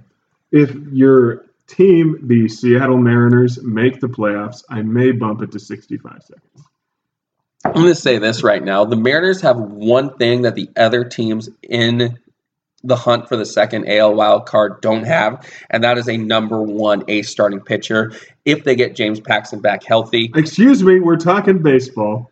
If 0.50 0.74
your 0.92 1.46
team, 1.66 2.18
the 2.22 2.48
Seattle 2.48 2.98
Mariners, 2.98 3.62
make 3.62 4.00
the 4.00 4.08
playoffs, 4.08 4.62
I 4.68 4.82
may 4.82 5.12
bump 5.12 5.42
it 5.42 5.52
to 5.52 5.58
65 5.58 6.22
seconds. 6.22 6.68
I'm 7.64 7.72
going 7.72 7.86
to 7.86 7.94
say 7.94 8.18
this 8.18 8.42
right 8.42 8.62
now. 8.62 8.84
The 8.84 8.96
Mariners 8.96 9.40
have 9.40 9.56
one 9.58 10.16
thing 10.18 10.42
that 10.42 10.54
the 10.54 10.68
other 10.76 11.04
teams 11.04 11.48
in 11.62 12.18
the 12.84 12.96
hunt 12.96 13.28
for 13.28 13.36
the 13.36 13.46
second 13.46 13.88
AL 13.88 14.14
wild 14.14 14.46
card 14.46 14.80
don't 14.80 15.04
have, 15.04 15.48
and 15.70 15.82
that 15.82 15.98
is 15.98 16.08
a 16.08 16.16
number 16.16 16.62
one 16.62 17.02
ace 17.08 17.28
starting 17.28 17.60
pitcher 17.60 18.12
if 18.44 18.64
they 18.64 18.76
get 18.76 18.94
James 18.94 19.20
Paxton 19.20 19.60
back 19.60 19.82
healthy. 19.82 20.30
Excuse 20.34 20.82
me, 20.82 21.00
we're 21.00 21.16
talking 21.16 21.62
baseball. 21.62 22.30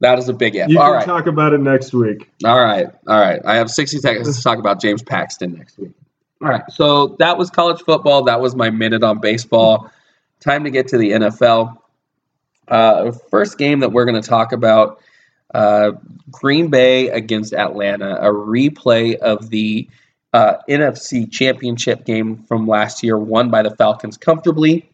That 0.00 0.18
is 0.18 0.28
a 0.28 0.32
big 0.32 0.56
if. 0.56 0.68
You 0.68 0.80
All 0.80 0.86
can 0.88 0.94
right. 0.94 1.04
talk 1.04 1.26
about 1.28 1.52
it 1.52 1.60
next 1.60 1.92
week. 1.92 2.28
All 2.44 2.60
right. 2.60 2.88
All 3.06 3.20
right. 3.20 3.40
I 3.44 3.54
have 3.54 3.70
60 3.70 3.98
seconds 3.98 4.36
to 4.36 4.42
talk 4.42 4.58
about 4.58 4.80
James 4.80 5.00
Paxton 5.00 5.54
next 5.54 5.78
week. 5.78 5.92
All 6.42 6.48
right. 6.48 6.64
So 6.70 7.14
that 7.20 7.38
was 7.38 7.50
college 7.50 7.80
football. 7.82 8.24
That 8.24 8.40
was 8.40 8.56
my 8.56 8.68
minute 8.68 9.04
on 9.04 9.20
baseball. 9.20 9.92
Time 10.40 10.64
to 10.64 10.70
get 10.70 10.88
to 10.88 10.98
the 10.98 11.12
NFL. 11.12 11.76
Uh, 12.66 13.12
first 13.30 13.58
game 13.58 13.78
that 13.78 13.92
we're 13.92 14.04
going 14.04 14.20
to 14.20 14.28
talk 14.28 14.50
about 14.50 15.00
uh, 15.54 15.92
Green 16.30 16.68
Bay 16.68 17.08
against 17.08 17.52
Atlanta, 17.52 18.16
a 18.16 18.32
replay 18.32 19.16
of 19.16 19.50
the 19.50 19.88
uh, 20.32 20.54
NFC 20.68 21.30
Championship 21.30 22.04
game 22.04 22.44
from 22.44 22.66
last 22.66 23.02
year, 23.02 23.18
won 23.18 23.50
by 23.50 23.62
the 23.62 23.74
Falcons 23.76 24.16
comfortably. 24.16 24.88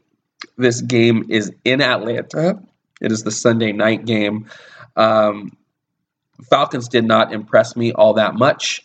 This 0.56 0.80
game 0.80 1.26
is 1.28 1.52
in 1.64 1.80
Atlanta. 1.80 2.61
It 3.00 3.12
is 3.12 3.22
the 3.22 3.30
Sunday 3.30 3.72
night 3.72 4.04
game. 4.04 4.46
Um, 4.96 5.56
Falcons 6.50 6.88
did 6.88 7.04
not 7.04 7.32
impress 7.32 7.76
me 7.76 7.92
all 7.92 8.14
that 8.14 8.34
much. 8.34 8.84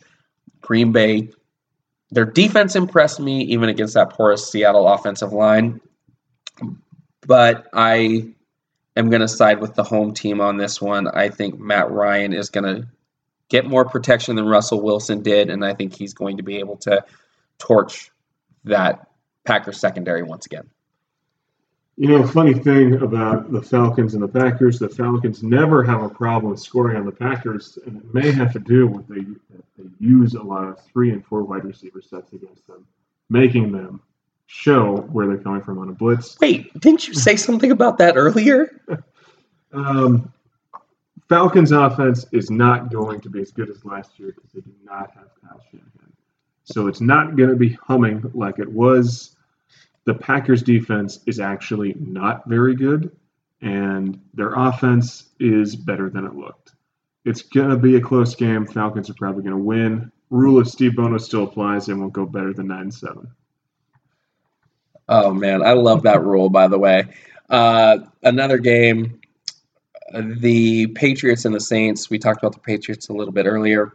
Green 0.61 0.91
Bay, 0.91 1.29
their 2.11 2.25
defense 2.25 2.75
impressed 2.75 3.19
me 3.19 3.41
even 3.45 3.69
against 3.69 3.95
that 3.95 4.11
porous 4.11 4.49
Seattle 4.49 4.87
offensive 4.87 5.33
line. 5.33 5.81
But 7.25 7.67
I 7.73 8.33
am 8.95 9.09
going 9.09 9.21
to 9.21 9.27
side 9.27 9.59
with 9.59 9.75
the 9.75 9.83
home 9.83 10.13
team 10.13 10.41
on 10.41 10.57
this 10.57 10.81
one. 10.81 11.07
I 11.07 11.29
think 11.29 11.59
Matt 11.59 11.91
Ryan 11.91 12.33
is 12.33 12.49
going 12.49 12.75
to 12.75 12.87
get 13.49 13.65
more 13.65 13.85
protection 13.85 14.35
than 14.35 14.45
Russell 14.45 14.81
Wilson 14.81 15.21
did, 15.21 15.49
and 15.49 15.65
I 15.65 15.73
think 15.73 15.95
he's 15.95 16.13
going 16.13 16.37
to 16.37 16.43
be 16.43 16.57
able 16.57 16.77
to 16.77 17.05
torch 17.57 18.11
that 18.65 19.07
Packers 19.45 19.79
secondary 19.79 20.23
once 20.23 20.45
again. 20.45 20.69
You 21.95 22.07
know, 22.07 22.25
funny 22.25 22.55
thing 22.55 23.03
about 23.03 23.51
the 23.51 23.61
Falcons 23.61 24.15
and 24.15 24.23
the 24.23 24.27
Packers, 24.27 24.79
the 24.79 24.89
Falcons 24.89 25.43
never 25.43 25.83
have 25.83 26.01
a 26.01 26.09
problem 26.09 26.57
scoring 26.57 26.97
on 26.97 27.05
the 27.05 27.11
Packers, 27.11 27.77
and 27.85 27.97
it 27.97 28.13
may 28.13 28.31
have 28.31 28.51
to 28.53 28.59
do 28.59 28.87
with 28.87 29.07
they 29.07 29.21
they 29.77 29.89
use 29.99 30.33
a 30.33 30.41
lot 30.41 30.67
of 30.67 30.83
three 30.85 31.11
and 31.11 31.23
four 31.23 31.43
wide 31.43 31.65
receiver 31.65 32.01
sets 32.01 32.33
against 32.33 32.65
them, 32.65 32.87
making 33.29 33.71
them 33.71 34.01
show 34.53 34.97
where 35.11 35.25
they're 35.25 35.37
coming 35.37 35.61
from 35.61 35.79
on 35.79 35.89
a 35.89 35.91
blitz. 35.91 36.37
Wait, 36.39 36.71
didn't 36.79 37.07
you 37.07 37.13
say 37.15 37.35
something 37.35 37.71
about 37.71 37.97
that 37.97 38.15
earlier? 38.15 38.79
Um, 39.75 40.31
Falcons 41.27 41.71
offense 41.71 42.27
is 42.31 42.51
not 42.51 42.91
going 42.91 43.19
to 43.21 43.29
be 43.31 43.41
as 43.41 43.49
good 43.49 43.71
as 43.71 43.83
last 43.83 44.19
year 44.19 44.33
because 44.35 44.51
they 44.51 44.61
do 44.61 44.71
not 44.83 45.09
have 45.15 45.29
Kyle 45.41 45.59
Shanahan. 45.71 46.13
So 46.63 46.85
it's 46.85 47.01
not 47.01 47.35
going 47.35 47.49
to 47.49 47.55
be 47.55 47.69
humming 47.69 48.29
like 48.35 48.59
it 48.59 48.71
was. 48.71 49.35
The 50.05 50.13
Packers 50.13 50.61
defense 50.61 51.21
is 51.25 51.39
actually 51.39 51.95
not 51.97 52.47
very 52.47 52.75
good, 52.75 53.17
and 53.63 54.21
their 54.35 54.53
offense 54.53 55.29
is 55.39 55.75
better 55.75 56.07
than 56.11 56.27
it 56.27 56.35
looked. 56.35 56.73
It's 57.25 57.41
going 57.41 57.71
to 57.71 57.77
be 57.77 57.95
a 57.95 57.99
close 57.99 58.35
game. 58.35 58.67
Falcons 58.67 59.09
are 59.09 59.15
probably 59.15 59.41
going 59.41 59.57
to 59.57 59.63
win. 59.63 60.11
Rule 60.29 60.59
of 60.59 60.67
Steve 60.67 60.95
Bono 60.95 61.17
still 61.17 61.45
applies 61.45 61.87
and 61.87 61.99
won't 61.99 62.13
go 62.13 62.27
better 62.27 62.53
than 62.53 62.67
9 62.67 62.91
7. 62.91 63.27
Oh, 65.13 65.31
man. 65.31 65.61
I 65.61 65.73
love 65.73 66.03
that 66.03 66.23
rule, 66.25 66.49
by 66.49 66.67
the 66.67 66.79
way. 66.79 67.05
Uh, 67.49 67.99
another 68.23 68.57
game 68.57 69.19
the 70.13 70.87
Patriots 70.87 71.45
and 71.45 71.55
the 71.55 71.59
Saints, 71.59 72.09
we 72.09 72.19
talked 72.19 72.41
about 72.41 72.53
the 72.53 72.59
Patriots 72.59 73.09
a 73.09 73.13
little 73.13 73.33
bit 73.33 73.45
earlier. 73.45 73.93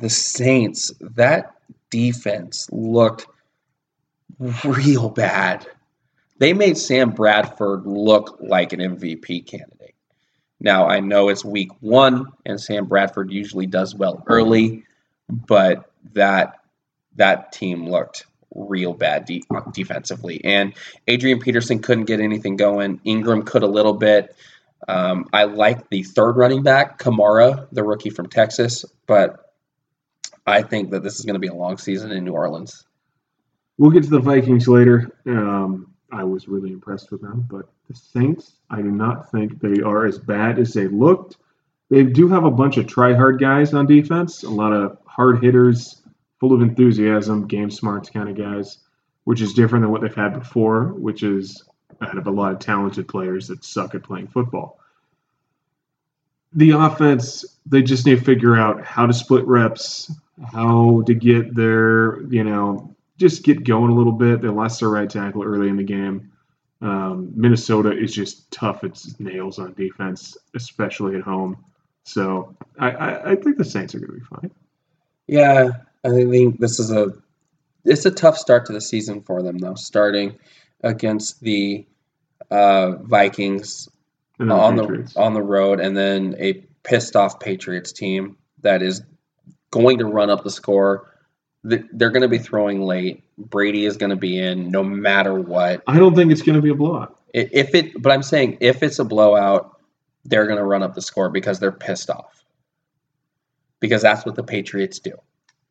The 0.00 0.10
Saints, 0.10 0.92
that 1.00 1.54
defense 1.90 2.68
looked 2.70 3.26
real 4.64 5.08
bad. 5.10 5.66
They 6.38 6.52
made 6.52 6.78
Sam 6.78 7.10
Bradford 7.10 7.86
look 7.86 8.38
like 8.40 8.72
an 8.72 8.80
MVP 8.80 9.46
candidate. 9.46 9.94
Now, 10.60 10.86
I 10.88 11.00
know 11.00 11.28
it's 11.28 11.44
week 11.44 11.70
one, 11.80 12.26
and 12.46 12.60
Sam 12.60 12.86
Bradford 12.86 13.32
usually 13.32 13.66
does 13.66 13.94
well 13.94 14.22
early, 14.26 14.84
but 15.28 15.90
that 16.12 16.60
that 17.16 17.52
team 17.52 17.88
looked 17.88 18.26
real 18.54 18.92
bad 18.92 19.24
de- 19.24 19.44
defensively. 19.72 20.44
And 20.44 20.74
Adrian 21.06 21.38
Peterson 21.40 21.80
couldn't 21.80 22.04
get 22.04 22.20
anything 22.20 22.56
going. 22.56 23.00
Ingram 23.04 23.42
could 23.42 23.62
a 23.62 23.68
little 23.68 23.94
bit. 23.94 24.34
Um, 24.88 25.28
I 25.32 25.44
like 25.44 25.88
the 25.90 26.02
third 26.02 26.36
running 26.36 26.62
back, 26.62 26.98
Kamara, 26.98 27.68
the 27.70 27.84
rookie 27.84 28.10
from 28.10 28.28
Texas, 28.28 28.84
but 29.06 29.52
I 30.46 30.62
think 30.62 30.90
that 30.90 31.02
this 31.02 31.18
is 31.18 31.24
going 31.24 31.34
to 31.34 31.40
be 31.40 31.48
a 31.48 31.54
long 31.54 31.78
season 31.78 32.10
in 32.10 32.24
New 32.24 32.32
Orleans. 32.32 32.84
We'll 33.78 33.90
get 33.90 34.04
to 34.04 34.10
the 34.10 34.20
Vikings 34.20 34.68
later. 34.68 35.10
Um, 35.26 35.94
I 36.12 36.24
was 36.24 36.48
really 36.48 36.72
impressed 36.72 37.12
with 37.12 37.20
them, 37.20 37.46
but 37.48 37.68
the 37.88 37.94
Saints, 37.94 38.54
I 38.68 38.82
do 38.82 38.90
not 38.90 39.30
think 39.30 39.60
they 39.60 39.80
are 39.82 40.06
as 40.06 40.18
bad 40.18 40.58
as 40.58 40.72
they 40.72 40.88
looked. 40.88 41.36
They 41.88 42.04
do 42.04 42.28
have 42.28 42.44
a 42.44 42.50
bunch 42.50 42.76
of 42.76 42.86
try-hard 42.86 43.40
guys 43.40 43.74
on 43.74 43.86
defense, 43.86 44.42
a 44.42 44.50
lot 44.50 44.72
of 44.72 44.98
hard 45.06 45.42
hitters, 45.42 45.99
full 46.40 46.52
of 46.54 46.62
enthusiasm, 46.62 47.46
game 47.46 47.70
smarts 47.70 48.10
kind 48.10 48.28
of 48.28 48.36
guys, 48.36 48.78
which 49.24 49.42
is 49.42 49.52
different 49.52 49.82
than 49.82 49.92
what 49.92 50.00
they've 50.00 50.14
had 50.14 50.38
before, 50.38 50.86
which 50.94 51.22
is 51.22 51.62
out 52.00 52.16
of 52.16 52.26
a 52.26 52.30
lot 52.30 52.52
of 52.52 52.58
talented 52.58 53.06
players 53.06 53.46
that 53.48 53.62
suck 53.62 53.94
at 53.94 54.02
playing 54.02 54.26
football. 54.26 54.80
The 56.54 56.70
offense, 56.70 57.44
they 57.66 57.82
just 57.82 58.06
need 58.06 58.18
to 58.18 58.24
figure 58.24 58.56
out 58.56 58.84
how 58.84 59.06
to 59.06 59.12
split 59.12 59.46
reps, 59.46 60.10
how 60.52 61.02
to 61.02 61.14
get 61.14 61.54
their, 61.54 62.22
you 62.22 62.42
know, 62.42 62.96
just 63.18 63.44
get 63.44 63.62
going 63.62 63.90
a 63.92 63.94
little 63.94 64.12
bit. 64.12 64.40
They 64.40 64.48
lost 64.48 64.80
their 64.80 64.88
right 64.88 65.08
tackle 65.08 65.44
early 65.44 65.68
in 65.68 65.76
the 65.76 65.84
game. 65.84 66.32
Um, 66.80 67.30
Minnesota 67.36 67.92
is 67.92 68.14
just 68.14 68.50
tough 68.50 68.82
It's 68.82 69.20
nails 69.20 69.58
on 69.58 69.74
defense, 69.74 70.38
especially 70.54 71.16
at 71.16 71.20
home. 71.20 71.62
So 72.04 72.56
I, 72.78 72.90
I, 72.90 73.30
I 73.32 73.36
think 73.36 73.58
the 73.58 73.64
Saints 73.64 73.94
are 73.94 73.98
going 74.00 74.12
to 74.12 74.18
be 74.18 74.24
fine. 74.24 74.50
Yeah, 75.26 75.70
I 76.04 76.10
think 76.10 76.58
this 76.60 76.78
is 76.78 76.90
a 76.90 77.12
it's 77.84 78.04
a 78.06 78.10
tough 78.10 78.36
start 78.36 78.66
to 78.66 78.72
the 78.72 78.80
season 78.80 79.22
for 79.22 79.42
them 79.42 79.58
though. 79.58 79.74
Starting 79.74 80.38
against 80.82 81.40
the 81.40 81.86
uh, 82.50 82.96
Vikings 83.02 83.88
on 84.38 84.78
Patriots. 84.78 85.14
the 85.14 85.20
on 85.20 85.34
the 85.34 85.42
road, 85.42 85.80
and 85.80 85.96
then 85.96 86.36
a 86.38 86.64
pissed 86.82 87.16
off 87.16 87.40
Patriots 87.40 87.92
team 87.92 88.36
that 88.62 88.82
is 88.82 89.02
going 89.70 89.98
to 89.98 90.06
run 90.06 90.30
up 90.30 90.44
the 90.44 90.50
score. 90.50 91.06
They're 91.62 92.10
going 92.10 92.22
to 92.22 92.28
be 92.28 92.38
throwing 92.38 92.80
late. 92.80 93.22
Brady 93.36 93.84
is 93.84 93.98
going 93.98 94.10
to 94.10 94.16
be 94.16 94.38
in 94.38 94.70
no 94.70 94.82
matter 94.82 95.34
what. 95.34 95.82
I 95.86 95.98
don't 95.98 96.14
think 96.14 96.32
it's 96.32 96.42
going 96.42 96.56
to 96.56 96.62
be 96.62 96.70
a 96.70 96.74
blowout. 96.74 97.18
If 97.34 97.74
it, 97.74 98.00
but 98.00 98.12
I'm 98.12 98.22
saying 98.22 98.58
if 98.60 98.82
it's 98.82 98.98
a 98.98 99.04
blowout, 99.04 99.78
they're 100.24 100.46
going 100.46 100.58
to 100.58 100.64
run 100.64 100.82
up 100.82 100.94
the 100.94 101.02
score 101.02 101.28
because 101.28 101.60
they're 101.60 101.70
pissed 101.70 102.08
off. 102.08 102.44
Because 103.78 104.02
that's 104.02 104.24
what 104.24 104.36
the 104.36 104.42
Patriots 104.42 104.98
do. 104.98 105.12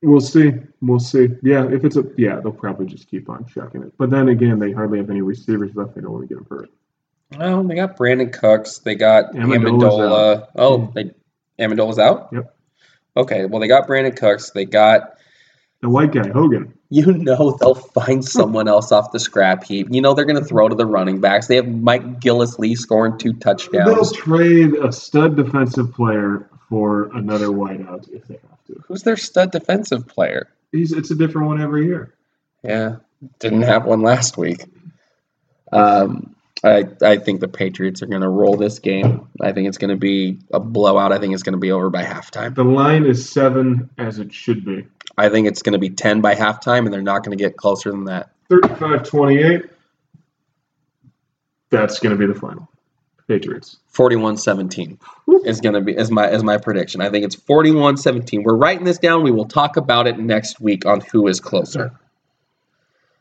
We'll 0.01 0.21
see. 0.21 0.53
We'll 0.81 0.99
see. 0.99 1.27
Yeah, 1.43 1.67
if 1.69 1.83
it's 1.83 1.97
a 1.97 2.05
yeah, 2.17 2.39
they'll 2.39 2.53
probably 2.53 2.85
just 2.85 3.09
keep 3.09 3.29
on 3.29 3.45
chucking 3.45 3.83
it. 3.83 3.93
But 3.97 4.09
then 4.09 4.29
again, 4.29 4.59
they 4.59 4.71
hardly 4.71 4.97
have 4.97 5.09
any 5.09 5.21
receivers 5.21 5.75
left. 5.75 5.95
They 5.95 6.01
don't 6.01 6.11
want 6.11 6.29
to 6.29 6.33
get 6.33 6.37
them 6.37 6.47
hurt. 6.49 6.69
Well, 7.37 7.63
they 7.63 7.75
got 7.75 7.97
Brandin 7.97 8.31
Cooks. 8.31 8.79
They 8.79 8.95
got 8.95 9.33
Amendola. 9.33 10.47
Oh, 10.55 10.85
hmm. 10.85 10.93
they 10.93 11.11
Amendola's 11.63 11.99
out. 11.99 12.29
Yep. 12.31 12.55
Okay. 13.17 13.45
Well, 13.45 13.59
they 13.59 13.67
got 13.67 13.87
Brandin 13.87 14.15
Cooks. 14.15 14.51
They 14.51 14.65
got 14.65 15.17
the 15.81 15.89
white 15.89 16.11
guy 16.11 16.29
Hogan. 16.29 16.73
You 16.89 17.05
know 17.13 17.55
they'll 17.59 17.75
find 17.75 18.25
someone 18.25 18.67
else 18.67 18.91
off 18.91 19.11
the 19.11 19.19
scrap 19.19 19.63
heap. 19.63 19.87
You 19.91 20.01
know 20.01 20.13
they're 20.13 20.25
going 20.25 20.41
to 20.41 20.45
throw 20.45 20.67
to 20.69 20.75
the 20.75 20.85
running 20.85 21.21
backs. 21.21 21.47
They 21.47 21.57
have 21.57 21.67
Mike 21.67 22.19
Gillislee 22.19 22.75
scoring 22.77 23.17
two 23.17 23.33
touchdowns. 23.33 24.11
They'll 24.11 24.23
trade 24.23 24.73
a 24.73 24.91
stud 24.91 25.35
defensive 25.35 25.93
player 25.93 26.49
for 26.67 27.15
another 27.15 27.47
wideout 27.47 28.09
if 28.11 28.27
they 28.27 28.35
have. 28.35 28.58
Who's 28.87 29.03
their 29.03 29.17
stud 29.17 29.51
defensive 29.51 30.07
player? 30.07 30.49
He's 30.71 30.91
it's 30.91 31.11
a 31.11 31.15
different 31.15 31.47
one 31.47 31.61
every 31.61 31.85
year. 31.85 32.13
Yeah, 32.63 32.97
didn't 33.39 33.63
have 33.63 33.85
one 33.85 34.01
last 34.01 34.37
week. 34.37 34.65
Um, 35.71 36.35
I 36.63 36.85
I 37.01 37.17
think 37.17 37.39
the 37.39 37.47
Patriots 37.47 38.01
are 38.01 38.07
going 38.07 38.21
to 38.21 38.29
roll 38.29 38.57
this 38.57 38.79
game. 38.79 39.29
I 39.41 39.51
think 39.51 39.67
it's 39.67 39.77
going 39.77 39.91
to 39.91 39.97
be 39.97 40.39
a 40.53 40.59
blowout. 40.59 41.11
I 41.11 41.19
think 41.19 41.33
it's 41.33 41.43
going 41.43 41.53
to 41.53 41.59
be 41.59 41.71
over 41.71 41.89
by 41.89 42.03
halftime. 42.03 42.55
The 42.55 42.63
line 42.63 43.05
is 43.05 43.29
seven, 43.29 43.89
as 43.97 44.19
it 44.19 44.33
should 44.33 44.65
be. 44.65 44.87
I 45.17 45.29
think 45.29 45.47
it's 45.47 45.61
going 45.61 45.73
to 45.73 45.79
be 45.79 45.89
ten 45.89 46.21
by 46.21 46.35
halftime, 46.35 46.85
and 46.85 46.93
they're 46.93 47.01
not 47.01 47.23
going 47.23 47.37
to 47.37 47.41
get 47.41 47.57
closer 47.57 47.91
than 47.91 48.05
that. 48.05 48.31
35-28. 48.49 49.69
That's 51.69 51.99
going 51.99 52.17
to 52.17 52.27
be 52.27 52.31
the 52.31 52.39
final. 52.39 52.67
Patriots. 53.29 53.77
41-17 53.93 54.97
is 55.45 55.61
going 55.61 55.75
to 55.75 55.81
be 55.81 55.93
is 55.93 56.09
my 56.09 56.29
is 56.29 56.43
my 56.43 56.57
prediction. 56.57 56.99
I 56.99 57.09
think 57.09 57.23
it's 57.23 57.35
41-17. 57.35 58.43
We're 58.43 58.55
writing 58.55 58.83
this 58.83 58.97
down. 58.97 59.23
We 59.23 59.31
will 59.31 59.45
talk 59.45 59.77
about 59.77 60.07
it 60.07 60.19
next 60.19 60.59
week 60.59 60.85
on 60.85 60.99
who 60.99 61.27
is 61.27 61.39
closer. 61.39 61.97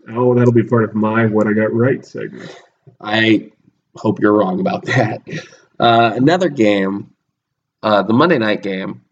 Oh, 0.09 0.35
that'll 0.35 0.53
be 0.53 0.65
part 0.65 0.85
of 0.85 0.95
my 0.95 1.27
what 1.27 1.47
I 1.47 1.53
got 1.53 1.73
right 1.73 2.05
segment. 2.05 2.59
I 3.01 3.53
hope 3.95 4.19
you're 4.21 4.33
wrong 4.33 4.59
about 4.61 4.87
that. 4.87 5.23
Uh, 5.79 6.13
another 6.17 6.49
game, 6.49 7.15
uh, 7.83 8.03
the 8.03 8.15
Monday 8.15 8.39
night 8.39 8.63
game. 8.63 9.03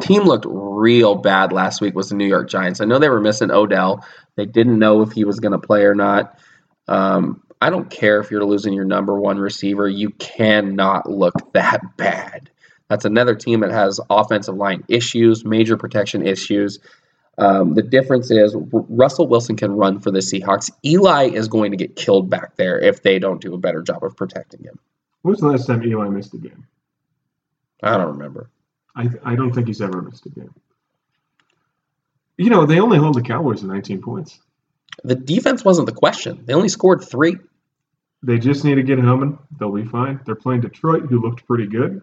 Team 0.00 0.22
looked 0.22 0.46
real 0.48 1.16
bad 1.16 1.52
last 1.52 1.80
week 1.80 1.94
was 1.94 2.10
the 2.10 2.14
New 2.14 2.26
York 2.26 2.48
Giants. 2.48 2.80
I 2.80 2.84
know 2.84 2.98
they 2.98 3.08
were 3.08 3.20
missing 3.20 3.50
Odell. 3.50 4.04
They 4.36 4.46
didn't 4.46 4.78
know 4.78 5.02
if 5.02 5.12
he 5.12 5.24
was 5.24 5.40
going 5.40 5.52
to 5.52 5.58
play 5.58 5.82
or 5.84 5.94
not. 5.94 6.38
Um, 6.86 7.42
I 7.60 7.70
don't 7.70 7.90
care 7.90 8.20
if 8.20 8.30
you're 8.30 8.44
losing 8.44 8.72
your 8.72 8.84
number 8.84 9.18
one 9.18 9.38
receiver. 9.38 9.88
You 9.88 10.10
cannot 10.10 11.10
look 11.10 11.52
that 11.52 11.96
bad. 11.96 12.50
That's 12.88 13.04
another 13.04 13.34
team 13.34 13.60
that 13.60 13.70
has 13.70 14.00
offensive 14.08 14.54
line 14.54 14.84
issues, 14.88 15.44
major 15.44 15.76
protection 15.76 16.26
issues. 16.26 16.78
Um, 17.36 17.74
the 17.74 17.82
difference 17.82 18.30
is 18.30 18.56
Russell 18.56 19.28
Wilson 19.28 19.56
can 19.56 19.72
run 19.72 20.00
for 20.00 20.10
the 20.10 20.18
Seahawks. 20.18 20.70
Eli 20.84 21.28
is 21.28 21.48
going 21.48 21.70
to 21.70 21.76
get 21.76 21.94
killed 21.94 22.30
back 22.30 22.56
there 22.56 22.78
if 22.78 23.02
they 23.02 23.18
don't 23.18 23.40
do 23.40 23.54
a 23.54 23.58
better 23.58 23.82
job 23.82 24.02
of 24.02 24.16
protecting 24.16 24.64
him. 24.64 24.78
When 25.22 25.32
was 25.32 25.40
the 25.40 25.48
last 25.48 25.66
time 25.66 25.84
Eli 25.84 26.08
missed 26.08 26.34
a 26.34 26.38
game? 26.38 26.66
I 27.82 27.96
don't 27.96 28.18
remember. 28.18 28.50
I, 28.96 29.08
I 29.24 29.36
don't 29.36 29.52
think 29.52 29.68
he's 29.68 29.80
ever 29.80 30.02
missed 30.02 30.26
a 30.26 30.30
game. 30.30 30.52
You 32.36 32.50
know, 32.50 32.66
they 32.66 32.80
only 32.80 32.98
hold 32.98 33.14
the 33.14 33.22
Cowboys 33.22 33.60
to 33.60 33.66
19 33.66 34.00
points. 34.00 34.40
The 35.04 35.14
defense 35.14 35.64
wasn't 35.64 35.86
the 35.86 35.94
question. 35.94 36.42
They 36.44 36.54
only 36.54 36.68
scored 36.68 37.04
three. 37.04 37.36
They 38.22 38.38
just 38.38 38.64
need 38.64 38.76
to 38.76 38.82
get 38.82 38.98
humming. 38.98 39.38
They'll 39.58 39.72
be 39.72 39.84
fine. 39.84 40.20
They're 40.24 40.34
playing 40.34 40.62
Detroit, 40.62 41.04
who 41.08 41.20
looked 41.20 41.46
pretty 41.46 41.66
good. 41.66 42.02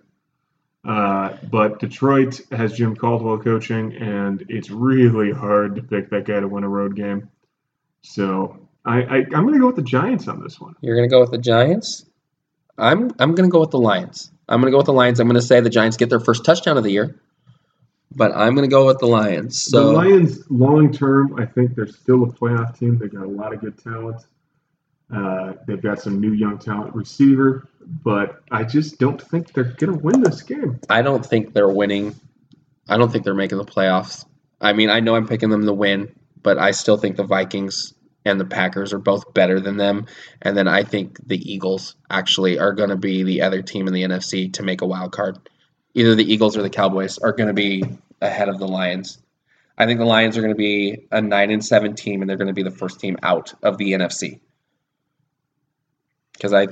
Uh, 0.85 1.35
but 1.49 1.79
Detroit 1.79 2.39
has 2.51 2.73
Jim 2.73 2.95
Caldwell 2.95 3.39
coaching, 3.39 3.95
and 3.95 4.45
it's 4.47 4.69
really 4.69 5.31
hard 5.31 5.75
to 5.75 5.83
pick 5.83 6.09
that 6.11 6.25
guy 6.25 6.39
to 6.39 6.47
win 6.47 6.63
a 6.63 6.69
road 6.69 6.95
game. 6.95 7.29
So 8.03 8.67
I, 8.85 9.01
I 9.01 9.17
am 9.17 9.29
going 9.29 9.53
to 9.53 9.59
go 9.59 9.67
with 9.67 9.77
the 9.77 9.81
Giants 9.81 10.27
on 10.27 10.41
this 10.43 10.61
one. 10.61 10.75
You're 10.81 10.95
going 10.95 11.09
to 11.09 11.13
go 11.13 11.19
with 11.19 11.31
the 11.31 11.39
Giants. 11.39 12.05
I'm 12.77 13.11
I'm 13.19 13.33
going 13.33 13.49
to 13.49 13.51
go 13.51 13.61
with 13.61 13.71
the 13.71 13.79
Lions. 13.79 14.31
I'm 14.47 14.61
going 14.61 14.69
to 14.69 14.71
go 14.71 14.77
with 14.77 14.85
the 14.85 14.93
Lions. 14.93 15.19
I'm 15.19 15.27
going 15.27 15.39
to 15.39 15.45
say 15.45 15.59
the 15.59 15.69
Giants 15.69 15.97
get 15.97 16.09
their 16.09 16.19
first 16.19 16.45
touchdown 16.45 16.77
of 16.77 16.83
the 16.83 16.91
year, 16.91 17.19
but 18.11 18.35
I'm 18.35 18.53
going 18.53 18.69
to 18.69 18.73
go 18.73 18.85
with 18.85 18.99
the 18.99 19.07
Lions. 19.07 19.59
So 19.63 19.87
the 19.87 19.93
Lions, 19.93 20.51
long 20.51 20.93
term, 20.93 21.39
I 21.39 21.45
think 21.45 21.73
they're 21.73 21.87
still 21.87 22.23
a 22.23 22.27
playoff 22.27 22.77
team. 22.77 22.99
They 22.99 23.07
got 23.07 23.23
a 23.23 23.29
lot 23.29 23.53
of 23.53 23.61
good 23.61 23.81
talent. 23.81 24.21
Uh, 25.13 25.53
they've 25.67 25.81
got 25.81 25.99
some 25.99 26.19
new 26.19 26.31
young 26.31 26.57
talent 26.57 26.95
receiver, 26.95 27.67
but 28.03 28.41
I 28.51 28.63
just 28.63 28.99
don't 28.99 29.21
think 29.21 29.53
they're 29.53 29.63
going 29.63 29.93
to 29.93 30.03
win 30.03 30.21
this 30.21 30.41
game. 30.41 30.79
I 30.89 31.01
don't 31.01 31.25
think 31.25 31.53
they're 31.53 31.69
winning. 31.69 32.15
I 32.89 32.97
don't 32.97 33.11
think 33.11 33.23
they're 33.23 33.33
making 33.33 33.57
the 33.57 33.65
playoffs. 33.65 34.25
I 34.59 34.73
mean, 34.73 34.89
I 34.89 34.99
know 34.99 35.15
I'm 35.15 35.27
picking 35.27 35.49
them 35.49 35.65
to 35.65 35.73
win, 35.73 36.15
but 36.41 36.57
I 36.57 36.71
still 36.71 36.97
think 36.97 37.17
the 37.17 37.23
Vikings 37.23 37.93
and 38.25 38.39
the 38.39 38.45
Packers 38.45 38.93
are 38.93 38.99
both 38.99 39.33
better 39.33 39.59
than 39.59 39.77
them. 39.77 40.07
And 40.41 40.57
then 40.57 40.67
I 40.67 40.83
think 40.83 41.19
the 41.25 41.37
Eagles 41.37 41.95
actually 42.09 42.57
are 42.57 42.73
going 42.73 42.89
to 42.89 42.95
be 42.95 43.23
the 43.23 43.43
other 43.43 43.61
team 43.61 43.87
in 43.87 43.93
the 43.93 44.03
NFC 44.03 44.51
to 44.53 44.63
make 44.63 44.81
a 44.81 44.87
wild 44.87 45.11
card. 45.11 45.37
Either 45.93 46.15
the 46.15 46.31
Eagles 46.31 46.57
or 46.57 46.63
the 46.63 46.69
Cowboys 46.69 47.19
are 47.19 47.31
going 47.31 47.47
to 47.47 47.53
be 47.53 47.83
ahead 48.21 48.49
of 48.49 48.57
the 48.57 48.67
Lions. 48.67 49.19
I 49.77 49.85
think 49.85 49.99
the 49.99 50.05
Lions 50.05 50.37
are 50.37 50.41
going 50.41 50.53
to 50.53 50.57
be 50.57 51.05
a 51.11 51.21
9 51.21 51.51
and 51.51 51.63
7 51.63 51.95
team 51.95 52.21
and 52.21 52.29
they're 52.29 52.37
going 52.37 52.47
to 52.47 52.53
be 52.53 52.63
the 52.63 52.71
first 52.71 52.99
team 52.99 53.17
out 53.21 53.53
of 53.61 53.77
the 53.77 53.91
NFC. 53.91 54.39
Cuz 56.39 56.53
I 56.53 56.67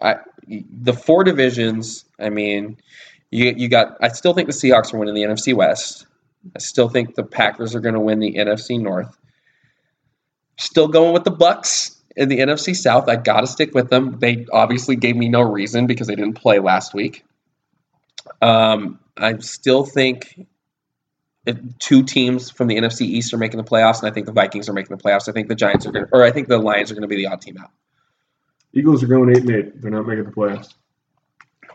I 0.00 0.16
the 0.46 0.92
four 0.92 1.24
divisions, 1.24 2.04
I 2.18 2.30
mean, 2.30 2.78
you 3.30 3.52
you 3.56 3.68
got 3.68 3.96
I 4.00 4.08
still 4.08 4.34
think 4.34 4.48
the 4.48 4.54
Seahawks 4.54 4.92
are 4.94 4.98
winning 4.98 5.14
the 5.14 5.22
NFC 5.22 5.54
West. 5.54 6.06
I 6.54 6.60
still 6.60 6.88
think 6.88 7.14
the 7.14 7.24
Packers 7.24 7.74
are 7.74 7.80
going 7.80 7.94
to 7.94 8.00
win 8.00 8.20
the 8.20 8.34
NFC 8.34 8.80
North. 8.80 9.16
Still 10.56 10.88
going 10.88 11.12
with 11.12 11.24
the 11.24 11.30
Bucks 11.30 11.96
in 12.16 12.28
the 12.28 12.38
NFC 12.38 12.74
South. 12.74 13.08
I 13.08 13.16
got 13.16 13.40
to 13.40 13.46
stick 13.46 13.74
with 13.74 13.90
them. 13.90 14.18
They 14.18 14.46
obviously 14.52 14.96
gave 14.96 15.16
me 15.16 15.28
no 15.28 15.42
reason 15.42 15.86
because 15.86 16.06
they 16.06 16.16
didn't 16.16 16.34
play 16.34 16.58
last 16.58 16.94
week. 16.94 17.24
Um, 18.42 18.98
I 19.16 19.38
still 19.38 19.84
think 19.84 20.46
two 21.78 22.02
teams 22.02 22.50
from 22.50 22.68
the 22.68 22.76
NFC 22.76 23.02
East 23.02 23.32
are 23.32 23.38
making 23.38 23.58
the 23.58 23.64
playoffs, 23.64 24.00
and 24.00 24.10
I 24.10 24.12
think 24.12 24.26
the 24.26 24.32
Vikings 24.32 24.68
are 24.68 24.72
making 24.72 24.96
the 24.96 25.02
playoffs. 25.02 25.28
I 25.28 25.32
think 25.32 25.48
the 25.48 25.54
Giants 25.54 25.86
are 25.86 25.92
going, 25.92 26.06
to, 26.06 26.10
or 26.12 26.24
I 26.24 26.30
think 26.30 26.48
the 26.48 26.58
Lions 26.58 26.90
are 26.90 26.94
going 26.94 27.02
to 27.02 27.08
be 27.08 27.16
the 27.16 27.26
odd 27.26 27.40
team 27.40 27.56
out. 27.58 27.70
Eagles 28.72 29.02
are 29.02 29.06
going 29.06 29.30
eight 29.30 29.38
and 29.38 29.50
eight. 29.50 29.80
They're 29.80 29.90
not 29.90 30.06
making 30.06 30.24
the 30.24 30.30
playoffs. 30.30 30.74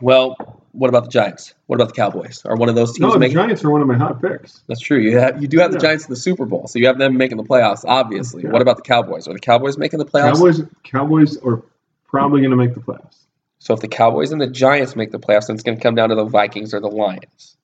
Well, 0.00 0.62
what 0.72 0.88
about 0.88 1.04
the 1.04 1.10
Giants? 1.10 1.54
What 1.66 1.76
about 1.76 1.88
the 1.88 1.94
Cowboys? 1.94 2.44
Are 2.44 2.56
one 2.56 2.68
of 2.68 2.74
those 2.74 2.92
teams? 2.92 3.00
No, 3.00 3.12
the 3.12 3.18
making... 3.18 3.36
Giants 3.36 3.64
are 3.64 3.70
one 3.70 3.80
of 3.80 3.86
my 3.86 3.96
hot 3.96 4.20
picks. 4.20 4.62
That's 4.66 4.80
true. 4.80 4.98
You 4.98 5.18
have 5.18 5.40
you 5.40 5.46
do 5.46 5.58
have 5.60 5.72
the 5.72 5.78
Giants 5.78 6.04
in 6.04 6.10
the 6.10 6.16
Super 6.16 6.46
Bowl, 6.46 6.66
so 6.66 6.78
you 6.78 6.86
have 6.88 6.98
them 6.98 7.16
making 7.16 7.36
the 7.36 7.44
playoffs. 7.44 7.84
Obviously. 7.84 8.42
Yeah. 8.42 8.50
What 8.50 8.60
about 8.62 8.76
the 8.76 8.82
Cowboys? 8.82 9.28
Are 9.28 9.32
the 9.32 9.40
Cowboys 9.40 9.78
making 9.78 9.98
the 9.98 10.04
playoffs? 10.04 10.34
Cowboys, 10.34 10.62
Cowboys 10.82 11.36
are 11.38 11.62
probably 12.06 12.40
going 12.40 12.50
to 12.50 12.56
make 12.56 12.74
the 12.74 12.80
playoffs. 12.80 13.18
So 13.58 13.72
if 13.72 13.80
the 13.80 13.88
Cowboys 13.88 14.32
and 14.32 14.40
the 14.40 14.48
Giants 14.48 14.96
make 14.96 15.10
the 15.10 15.18
playoffs, 15.18 15.46
then 15.46 15.54
it's 15.54 15.62
going 15.62 15.78
to 15.78 15.82
come 15.82 15.94
down 15.94 16.08
to 16.08 16.14
the 16.16 16.24
Vikings 16.24 16.74
or 16.74 16.80
the 16.80 16.88
Lions. 16.88 17.56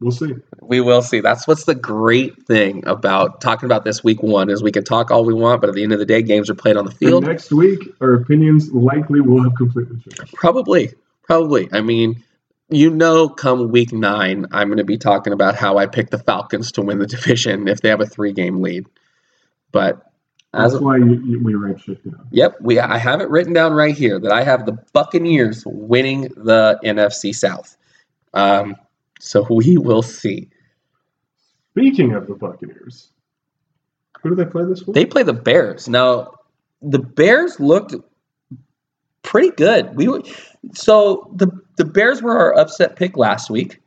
We'll 0.00 0.12
see. 0.12 0.32
We 0.62 0.80
will 0.80 1.02
see. 1.02 1.20
That's 1.20 1.48
what's 1.48 1.64
the 1.64 1.74
great 1.74 2.46
thing 2.46 2.86
about 2.86 3.40
talking 3.40 3.66
about 3.66 3.84
this 3.84 4.04
week 4.04 4.22
one 4.22 4.48
is 4.48 4.62
we 4.62 4.70
can 4.70 4.84
talk 4.84 5.10
all 5.10 5.24
we 5.24 5.34
want, 5.34 5.60
but 5.60 5.68
at 5.70 5.74
the 5.74 5.82
end 5.82 5.92
of 5.92 5.98
the 5.98 6.06
day, 6.06 6.22
games 6.22 6.48
are 6.48 6.54
played 6.54 6.76
on 6.76 6.84
the 6.84 6.90
And 6.92 6.98
field. 7.00 7.24
next 7.26 7.52
week, 7.52 7.80
our 8.00 8.14
opinions 8.14 8.70
likely 8.72 9.20
will 9.20 9.42
have 9.42 9.54
completely 9.56 9.96
changed. 9.96 10.34
Probably, 10.34 10.92
probably. 11.24 11.68
I 11.72 11.80
mean, 11.80 12.22
you 12.70 12.90
know, 12.90 13.28
come 13.28 13.70
week 13.72 13.92
nine, 13.92 14.46
I'm 14.52 14.68
going 14.68 14.78
to 14.78 14.84
be 14.84 14.98
talking 14.98 15.32
about 15.32 15.56
how 15.56 15.78
I 15.78 15.86
picked 15.86 16.12
the 16.12 16.18
Falcons 16.18 16.70
to 16.72 16.82
win 16.82 16.98
the 17.00 17.06
division 17.16 17.66
if 17.66 17.80
they 17.80 17.88
have 17.88 18.00
a 18.00 18.06
three-game 18.06 18.60
lead. 18.62 18.86
But 19.72 19.96
as 20.54 20.72
That's 20.72 20.74
of, 20.76 20.82
why 20.82 20.98
you, 20.98 21.20
you, 21.24 21.40
we 21.42 21.54
write 21.54 21.80
shit 21.80 22.04
down. 22.04 22.28
yep, 22.30 22.54
we 22.60 22.78
I 22.78 22.98
have 22.98 23.20
it 23.20 23.28
written 23.30 23.52
down 23.52 23.72
right 23.72 23.96
here 23.96 24.18
that 24.20 24.30
I 24.32 24.44
have 24.44 24.64
the 24.64 24.78
Buccaneers 24.92 25.64
winning 25.66 26.22
the 26.36 26.78
NFC 26.84 27.34
South. 27.34 27.76
Um, 28.32 28.76
so 29.18 29.46
we 29.50 29.76
will 29.76 30.02
see. 30.02 30.50
Speaking 31.72 32.14
of 32.14 32.26
the 32.26 32.34
Buccaneers, 32.34 33.10
who 34.20 34.30
do 34.30 34.34
they 34.34 34.44
play 34.44 34.64
this 34.64 34.86
week? 34.86 34.94
They 34.94 35.06
play 35.06 35.22
the 35.22 35.32
Bears. 35.32 35.88
Now, 35.88 36.34
the 36.82 36.98
Bears 36.98 37.60
looked 37.60 37.94
pretty 39.22 39.50
good. 39.50 39.94
We 39.94 40.08
were, 40.08 40.22
so 40.72 41.30
the 41.34 41.48
the 41.76 41.84
Bears 41.84 42.22
were 42.22 42.36
our 42.36 42.58
upset 42.58 42.96
pick 42.96 43.16
last 43.16 43.50
week, 43.50 43.80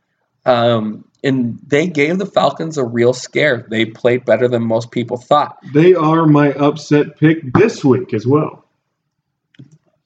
um, 0.46 1.04
and 1.22 1.58
they 1.66 1.86
gave 1.86 2.18
the 2.18 2.26
Falcons 2.26 2.78
a 2.78 2.84
real 2.84 3.12
scare. 3.12 3.66
They 3.68 3.84
played 3.84 4.24
better 4.24 4.48
than 4.48 4.62
most 4.62 4.90
people 4.90 5.18
thought. 5.18 5.58
They 5.74 5.94
are 5.94 6.26
my 6.26 6.52
upset 6.54 7.18
pick 7.18 7.52
this 7.52 7.84
week 7.84 8.14
as 8.14 8.26
well. 8.26 8.64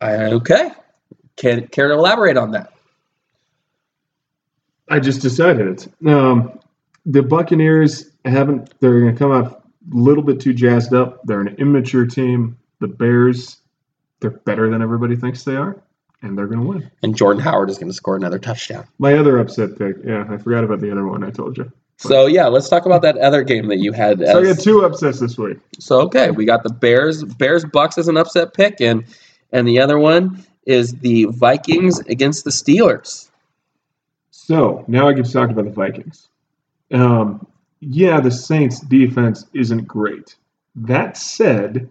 Okay, 0.03 0.71
can 1.37 1.69
care 1.69 1.89
to 1.89 1.95
elaborate 1.95 2.37
on 2.37 2.51
that? 2.53 2.73
I 4.89 5.01
just 5.01 5.21
decided 5.21 5.67
it. 5.67 6.09
Um, 6.09 6.61
the 7.05 7.23
Buccaneers 7.23 8.11
haven't. 8.25 8.75
They're 8.81 9.01
going 9.01 9.13
to 9.13 9.19
come 9.19 9.33
out 9.33 9.65
a 9.93 9.97
little 9.97 10.23
bit 10.23 10.41
too 10.41 10.53
jazzed 10.53 10.95
up. 10.95 11.21
They're 11.25 11.41
an 11.41 11.57
immature 11.59 12.07
team. 12.07 12.59
The 12.81 12.89
Bears, 12.89 13.59
they're 14.21 14.31
better 14.31 14.69
than 14.71 14.83
everybody 14.83 15.17
thinks 15.17 15.45
they 15.45 15.57
are, 15.57 15.81
and 16.23 16.37
they're 16.37 16.47
going 16.47 16.61
to 16.61 16.67
win. 16.67 16.91
And 17.03 17.17
Jordan 17.17 17.43
Howard 17.43 17.71
is 17.71 17.79
going 17.79 17.89
to 17.89 17.95
score 17.95 18.17
another 18.17 18.39
touchdown. 18.39 18.87
My 18.99 19.15
other 19.15 19.39
upset 19.39 19.79
pick. 19.79 19.97
Yeah, 20.05 20.27
I 20.29 20.37
forgot 20.39 20.65
about 20.65 20.81
the 20.81 20.91
other 20.91 21.07
one. 21.07 21.25
I 21.25 21.31
told 21.31 21.57
you. 21.57 21.71
So 21.99 22.27
yeah, 22.27 22.47
let's 22.47 22.69
talk 22.69 22.85
about 22.85 23.03
that 23.03 23.17
other 23.19 23.43
game 23.43 23.69
that 23.69 23.79
you 23.79 23.93
had. 23.93 24.19
So 24.19 24.43
I 24.43 24.47
had 24.47 24.61
two 24.61 24.85
upsets 24.85 25.19
this 25.19 25.39
week. 25.39 25.59
So 25.79 26.01
okay, 26.03 26.31
we 26.31 26.45
got 26.45 26.63
the 26.63 26.69
Bears 26.71 27.25
Bears 27.25 27.65
Bucks 27.65 27.97
as 27.97 28.09
an 28.09 28.19
upset 28.19 28.53
pick, 28.53 28.81
and 28.81 29.05
and 29.53 29.67
the 29.67 29.81
other 29.81 29.99
one 29.99 30.45
is 30.67 30.93
the 30.97 31.25
Vikings 31.31 32.01
against 32.01 32.45
the 32.45 32.51
Steelers. 32.51 33.31
So 34.47 34.85
now 34.87 35.09
I 35.09 35.13
get 35.13 35.25
to 35.25 35.33
talk 35.33 35.51
about 35.51 35.65
the 35.65 35.73
Vikings. 35.73 36.29
Um, 36.93 37.45
yeah, 37.81 38.21
the 38.21 38.31
Saints' 38.31 38.79
defense 38.79 39.45
isn't 39.53 39.89
great. 39.89 40.37
That 40.77 41.17
said, 41.17 41.89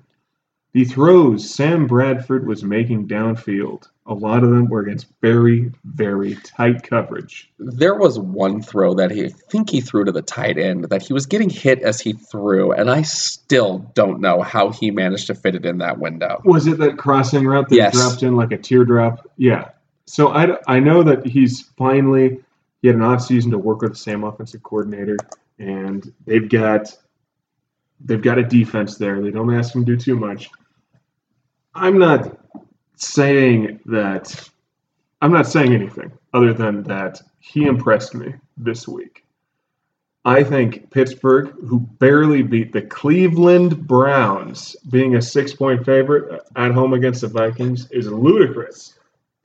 the 0.72 0.86
throws 0.86 1.53
Sam 1.53 1.86
Bradford 1.86 2.47
was 2.47 2.64
making 2.64 3.10
downfield, 3.10 3.89
a 4.06 4.14
lot 4.14 4.45
of 4.45 4.51
them 4.51 4.70
were 4.70 4.80
against 4.80 5.08
very, 5.22 5.70
very 5.84 6.36
tight 6.45 6.84
coverage. 6.84 7.51
There 7.60 7.95
was 7.95 8.18
one 8.20 8.62
throw 8.62 8.93
that 8.93 9.12
he 9.12 9.26
I 9.26 9.30
think 9.30 9.70
he 9.70 9.82
threw 9.82 10.06
to 10.06 10.14
the 10.14 10.22
tight 10.22 10.58
end 10.58 10.86
that 10.86 11.01
he 11.01 11.12
was 11.12 11.26
getting 11.26 11.49
hit 11.49 11.82
as 11.82 11.99
he 11.99 12.14
threw, 12.14 12.72
and 12.72 12.89
I 12.89 13.01
still 13.01 13.80
don't 13.95 14.22
know 14.22 14.41
how 14.41 14.70
he 14.70 14.91
managed 14.91 15.28
to 15.28 15.36
fit 15.36 15.56
it 15.56 15.66
in 15.66 15.80
that 15.80 15.99
window. 15.99 16.41
Was 16.45 16.68
it 16.68 16.78
that 16.78 16.97
crossing 16.97 17.45
route 17.45 17.68
that 17.68 17.76
Yes. 17.76 17.93
dropped 17.95 18.24
in 18.24 18.38
like 18.38 18.53
a 18.53 18.58
teardrop? 18.58 19.30
Yeah. 19.36 19.72
So 20.06 20.30
I, 20.30 20.58
I 20.68 20.80
know 20.80 21.03
that 21.03 21.26
he's 21.26 21.62
finally 21.78 22.39
he 22.86 22.90
had 22.90 22.98
an 22.98 23.02
off 23.02 23.20
season 23.20 23.50
to 23.50 23.58
work 23.58 23.82
with 23.82 23.94
the 23.94 23.98
same 23.98 24.24
offensive 24.24 24.62
coordinator, 24.62 25.18
and 25.58 26.14
they've 26.28 26.48
got 26.48 26.96
they've 28.00 28.22
got 28.22 28.38
a 28.38 28.44
defense 28.44 28.96
there. 28.98 29.24
They 29.24 29.32
don't 29.32 29.52
ask 29.52 29.74
him 29.74 29.84
to 29.84 29.96
do 29.96 30.00
too 30.00 30.16
much. 30.16 30.52
I'm 31.74 31.98
not 31.98 32.38
saying 32.96 33.80
that 33.88 34.50
I'm 35.20 35.32
not 35.32 35.48
saying 35.48 35.74
anything 35.74 36.12
other 36.32 36.54
than 36.54 36.84
that 36.84 37.24
he 37.40 37.66
impressed 37.66 38.14
me 38.14 38.36
this 38.56 38.88
week. 38.88 39.26
I 40.24 40.44
think 40.44 40.92
Pittsburgh, 40.92 41.56
who 41.66 41.80
barely 41.80 42.44
beat 42.44 42.72
the 42.72 42.84
Cleveland 42.84 43.88
Browns, 43.88 44.76
being 44.92 45.16
a 45.16 45.22
six 45.24 45.56
point 45.56 45.84
favorite 45.84 46.40
at 46.56 46.72
home 46.72 46.94
against 46.94 47.22
the 47.22 47.30
Vikings, 47.30 47.90
is 47.90 48.12
ludicrous. 48.12 48.94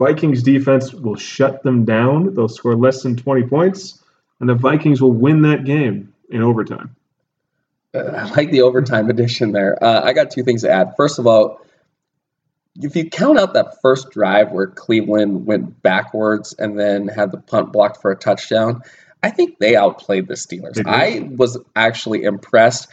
Vikings 0.01 0.43
defense 0.43 0.95
will 0.95 1.15
shut 1.15 1.63
them 1.63 1.85
down. 1.85 2.35
They'll 2.35 2.49
score 2.49 2.75
less 2.75 3.03
than 3.03 3.17
20 3.17 3.49
points, 3.49 4.03
and 4.41 4.49
the 4.49 4.55
Vikings 4.55 5.03
will 5.03 5.13
win 5.13 5.43
that 5.43 5.65
game 5.65 6.15
in 6.31 6.43
overtime. 6.43 6.97
Uh, 7.95 7.99
I 7.99 8.31
like 8.31 8.51
the 8.51 8.63
overtime 8.63 9.11
edition 9.11 9.53
there. 9.53 9.83
Uh, 9.83 10.01
I 10.03 10.15
got 10.15 10.31
two 10.31 10.43
things 10.43 10.63
to 10.63 10.71
add. 10.71 10.95
First 10.97 11.19
of 11.19 11.27
all, 11.27 11.61
if 12.77 12.97
you 12.97 13.11
count 13.11 13.39
out 13.39 13.53
that 13.53 13.83
first 13.83 14.11
drive 14.11 14.53
where 14.53 14.69
Cleveland 14.69 15.45
went 15.45 15.83
backwards 15.83 16.55
and 16.59 16.79
then 16.79 17.07
had 17.07 17.31
the 17.31 17.39
punt 17.39 17.71
blocked 17.71 18.01
for 18.01 18.11
a 18.11 18.17
touchdown, 18.17 18.81
I 19.23 19.29
think 19.29 19.59
they 19.59 19.77
outplayed 19.77 20.29
the 20.29 20.35
Steelers. 20.35 20.83
I 20.87 21.29
was 21.37 21.59
actually 21.77 22.23
impressed. 22.23 22.89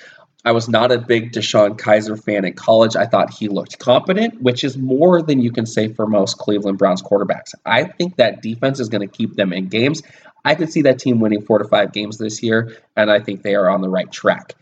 I 0.46 0.52
was 0.52 0.70
not 0.70 0.92
a 0.92 1.00
big 1.00 1.34
DeShone 1.34 1.78
Kizer 1.78 2.22
fan 2.24 2.46
in 2.46 2.54
college. 2.54 2.96
I 2.96 3.06
thought 3.06 3.34
he 3.34 3.48
looked 3.48 3.80
competent, 3.80 4.42
which 4.42 4.64
is 4.64 4.78
more 4.78 5.22
than 5.22 5.42
you 5.42 5.52
can 5.52 5.66
say 5.66 5.92
for 5.92 6.08
most 6.08 6.38
Cleveland 6.38 6.78
Browns 6.78 7.02
quarterbacks. 7.02 7.54
I 7.66 7.84
think 7.84 8.18
that 8.18 8.42
defense 8.42 8.80
is 8.80 8.88
going 8.88 9.08
to 9.08 9.14
keep 9.14 9.36
them 9.36 9.52
in 9.52 9.68
games. 9.68 10.04
I 10.46 10.56
could 10.56 10.72
see 10.72 10.84
that 10.84 11.00
team 11.00 11.20
winning 11.20 11.42
four 11.42 11.58
to 11.58 11.68
five 11.68 11.92
games 11.92 12.18
this 12.18 12.42
year, 12.42 12.78
and 12.96 13.12
I 13.12 13.20
think 13.20 13.42
they 13.42 13.56
are 13.56 13.70
on 13.70 13.82
the 13.82 13.90
right 13.90 14.10
track. 14.12 14.54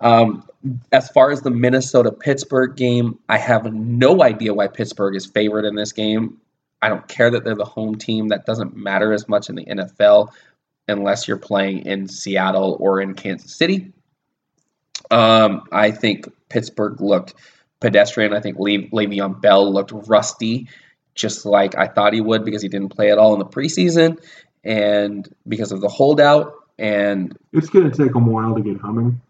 Um, 0.00 0.44
as 0.92 1.10
far 1.10 1.30
as 1.30 1.42
the 1.42 1.50
Minnesota 1.50 2.12
Pittsburgh 2.12 2.76
game, 2.76 3.18
I 3.28 3.38
have 3.38 3.72
no 3.72 4.22
idea 4.22 4.54
why 4.54 4.68
Pittsburgh 4.68 5.16
is 5.16 5.26
favored 5.26 5.64
in 5.64 5.74
this 5.74 5.92
game. 5.92 6.38
I 6.80 6.88
don't 6.88 7.06
care 7.08 7.30
that 7.30 7.44
they're 7.44 7.54
the 7.54 7.64
home 7.64 7.96
team. 7.96 8.28
That 8.28 8.46
doesn't 8.46 8.76
matter 8.76 9.12
as 9.12 9.28
much 9.28 9.48
in 9.48 9.56
the 9.56 9.64
NFL 9.64 10.28
unless 10.88 11.26
you're 11.26 11.38
playing 11.38 11.86
in 11.86 12.08
Seattle 12.08 12.76
or 12.80 13.00
in 13.00 13.14
Kansas 13.14 13.54
City. 13.54 13.92
Um, 15.10 15.62
I 15.70 15.90
think 15.90 16.28
Pittsburgh 16.48 17.00
looked 17.00 17.34
pedestrian. 17.80 18.32
I 18.32 18.40
think 18.40 18.58
Le- 18.58 18.88
Le'Veon 18.88 19.40
Bell 19.40 19.72
looked 19.72 19.92
rusty, 19.92 20.68
just 21.14 21.44
like 21.46 21.76
I 21.76 21.86
thought 21.86 22.12
he 22.12 22.20
would 22.20 22.44
because 22.44 22.62
he 22.62 22.68
didn't 22.68 22.90
play 22.90 23.10
at 23.10 23.18
all 23.18 23.32
in 23.34 23.38
the 23.38 23.46
preseason 23.46 24.18
and 24.64 25.28
because 25.46 25.72
of 25.72 25.80
the 25.80 25.88
holdout. 25.88 26.54
And 26.78 27.36
It's 27.52 27.68
going 27.68 27.90
to 27.90 27.96
take 27.96 28.12
them 28.12 28.26
a 28.26 28.30
while 28.30 28.54
to 28.54 28.60
get 28.60 28.80
humming, 28.80 29.20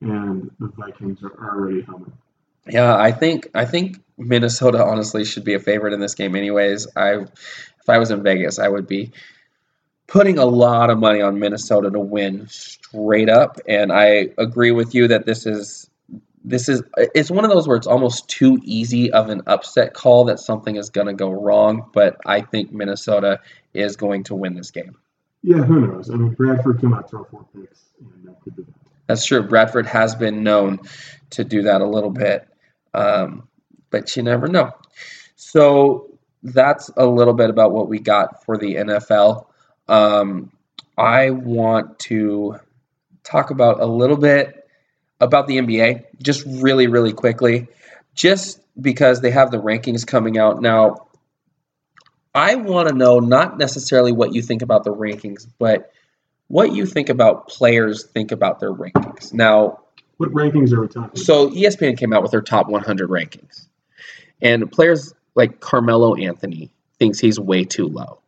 and 0.00 0.50
the 0.58 0.68
Vikings 0.68 1.22
are 1.22 1.32
already 1.50 1.82
humming. 1.82 2.12
Yeah, 2.66 2.96
I 2.96 3.12
think 3.12 3.50
I 3.54 3.66
think 3.66 3.98
Minnesota 4.16 4.82
honestly 4.82 5.24
should 5.24 5.44
be 5.44 5.54
a 5.54 5.58
favorite 5.58 5.92
in 5.92 6.00
this 6.00 6.14
game 6.14 6.34
anyways. 6.34 6.86
I 6.96 7.16
if 7.16 7.88
I 7.88 7.98
was 7.98 8.10
in 8.10 8.22
Vegas, 8.22 8.58
I 8.58 8.68
would 8.68 8.86
be 8.86 9.12
putting 10.06 10.38
a 10.38 10.44
lot 10.44 10.90
of 10.90 10.98
money 10.98 11.20
on 11.20 11.38
Minnesota 11.38 11.90
to 11.90 12.00
win 12.00 12.46
straight 12.48 13.28
up 13.28 13.58
and 13.68 13.92
I 13.92 14.28
agree 14.38 14.70
with 14.70 14.94
you 14.94 15.08
that 15.08 15.26
this 15.26 15.46
is 15.46 15.88
this 16.44 16.68
is 16.68 16.82
it's 16.96 17.30
one 17.30 17.44
of 17.44 17.50
those 17.50 17.66
where 17.66 17.76
it's 17.76 17.86
almost 17.86 18.28
too 18.28 18.60
easy 18.62 19.10
of 19.12 19.30
an 19.30 19.42
upset 19.46 19.94
call 19.94 20.24
that 20.24 20.38
something 20.38 20.76
is 20.76 20.90
going 20.90 21.06
to 21.06 21.14
go 21.14 21.30
wrong, 21.30 21.88
but 21.94 22.18
I 22.26 22.42
think 22.42 22.70
Minnesota 22.70 23.40
is 23.72 23.96
going 23.96 24.24
to 24.24 24.34
win 24.34 24.54
this 24.54 24.70
game. 24.70 24.94
Yeah, 25.42 25.62
who 25.62 25.86
knows? 25.86 26.10
I 26.10 26.14
mean, 26.14 26.34
Bradford 26.34 26.80
came 26.80 26.92
out 26.92 27.08
throw 27.08 27.24
four 27.24 27.46
picks, 27.54 27.84
and 27.98 28.28
that 28.28 28.40
could 28.42 28.56
be 28.56 28.62
that. 28.62 28.74
That's 29.06 29.24
true. 29.24 29.42
Bradford 29.42 29.86
has 29.86 30.14
been 30.14 30.42
known 30.42 30.80
to 31.30 31.44
do 31.44 31.62
that 31.62 31.80
a 31.80 31.86
little 31.86 32.10
bit, 32.10 32.46
um, 32.92 33.48
but 33.90 34.14
you 34.16 34.22
never 34.22 34.46
know. 34.46 34.70
So 35.36 36.10
that's 36.42 36.90
a 36.96 37.06
little 37.06 37.34
bit 37.34 37.50
about 37.50 37.72
what 37.72 37.88
we 37.88 37.98
got 37.98 38.44
for 38.44 38.56
the 38.56 38.74
NFL. 38.76 39.46
Um, 39.88 40.52
I 40.96 41.30
want 41.30 41.98
to 42.00 42.56
talk 43.22 43.50
about 43.50 43.80
a 43.80 43.86
little 43.86 44.16
bit 44.16 44.68
about 45.20 45.46
the 45.46 45.58
NBA, 45.58 46.04
just 46.22 46.44
really, 46.46 46.86
really 46.86 47.12
quickly, 47.12 47.68
just 48.14 48.60
because 48.80 49.20
they 49.20 49.30
have 49.30 49.50
the 49.50 49.58
rankings 49.58 50.06
coming 50.06 50.38
out 50.38 50.60
now. 50.60 51.06
I 52.34 52.56
want 52.56 52.88
to 52.88 52.94
know 52.94 53.20
not 53.20 53.58
necessarily 53.58 54.12
what 54.12 54.34
you 54.34 54.42
think 54.42 54.62
about 54.62 54.84
the 54.84 54.92
rankings, 54.92 55.46
but 55.58 55.92
what 56.48 56.72
you 56.72 56.84
think 56.84 57.08
about 57.08 57.48
players 57.48 58.04
think 58.04 58.32
about 58.32 58.58
their 58.60 58.72
rankings. 58.72 59.32
Now, 59.32 59.80
What 60.16 60.30
rankings 60.30 60.72
are 60.72 60.80
we 60.80 60.88
talking? 60.88 61.20
so 61.22 61.50
ESPN 61.50 61.96
came 61.96 62.12
out 62.12 62.22
with 62.22 62.32
their 62.32 62.42
top 62.42 62.68
100 62.68 63.08
rankings, 63.08 63.66
and 64.42 64.70
players 64.70 65.14
like 65.36 65.60
Carmelo 65.60 66.16
Anthony 66.16 66.70
thinks 66.98 67.18
he's 67.20 67.38
way 67.38 67.64
too 67.64 67.86
low. 67.86 68.18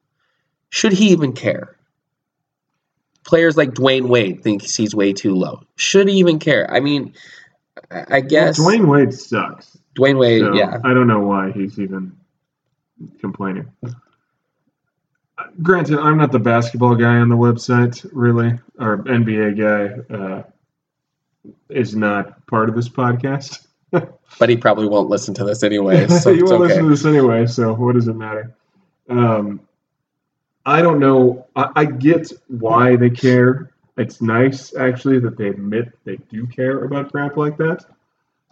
Should 0.70 0.92
he 0.92 1.10
even 1.10 1.32
care? 1.32 1.76
Players 3.24 3.56
like 3.56 3.70
Dwyane 3.70 4.08
Wade 4.08 4.42
thinks 4.42 4.74
he's 4.74 4.94
way 4.94 5.12
too 5.12 5.34
low. 5.34 5.62
Should 5.76 6.08
he 6.08 6.18
even 6.18 6.38
care? 6.38 6.70
I 6.70 6.80
mean, 6.80 7.14
I 7.90 8.20
guess 8.20 8.58
Well, 8.58 8.68
Dwyane 8.68 8.88
Wade 8.88 9.14
sucks. 9.14 9.76
Dwyane 9.96 10.18
Wade, 10.18 10.42
So 10.42 10.54
yeah, 10.54 10.78
I 10.84 10.94
don't 10.94 11.06
know 11.06 11.20
why 11.20 11.52
he's 11.52 11.78
even 11.78 12.12
complaining. 13.20 13.70
Granted, 15.62 15.98
I'm 15.98 16.18
not 16.18 16.32
the 16.32 16.38
basketball 16.38 16.94
guy 16.94 17.16
on 17.16 17.28
the 17.28 17.36
website, 17.36 18.08
really. 18.12 18.58
Our 18.78 18.98
NBA 18.98 19.58
guy 19.58 20.14
uh, 20.14 20.42
is 21.68 21.96
not 21.96 22.46
part 22.46 22.68
of 22.68 22.74
this 22.74 22.88
podcast. 22.88 23.66
but 23.90 24.48
he 24.48 24.56
probably 24.56 24.88
won't 24.88 25.08
listen 25.08 25.34
to 25.34 25.44
this 25.44 25.62
anyway, 25.62 26.06
so 26.08 26.30
it's 26.30 26.42
won't 26.42 26.62
okay. 26.62 26.68
listen 26.68 26.84
to 26.84 26.90
this 26.90 27.04
anyway, 27.04 27.46
so 27.46 27.74
what 27.74 27.94
does 27.94 28.08
it 28.08 28.14
matter? 28.14 28.54
Um, 29.08 29.60
I 30.66 30.82
don't 30.82 30.98
know. 31.00 31.46
I, 31.56 31.70
I 31.76 31.84
get 31.86 32.30
why 32.48 32.96
they 32.96 33.08
care. 33.10 33.70
It's 33.96 34.20
nice, 34.20 34.74
actually, 34.76 35.18
that 35.20 35.38
they 35.38 35.48
admit 35.48 35.92
they 36.04 36.16
do 36.28 36.46
care 36.46 36.84
about 36.84 37.10
crap 37.12 37.36
like 37.38 37.56
that. 37.58 37.84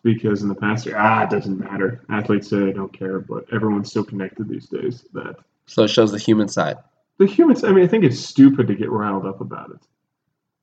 Because 0.03 0.43
in 0.43 0.49
the 0.49 0.55
past, 0.55 0.87
ah, 0.95 1.25
it 1.25 1.31
doesn't 1.31 1.59
matter. 1.59 2.03
Athletes 2.11 2.49
say 2.49 2.59
they 2.61 2.73
don't 2.73 2.93
care, 2.93 3.21
but 3.21 3.47
everyone's 3.53 3.91
so 3.93 4.05
connected 4.05 4.49
these 4.49 4.69
days 4.69 5.05
that 5.15 5.37
So 5.67 5.85
it 5.85 5.89
shows 5.89 6.12
the 6.12 6.19
human 6.19 6.49
side. 6.49 6.77
the 7.19 7.27
humans. 7.27 7.65
I 7.65 7.73
mean, 7.73 7.85
I 7.85 7.87
think 7.87 8.05
it's 8.05 8.21
stupid 8.21 8.67
to 8.69 8.75
get 8.75 8.91
riled 8.91 9.27
up 9.27 9.41
about 9.41 9.71
it, 9.71 9.81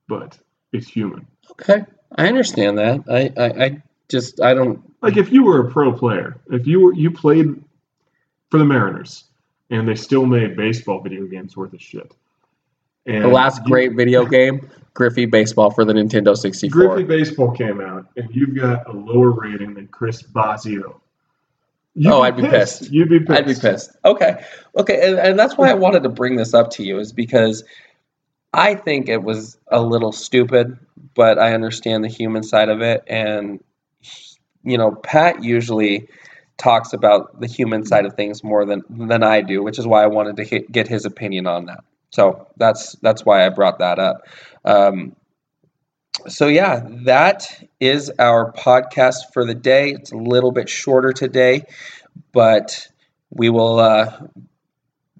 but 0.07 0.37
it's 0.73 0.87
human. 0.87 1.25
Okay, 1.51 1.83
I 2.17 2.27
understand 2.27 2.77
that. 2.77 3.01
I, 3.09 3.31
I, 3.41 3.65
I 3.65 3.83
just 4.09 4.41
I 4.41 4.53
don't. 4.53 4.79
Like 5.01 5.17
if 5.17 5.31
you 5.31 5.43
were 5.43 5.67
a 5.67 5.71
pro 5.71 5.91
player, 5.91 6.39
if 6.51 6.67
you 6.67 6.79
were 6.79 6.93
you 6.93 7.09
played 7.09 7.47
for 8.51 8.59
the 8.59 8.65
Mariners, 8.65 9.23
and 9.71 9.87
they 9.87 9.95
still 9.95 10.25
made 10.25 10.55
baseball 10.55 11.01
video 11.01 11.25
games 11.25 11.57
worth 11.57 11.73
of 11.73 11.81
shit. 11.81 12.13
And 13.07 13.23
The 13.23 13.29
last 13.29 13.61
you- 13.63 13.67
great 13.71 13.95
video 13.95 14.25
game, 14.25 14.69
Griffey 14.93 15.25
Baseball 15.25 15.71
for 15.71 15.85
the 15.85 15.93
Nintendo 15.93 16.37
64. 16.37 16.95
Griffey 16.95 17.03
Baseball 17.03 17.51
came 17.51 17.81
out, 17.81 18.05
and 18.17 18.29
you've 18.35 18.55
got 18.55 18.87
a 18.87 18.91
lower 18.91 19.31
rating 19.31 19.73
than 19.73 19.87
Chris 19.87 20.21
Bosio. 20.21 20.95
You'd 21.95 22.11
Oh, 22.11 22.21
I'd 22.21 22.37
be 22.37 22.43
pissed. 22.43 22.91
You'd 22.91 23.09
be 23.09 23.19
pissed. 23.19 23.31
I'd 23.31 23.45
be 23.47 23.55
pissed. 23.55 23.91
Okay, 24.05 24.43
okay, 24.77 25.09
and, 25.09 25.17
and 25.19 25.39
that's 25.39 25.57
why 25.57 25.69
I 25.69 25.73
wanted 25.73 26.03
to 26.03 26.09
bring 26.09 26.35
this 26.35 26.53
up 26.53 26.69
to 26.71 26.83
you 26.83 26.99
is 26.99 27.11
because 27.11 27.63
I 28.53 28.75
think 28.75 29.09
it 29.09 29.23
was 29.23 29.57
a 29.69 29.81
little 29.81 30.11
stupid, 30.11 30.77
but 31.15 31.39
I 31.39 31.53
understand 31.53 32.03
the 32.03 32.09
human 32.09 32.43
side 32.43 32.69
of 32.69 32.81
it, 32.81 33.03
and 33.07 33.61
you 34.63 34.77
know, 34.77 34.91
Pat 34.91 35.43
usually 35.43 36.07
talks 36.61 36.93
about 36.93 37.41
the 37.41 37.47
human 37.47 37.83
side 37.85 38.05
of 38.05 38.13
things 38.13 38.43
more 38.43 38.65
than 38.65 38.83
than 38.89 39.23
I 39.23 39.41
do, 39.41 39.63
which 39.63 39.79
is 39.79 39.87
why 39.87 40.03
I 40.03 40.07
wanted 40.07 40.37
to 40.37 40.43
hit, 40.43 40.71
get 40.71 40.87
his 40.87 41.05
opinion 41.05 41.47
on 41.47 41.65
that. 41.65 41.83
So 42.11 42.47
that's 42.57 42.93
that's 43.01 43.25
why 43.25 43.45
I 43.45 43.49
brought 43.49 43.79
that 43.79 43.97
up. 43.97 44.27
Um, 44.63 45.15
so 46.27 46.47
yeah, 46.47 46.85
that 47.05 47.63
is 47.79 48.11
our 48.19 48.51
podcast 48.53 49.33
for 49.33 49.43
the 49.43 49.55
day. 49.55 49.91
It's 49.91 50.11
a 50.11 50.17
little 50.17 50.51
bit 50.51 50.69
shorter 50.69 51.11
today, 51.11 51.63
but 52.31 52.87
we 53.31 53.49
will 53.49 53.79
uh, 53.79 54.27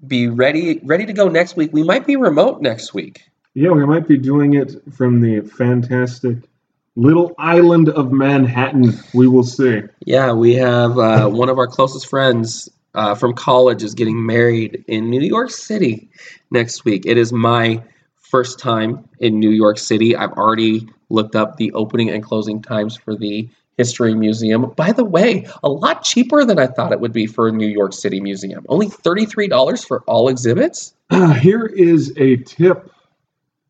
be 0.06 0.28
ready 0.28 0.80
ready 0.84 1.06
to 1.06 1.12
go 1.12 1.28
next 1.28 1.56
week. 1.56 1.70
We 1.72 1.82
might 1.82 2.06
be 2.06 2.16
remote 2.16 2.62
next 2.62 2.94
week. 2.94 3.22
Yeah, 3.54 3.70
we 3.70 3.84
might 3.84 4.06
be 4.06 4.16
doing 4.16 4.54
it 4.54 4.76
from 4.94 5.20
the 5.20 5.40
fantastic 5.40 6.48
little 6.96 7.34
island 7.38 7.88
of 7.88 8.12
Manhattan. 8.12 8.92
We 9.14 9.28
will 9.28 9.44
see. 9.44 9.82
Yeah, 10.04 10.32
we 10.32 10.54
have 10.54 10.98
uh, 10.98 11.28
one 11.28 11.48
of 11.48 11.58
our 11.58 11.66
closest 11.66 12.08
friends 12.08 12.68
uh, 12.94 13.14
from 13.14 13.34
college 13.34 13.82
is 13.82 13.94
getting 13.94 14.24
married 14.24 14.84
in 14.86 15.08
New 15.08 15.20
York 15.20 15.50
City 15.50 16.10
next 16.50 16.84
week. 16.84 17.06
It 17.06 17.16
is 17.16 17.32
my 17.32 17.82
first 18.18 18.58
time 18.58 19.08
in 19.20 19.38
New 19.38 19.50
York 19.50 19.78
City. 19.78 20.14
I've 20.16 20.32
already 20.32 20.88
looked 21.08 21.36
up 21.36 21.56
the 21.56 21.72
opening 21.72 22.10
and 22.10 22.22
closing 22.22 22.62
times 22.62 22.96
for 22.96 23.16
the 23.16 23.48
History 23.78 24.14
Museum. 24.14 24.70
By 24.76 24.92
the 24.92 25.04
way, 25.04 25.46
a 25.62 25.68
lot 25.68 26.04
cheaper 26.04 26.44
than 26.44 26.58
I 26.58 26.66
thought 26.66 26.92
it 26.92 27.00
would 27.00 27.12
be 27.12 27.26
for 27.26 27.48
a 27.48 27.52
New 27.52 27.66
York 27.66 27.92
City 27.92 28.20
museum. 28.20 28.64
Only 28.68 28.88
$33 28.88 29.86
for 29.86 30.00
all 30.02 30.28
exhibits? 30.28 30.94
here 31.40 31.66
is 31.66 32.12
a 32.16 32.36
tip. 32.36 32.90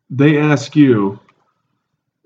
They 0.09 0.37
ask 0.37 0.75
you. 0.75 1.19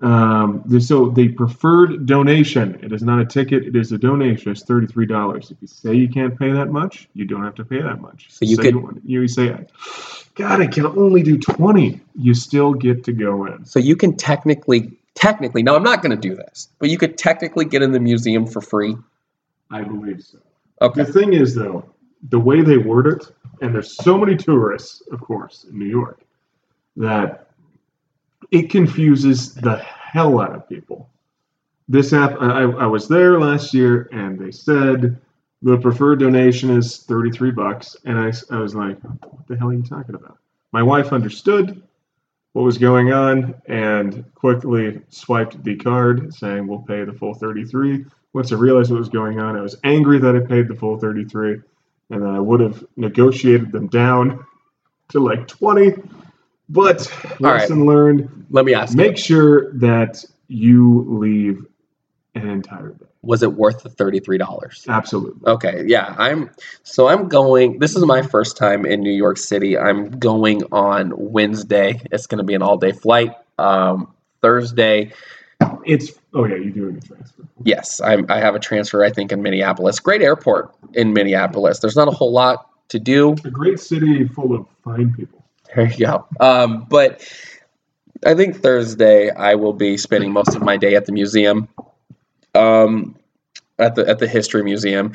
Um, 0.00 0.64
so 0.80 1.08
the 1.10 1.28
preferred 1.30 2.06
donation. 2.06 2.78
It 2.82 2.92
is 2.92 3.02
not 3.02 3.20
a 3.20 3.26
ticket. 3.26 3.64
It 3.64 3.74
is 3.74 3.90
a 3.90 3.98
donation. 3.98 4.52
It's 4.52 4.62
thirty-three 4.62 5.06
dollars. 5.06 5.50
If 5.50 5.56
you 5.60 5.66
say 5.66 5.94
you 5.94 6.08
can't 6.08 6.38
pay 6.38 6.52
that 6.52 6.70
much, 6.70 7.08
you 7.14 7.24
don't 7.24 7.42
have 7.42 7.56
to 7.56 7.64
pay 7.64 7.82
that 7.82 8.00
much. 8.00 8.26
So 8.30 8.44
you 8.44 8.56
Say 8.56 8.62
could- 8.62 8.76
want- 8.76 9.02
you 9.04 9.26
say, 9.26 9.56
God, 10.36 10.60
I 10.60 10.68
can 10.68 10.86
only 10.86 11.22
do 11.24 11.36
twenty. 11.36 12.00
You 12.14 12.32
still 12.34 12.74
get 12.74 13.02
to 13.04 13.12
go 13.12 13.46
in. 13.46 13.64
So 13.64 13.80
you 13.80 13.96
can 13.96 14.16
technically, 14.16 14.96
technically, 15.16 15.64
no, 15.64 15.74
I'm 15.74 15.82
not 15.82 16.00
going 16.00 16.18
to 16.18 16.28
do 16.28 16.36
this, 16.36 16.68
but 16.78 16.90
you 16.90 16.96
could 16.98 17.18
technically 17.18 17.64
get 17.64 17.82
in 17.82 17.90
the 17.90 17.98
museum 18.00 18.46
for 18.46 18.60
free. 18.60 18.96
I 19.70 19.82
believe 19.82 20.22
so. 20.22 20.38
Okay. 20.80 21.02
The 21.02 21.12
thing 21.12 21.32
is, 21.32 21.56
though, 21.56 21.84
the 22.28 22.38
way 22.38 22.62
they 22.62 22.78
word 22.78 23.08
it, 23.08 23.24
and 23.60 23.74
there's 23.74 23.96
so 23.96 24.16
many 24.16 24.36
tourists, 24.36 25.02
of 25.10 25.20
course, 25.20 25.66
in 25.68 25.76
New 25.76 25.86
York, 25.86 26.20
that 26.96 27.47
it 28.50 28.70
confuses 28.70 29.54
the 29.54 29.76
hell 29.76 30.40
out 30.40 30.54
of 30.54 30.68
people. 30.68 31.10
This 31.88 32.12
app, 32.12 32.36
I, 32.40 32.62
I 32.62 32.86
was 32.86 33.08
there 33.08 33.40
last 33.40 33.72
year, 33.72 34.08
and 34.12 34.38
they 34.38 34.50
said 34.50 35.18
the 35.62 35.78
preferred 35.78 36.20
donation 36.20 36.70
is 36.70 36.98
33 36.98 37.50
bucks, 37.50 37.96
and 38.04 38.18
I, 38.18 38.32
I 38.50 38.60
was 38.60 38.74
like, 38.74 39.00
what 39.02 39.46
the 39.46 39.56
hell 39.56 39.68
are 39.68 39.74
you 39.74 39.82
talking 39.82 40.14
about? 40.14 40.38
My 40.72 40.82
wife 40.82 41.12
understood 41.12 41.82
what 42.52 42.64
was 42.64 42.78
going 42.78 43.12
on 43.12 43.54
and 43.66 44.24
quickly 44.34 45.00
swiped 45.08 45.62
the 45.62 45.76
card 45.76 46.34
saying 46.34 46.66
we'll 46.66 46.80
pay 46.80 47.04
the 47.04 47.12
full 47.12 47.34
33 47.34 48.04
once 48.32 48.52
i 48.52 48.56
realized 48.56 48.90
what 48.90 48.98
was 48.98 49.08
going 49.08 49.38
on 49.38 49.56
i 49.56 49.60
was 49.60 49.76
angry 49.84 50.18
that 50.18 50.34
i 50.34 50.40
paid 50.40 50.66
the 50.66 50.74
full 50.74 50.98
33 50.98 51.60
and 52.10 52.22
then 52.22 52.28
i 52.28 52.40
would 52.40 52.58
have 52.58 52.84
negotiated 52.96 53.70
them 53.70 53.86
down 53.86 54.44
to 55.08 55.20
like 55.20 55.46
20 55.46 55.94
but 56.68 57.10
right. 57.40 57.60
lesson 57.60 57.86
learned 57.86 58.46
Let 58.50 58.64
me 58.64 58.74
ask 58.74 58.96
make 58.96 59.16
you, 59.16 59.22
sure 59.22 59.72
that 59.74 60.24
you 60.48 61.04
leave 61.08 61.64
an 62.34 62.48
entire 62.48 62.90
day 62.90 63.06
was 63.20 63.42
it 63.42 63.52
worth 63.52 63.82
the 63.82 63.90
$33? 63.90 64.88
absolutely 64.88 65.50
Okay, 65.50 65.84
yeah, 65.86 66.14
I'm 66.16 66.50
so 66.84 67.08
I'm 67.08 67.28
going. 67.28 67.80
This 67.80 67.96
is 67.96 68.04
my 68.06 68.22
first 68.22 68.56
time 68.56 68.86
in 68.86 69.00
New 69.00 69.12
York 69.12 69.38
City. 69.38 69.76
I'm 69.76 70.10
going 70.10 70.62
on 70.70 71.12
Wednesday. 71.16 72.00
It's 72.12 72.28
going 72.28 72.38
to 72.38 72.44
be 72.44 72.54
an 72.54 72.62
all-day 72.62 72.92
flight. 72.92 73.34
Um, 73.58 74.14
Thursday, 74.40 75.12
it's 75.84 76.12
oh 76.32 76.46
yeah 76.46 76.54
you're 76.54 76.70
doing 76.70 76.96
a 76.96 77.00
transfer 77.00 77.38
yes, 77.64 78.00
I'm, 78.00 78.26
I 78.28 78.38
have 78.38 78.54
a 78.54 78.58
transfer. 78.58 79.04
I 79.04 79.10
think 79.10 79.32
in 79.32 79.42
Minneapolis. 79.42 80.00
Great 80.00 80.22
airport 80.22 80.74
in 80.94 81.12
Minneapolis. 81.12 81.80
There's 81.80 81.96
not 81.96 82.08
a 82.08 82.12
whole 82.12 82.32
lot 82.32 82.66
to 82.88 82.98
do. 82.98 83.32
a 83.44 83.50
great 83.50 83.80
city 83.80 84.26
full 84.26 84.54
of 84.54 84.66
fine 84.82 85.12
people 85.12 85.37
There 85.74 85.86
you 85.86 86.06
go. 86.06 86.26
Um, 86.40 86.86
but 86.88 87.22
I 88.24 88.34
think 88.34 88.62
Thursday 88.62 89.30
I 89.30 89.54
will 89.54 89.72
be 89.72 89.96
spending 89.96 90.32
most 90.32 90.54
of 90.56 90.62
my 90.62 90.76
day 90.76 90.94
at 90.94 91.06
the 91.06 91.12
museum. 91.12 91.68
Um, 92.54 93.16
at 93.78 93.94
the 93.94 94.08
at 94.08 94.18
the 94.18 94.26
History 94.28 94.62
Museum. 94.62 95.12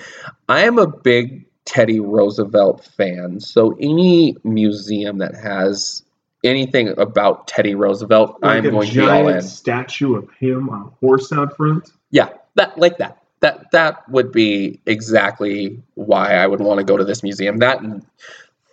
I 0.48 0.62
am 0.62 0.78
a 0.80 0.88
big 0.88 1.46
Teddy 1.66 2.00
Roosevelt 2.00 2.86
fan, 2.98 3.40
so 3.40 3.76
any 3.80 4.36
museum 4.44 5.18
that 5.20 5.36
has 5.36 6.04
anything 6.44 6.98
about 6.98 7.48
Teddy 7.48 7.76
Roosevelt, 7.76 8.42
Like 8.42 8.58
I'm 8.58 8.64
going 8.72 8.88
to 8.88 8.94
be 8.94 9.08
all 9.08 9.28
in. 9.30 9.42
statue 9.42 10.16
of 10.16 10.30
him 10.40 10.70
on 10.70 10.88
a 10.88 11.06
horse 11.06 11.32
out 11.32 11.56
front. 11.56 11.90
Yeah, 12.12 12.30
that 12.56 12.78
like 12.78 12.98
that. 12.98 13.20
That 13.40 13.72
that 13.72 14.08
would 14.10 14.32
be 14.32 14.80
exactly 14.86 15.82
why 15.96 16.36
I 16.36 16.48
would 16.48 16.62
want 16.62 16.80
to 16.80 16.86
go 16.86 16.96
to 16.98 17.04
this 17.04 17.24
museum. 17.24 17.58
That 17.58 17.82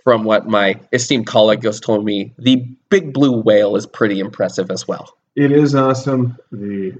from 0.04 0.24
what 0.24 0.48
my 0.48 0.78
esteemed 0.92 1.26
colleague 1.26 1.64
has 1.64 1.80
told 1.80 2.04
me, 2.04 2.32
the 2.38 2.56
big 2.88 3.12
blue 3.12 3.40
whale 3.40 3.76
is 3.76 3.86
pretty 3.86 4.20
impressive 4.20 4.70
as 4.70 4.86
well. 4.88 5.16
It 5.36 5.52
is 5.52 5.74
awesome. 5.74 6.36
The 6.50 6.98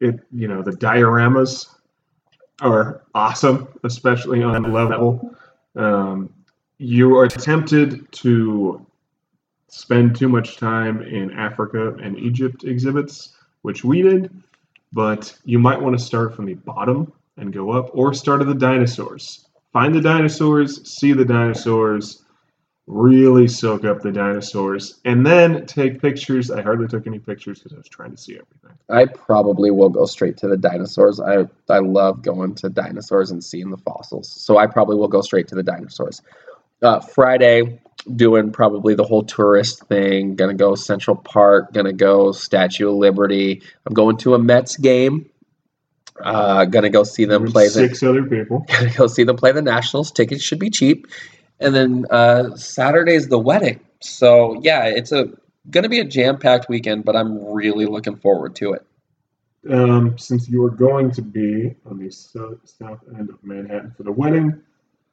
it 0.00 0.20
you 0.32 0.48
know 0.48 0.62
the 0.62 0.72
dioramas 0.72 1.68
are 2.60 3.02
awesome, 3.14 3.68
especially 3.84 4.42
on 4.42 4.72
level. 4.72 5.34
Um, 5.76 6.32
you 6.78 7.16
are 7.16 7.28
tempted 7.28 8.10
to 8.12 8.84
spend 9.68 10.16
too 10.16 10.28
much 10.28 10.56
time 10.56 11.02
in 11.02 11.30
Africa 11.32 11.94
and 12.02 12.18
Egypt 12.18 12.64
exhibits, 12.64 13.36
which 13.62 13.84
we 13.84 14.02
did, 14.02 14.30
but 14.92 15.36
you 15.44 15.58
might 15.58 15.80
want 15.80 15.98
to 15.98 16.04
start 16.04 16.34
from 16.34 16.46
the 16.46 16.54
bottom 16.54 17.12
and 17.36 17.52
go 17.52 17.70
up, 17.70 17.90
or 17.94 18.12
start 18.12 18.40
at 18.40 18.46
the 18.46 18.54
dinosaurs. 18.54 19.46
Find 19.72 19.94
the 19.94 20.00
dinosaurs, 20.00 20.90
see 20.90 21.12
the 21.12 21.24
dinosaurs, 21.24 22.24
really 22.90 23.46
soak 23.46 23.84
up 23.84 24.02
the 24.02 24.10
dinosaurs, 24.10 24.98
and 25.04 25.24
then 25.24 25.64
take 25.66 26.02
pictures. 26.02 26.50
I 26.50 26.60
hardly 26.60 26.88
took 26.88 27.06
any 27.06 27.20
pictures 27.20 27.60
because 27.60 27.72
I 27.72 27.76
was 27.76 27.88
trying 27.88 28.10
to 28.10 28.16
see 28.16 28.32
everything. 28.32 28.78
I 28.88 29.06
probably 29.06 29.70
will 29.70 29.88
go 29.88 30.06
straight 30.06 30.36
to 30.38 30.48
the 30.48 30.56
dinosaurs. 30.56 31.20
I 31.20 31.46
I 31.68 31.78
love 31.78 32.22
going 32.22 32.56
to 32.56 32.68
dinosaurs 32.68 33.30
and 33.30 33.42
seeing 33.42 33.70
the 33.70 33.76
fossils. 33.78 34.28
So 34.28 34.58
I 34.58 34.66
probably 34.66 34.96
will 34.96 35.08
go 35.08 35.20
straight 35.20 35.48
to 35.48 35.54
the 35.54 35.62
dinosaurs. 35.62 36.20
Uh, 36.82 36.98
Friday, 36.98 37.80
doing 38.16 38.50
probably 38.50 38.94
the 38.94 39.04
whole 39.04 39.22
tourist 39.22 39.84
thing. 39.84 40.34
Gonna 40.34 40.54
go 40.54 40.74
Central 40.74 41.16
Park. 41.16 41.72
Gonna 41.72 41.92
go 41.92 42.32
Statue 42.32 42.88
of 42.88 42.96
Liberty. 42.96 43.62
I'm 43.86 43.94
going 43.94 44.16
to 44.18 44.34
a 44.34 44.38
Mets 44.38 44.76
game. 44.76 45.30
Uh, 46.20 46.64
gonna 46.64 46.90
go 46.90 47.04
see 47.04 47.24
them 47.24 47.46
play 47.52 47.66
the 47.66 47.70
six 47.70 48.02
other 48.02 48.24
people. 48.24 48.66
gonna 48.68 48.92
go 48.94 49.06
see 49.06 49.22
them 49.22 49.36
play 49.36 49.52
the 49.52 49.62
Nationals. 49.62 50.10
Tickets 50.10 50.42
should 50.42 50.58
be 50.58 50.70
cheap. 50.70 51.06
And 51.60 51.74
then 51.74 52.06
uh, 52.10 52.56
Saturday's 52.56 53.28
the 53.28 53.38
wedding. 53.38 53.80
So 54.00 54.60
yeah, 54.62 54.86
it's 54.86 55.12
a 55.12 55.28
gonna 55.70 55.88
be 55.88 56.00
a 56.00 56.04
jam 56.04 56.38
packed 56.38 56.68
weekend, 56.68 57.04
but 57.04 57.16
I'm 57.16 57.52
really 57.52 57.86
looking 57.86 58.16
forward 58.16 58.56
to 58.56 58.72
it. 58.72 58.86
Um, 59.68 60.16
since 60.16 60.48
you 60.48 60.64
are 60.64 60.70
going 60.70 61.10
to 61.12 61.22
be 61.22 61.74
on 61.84 61.98
the 61.98 62.10
south, 62.10 63.00
end 63.18 63.28
of 63.28 63.44
Manhattan 63.44 63.92
for 63.94 64.04
the 64.04 64.12
wedding, 64.12 64.62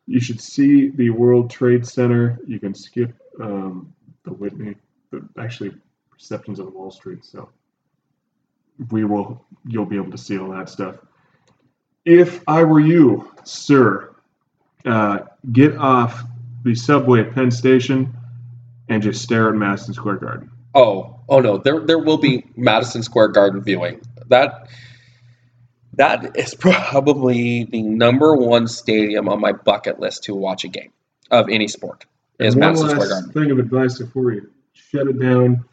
you 0.06 0.22
should 0.22 0.40
see 0.40 0.88
the 0.90 1.10
World 1.10 1.50
Trade 1.50 1.86
Center. 1.86 2.40
You 2.48 2.60
can 2.60 2.74
skip 2.74 3.14
um, 3.42 3.94
the 4.24 4.32
Whitney, 4.32 4.76
the 5.12 5.28
actually 5.38 5.74
receptions 6.14 6.60
of 6.60 6.74
Wall 6.74 6.92
Street. 6.92 7.26
So 7.26 7.50
we 8.90 9.04
will, 9.04 9.46
you'll 9.66 9.86
be 9.86 9.98
able 9.98 10.12
to 10.12 10.18
see 10.18 10.38
all 10.38 10.50
that 10.52 10.70
stuff. 10.70 10.96
If 12.06 12.42
I 12.48 12.64
were 12.64 12.80
you, 12.80 13.30
sir, 13.44 14.16
uh, 14.86 15.20
get 15.52 15.76
off 15.78 16.24
the 16.64 16.76
subway 16.76 17.22
at 17.22 17.34
Penn 17.34 17.52
Station 17.52 18.14
and 18.90 19.02
just 19.04 19.22
stare 19.22 19.50
at 19.50 19.56
Madison 19.56 19.94
Square 19.94 20.18
Garden. 20.18 20.52
Oh, 20.74 21.22
oh 21.30 21.40
no, 21.40 21.58
there 21.58 21.80
there 21.80 22.00
will 22.00 22.18
be 22.18 22.46
Madison 22.56 23.04
Square 23.04 23.30
Garden 23.30 23.62
viewing. 23.62 24.02
That 24.28 24.68
that 25.94 26.38
is 26.38 26.54
probably 26.56 27.64
the 27.64 27.82
number 27.82 28.36
one 28.36 28.68
stadium 28.68 29.28
on 29.30 29.40
my 29.42 29.52
bucket 29.52 30.00
list 30.00 30.26
to 30.26 30.36
watch 30.36 30.64
a 30.64 30.68
game 30.68 30.92
of 31.32 31.50
any 31.50 31.68
sport. 31.68 32.06
Is 32.40 32.54
And 32.54 32.62
one 32.62 32.70
Madison 32.74 32.90
Square 32.90 33.08
last 33.08 33.24
Garden. 33.26 33.32
thing 33.32 33.52
of 33.52 33.60
advice 33.60 33.98
before 33.98 34.24
we 34.24 34.42
shut 34.74 35.08
it 35.08 35.20
down. 35.20 35.66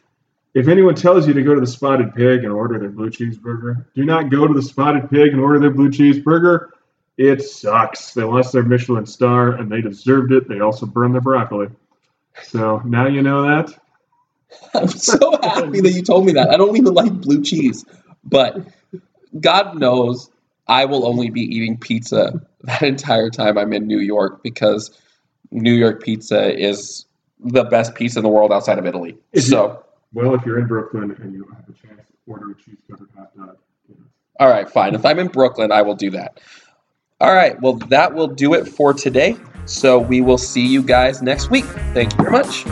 If 0.55 0.69
anyone 0.69 0.95
tells 0.95 1.27
you 1.27 1.33
to 1.33 1.43
go 1.43 1.53
to 1.53 1.59
the 1.59 1.67
Spotted 1.67 2.15
Pig 2.15 2.43
and 2.45 2.51
order 2.51 2.79
their 2.79 2.89
blue 2.89 3.09
cheeseburger, 3.09 3.85
do 3.93 4.05
not 4.05 4.29
go 4.29 4.47
to 4.47 4.53
the 4.53 4.61
Spotted 4.61 5.09
Pig 5.09 5.33
and 5.33 5.41
order 5.41 5.59
their 5.59 5.69
blue 5.69 5.89
cheeseburger. 5.89 6.69
It 7.17 7.41
sucks. 7.41 8.13
They 8.13 8.23
lost 8.23 8.51
their 8.51 8.63
Michelin 8.63 9.05
star 9.05 9.51
and 9.53 9.71
they 9.71 9.81
deserved 9.81 10.31
it. 10.33 10.47
They 10.49 10.59
also 10.59 10.85
burned 10.85 11.13
their 11.13 11.21
broccoli. 11.21 11.67
So 12.43 12.81
now 12.85 13.07
you 13.07 13.21
know 13.21 13.43
that. 13.43 13.79
I'm 14.73 14.87
so 14.89 15.37
happy 15.41 15.81
that 15.81 15.91
you 15.91 16.01
told 16.01 16.25
me 16.25 16.33
that. 16.33 16.49
I 16.49 16.57
don't 16.57 16.75
even 16.77 16.93
like 16.93 17.11
blue 17.13 17.41
cheese, 17.41 17.85
but 18.23 18.57
God 19.39 19.77
knows 19.77 20.29
I 20.67 20.85
will 20.85 21.05
only 21.05 21.29
be 21.29 21.41
eating 21.41 21.77
pizza 21.77 22.41
that 22.63 22.81
entire 22.83 23.29
time 23.29 23.57
I'm 23.57 23.71
in 23.73 23.87
New 23.87 23.99
York 23.99 24.43
because 24.43 24.91
New 25.51 25.73
York 25.73 26.03
pizza 26.03 26.53
is 26.57 27.05
the 27.39 27.63
best 27.63 27.95
pizza 27.95 28.19
in 28.19 28.23
the 28.23 28.29
world 28.29 28.51
outside 28.51 28.79
of 28.79 28.85
Italy. 28.85 29.17
It- 29.33 29.41
So, 29.41 29.83
Well, 30.13 30.33
if 30.35 30.45
you're 30.45 30.59
in 30.59 30.67
Brooklyn 30.67 31.15
and 31.21 31.33
you 31.33 31.45
have 31.53 31.63
a 31.69 31.73
chance 31.87 32.07
to 32.07 32.13
order 32.27 32.51
a 32.51 32.55
cheese 32.55 32.77
covered 32.89 33.09
hot 33.15 33.35
dog, 33.37 33.57
you 33.87 33.95
all 34.39 34.49
right, 34.49 34.69
fine. 34.69 34.95
If 34.95 35.05
I'm 35.05 35.19
in 35.19 35.27
Brooklyn, 35.27 35.71
I 35.71 35.81
will 35.81 35.95
do 35.95 36.09
that. 36.11 36.39
All 37.21 37.33
right, 37.33 37.59
well, 37.61 37.75
that 37.89 38.13
will 38.13 38.27
do 38.27 38.53
it 38.53 38.67
for 38.67 38.93
today. 38.93 39.37
So, 39.65 39.97
we 39.99 40.19
will 40.21 40.37
see 40.37 40.65
you 40.65 40.83
guys 40.83 41.21
next 41.21 41.49
week. 41.49 41.65
Thank 41.93 42.11
you 42.11 42.17
very 42.17 42.31
much. 42.31 42.65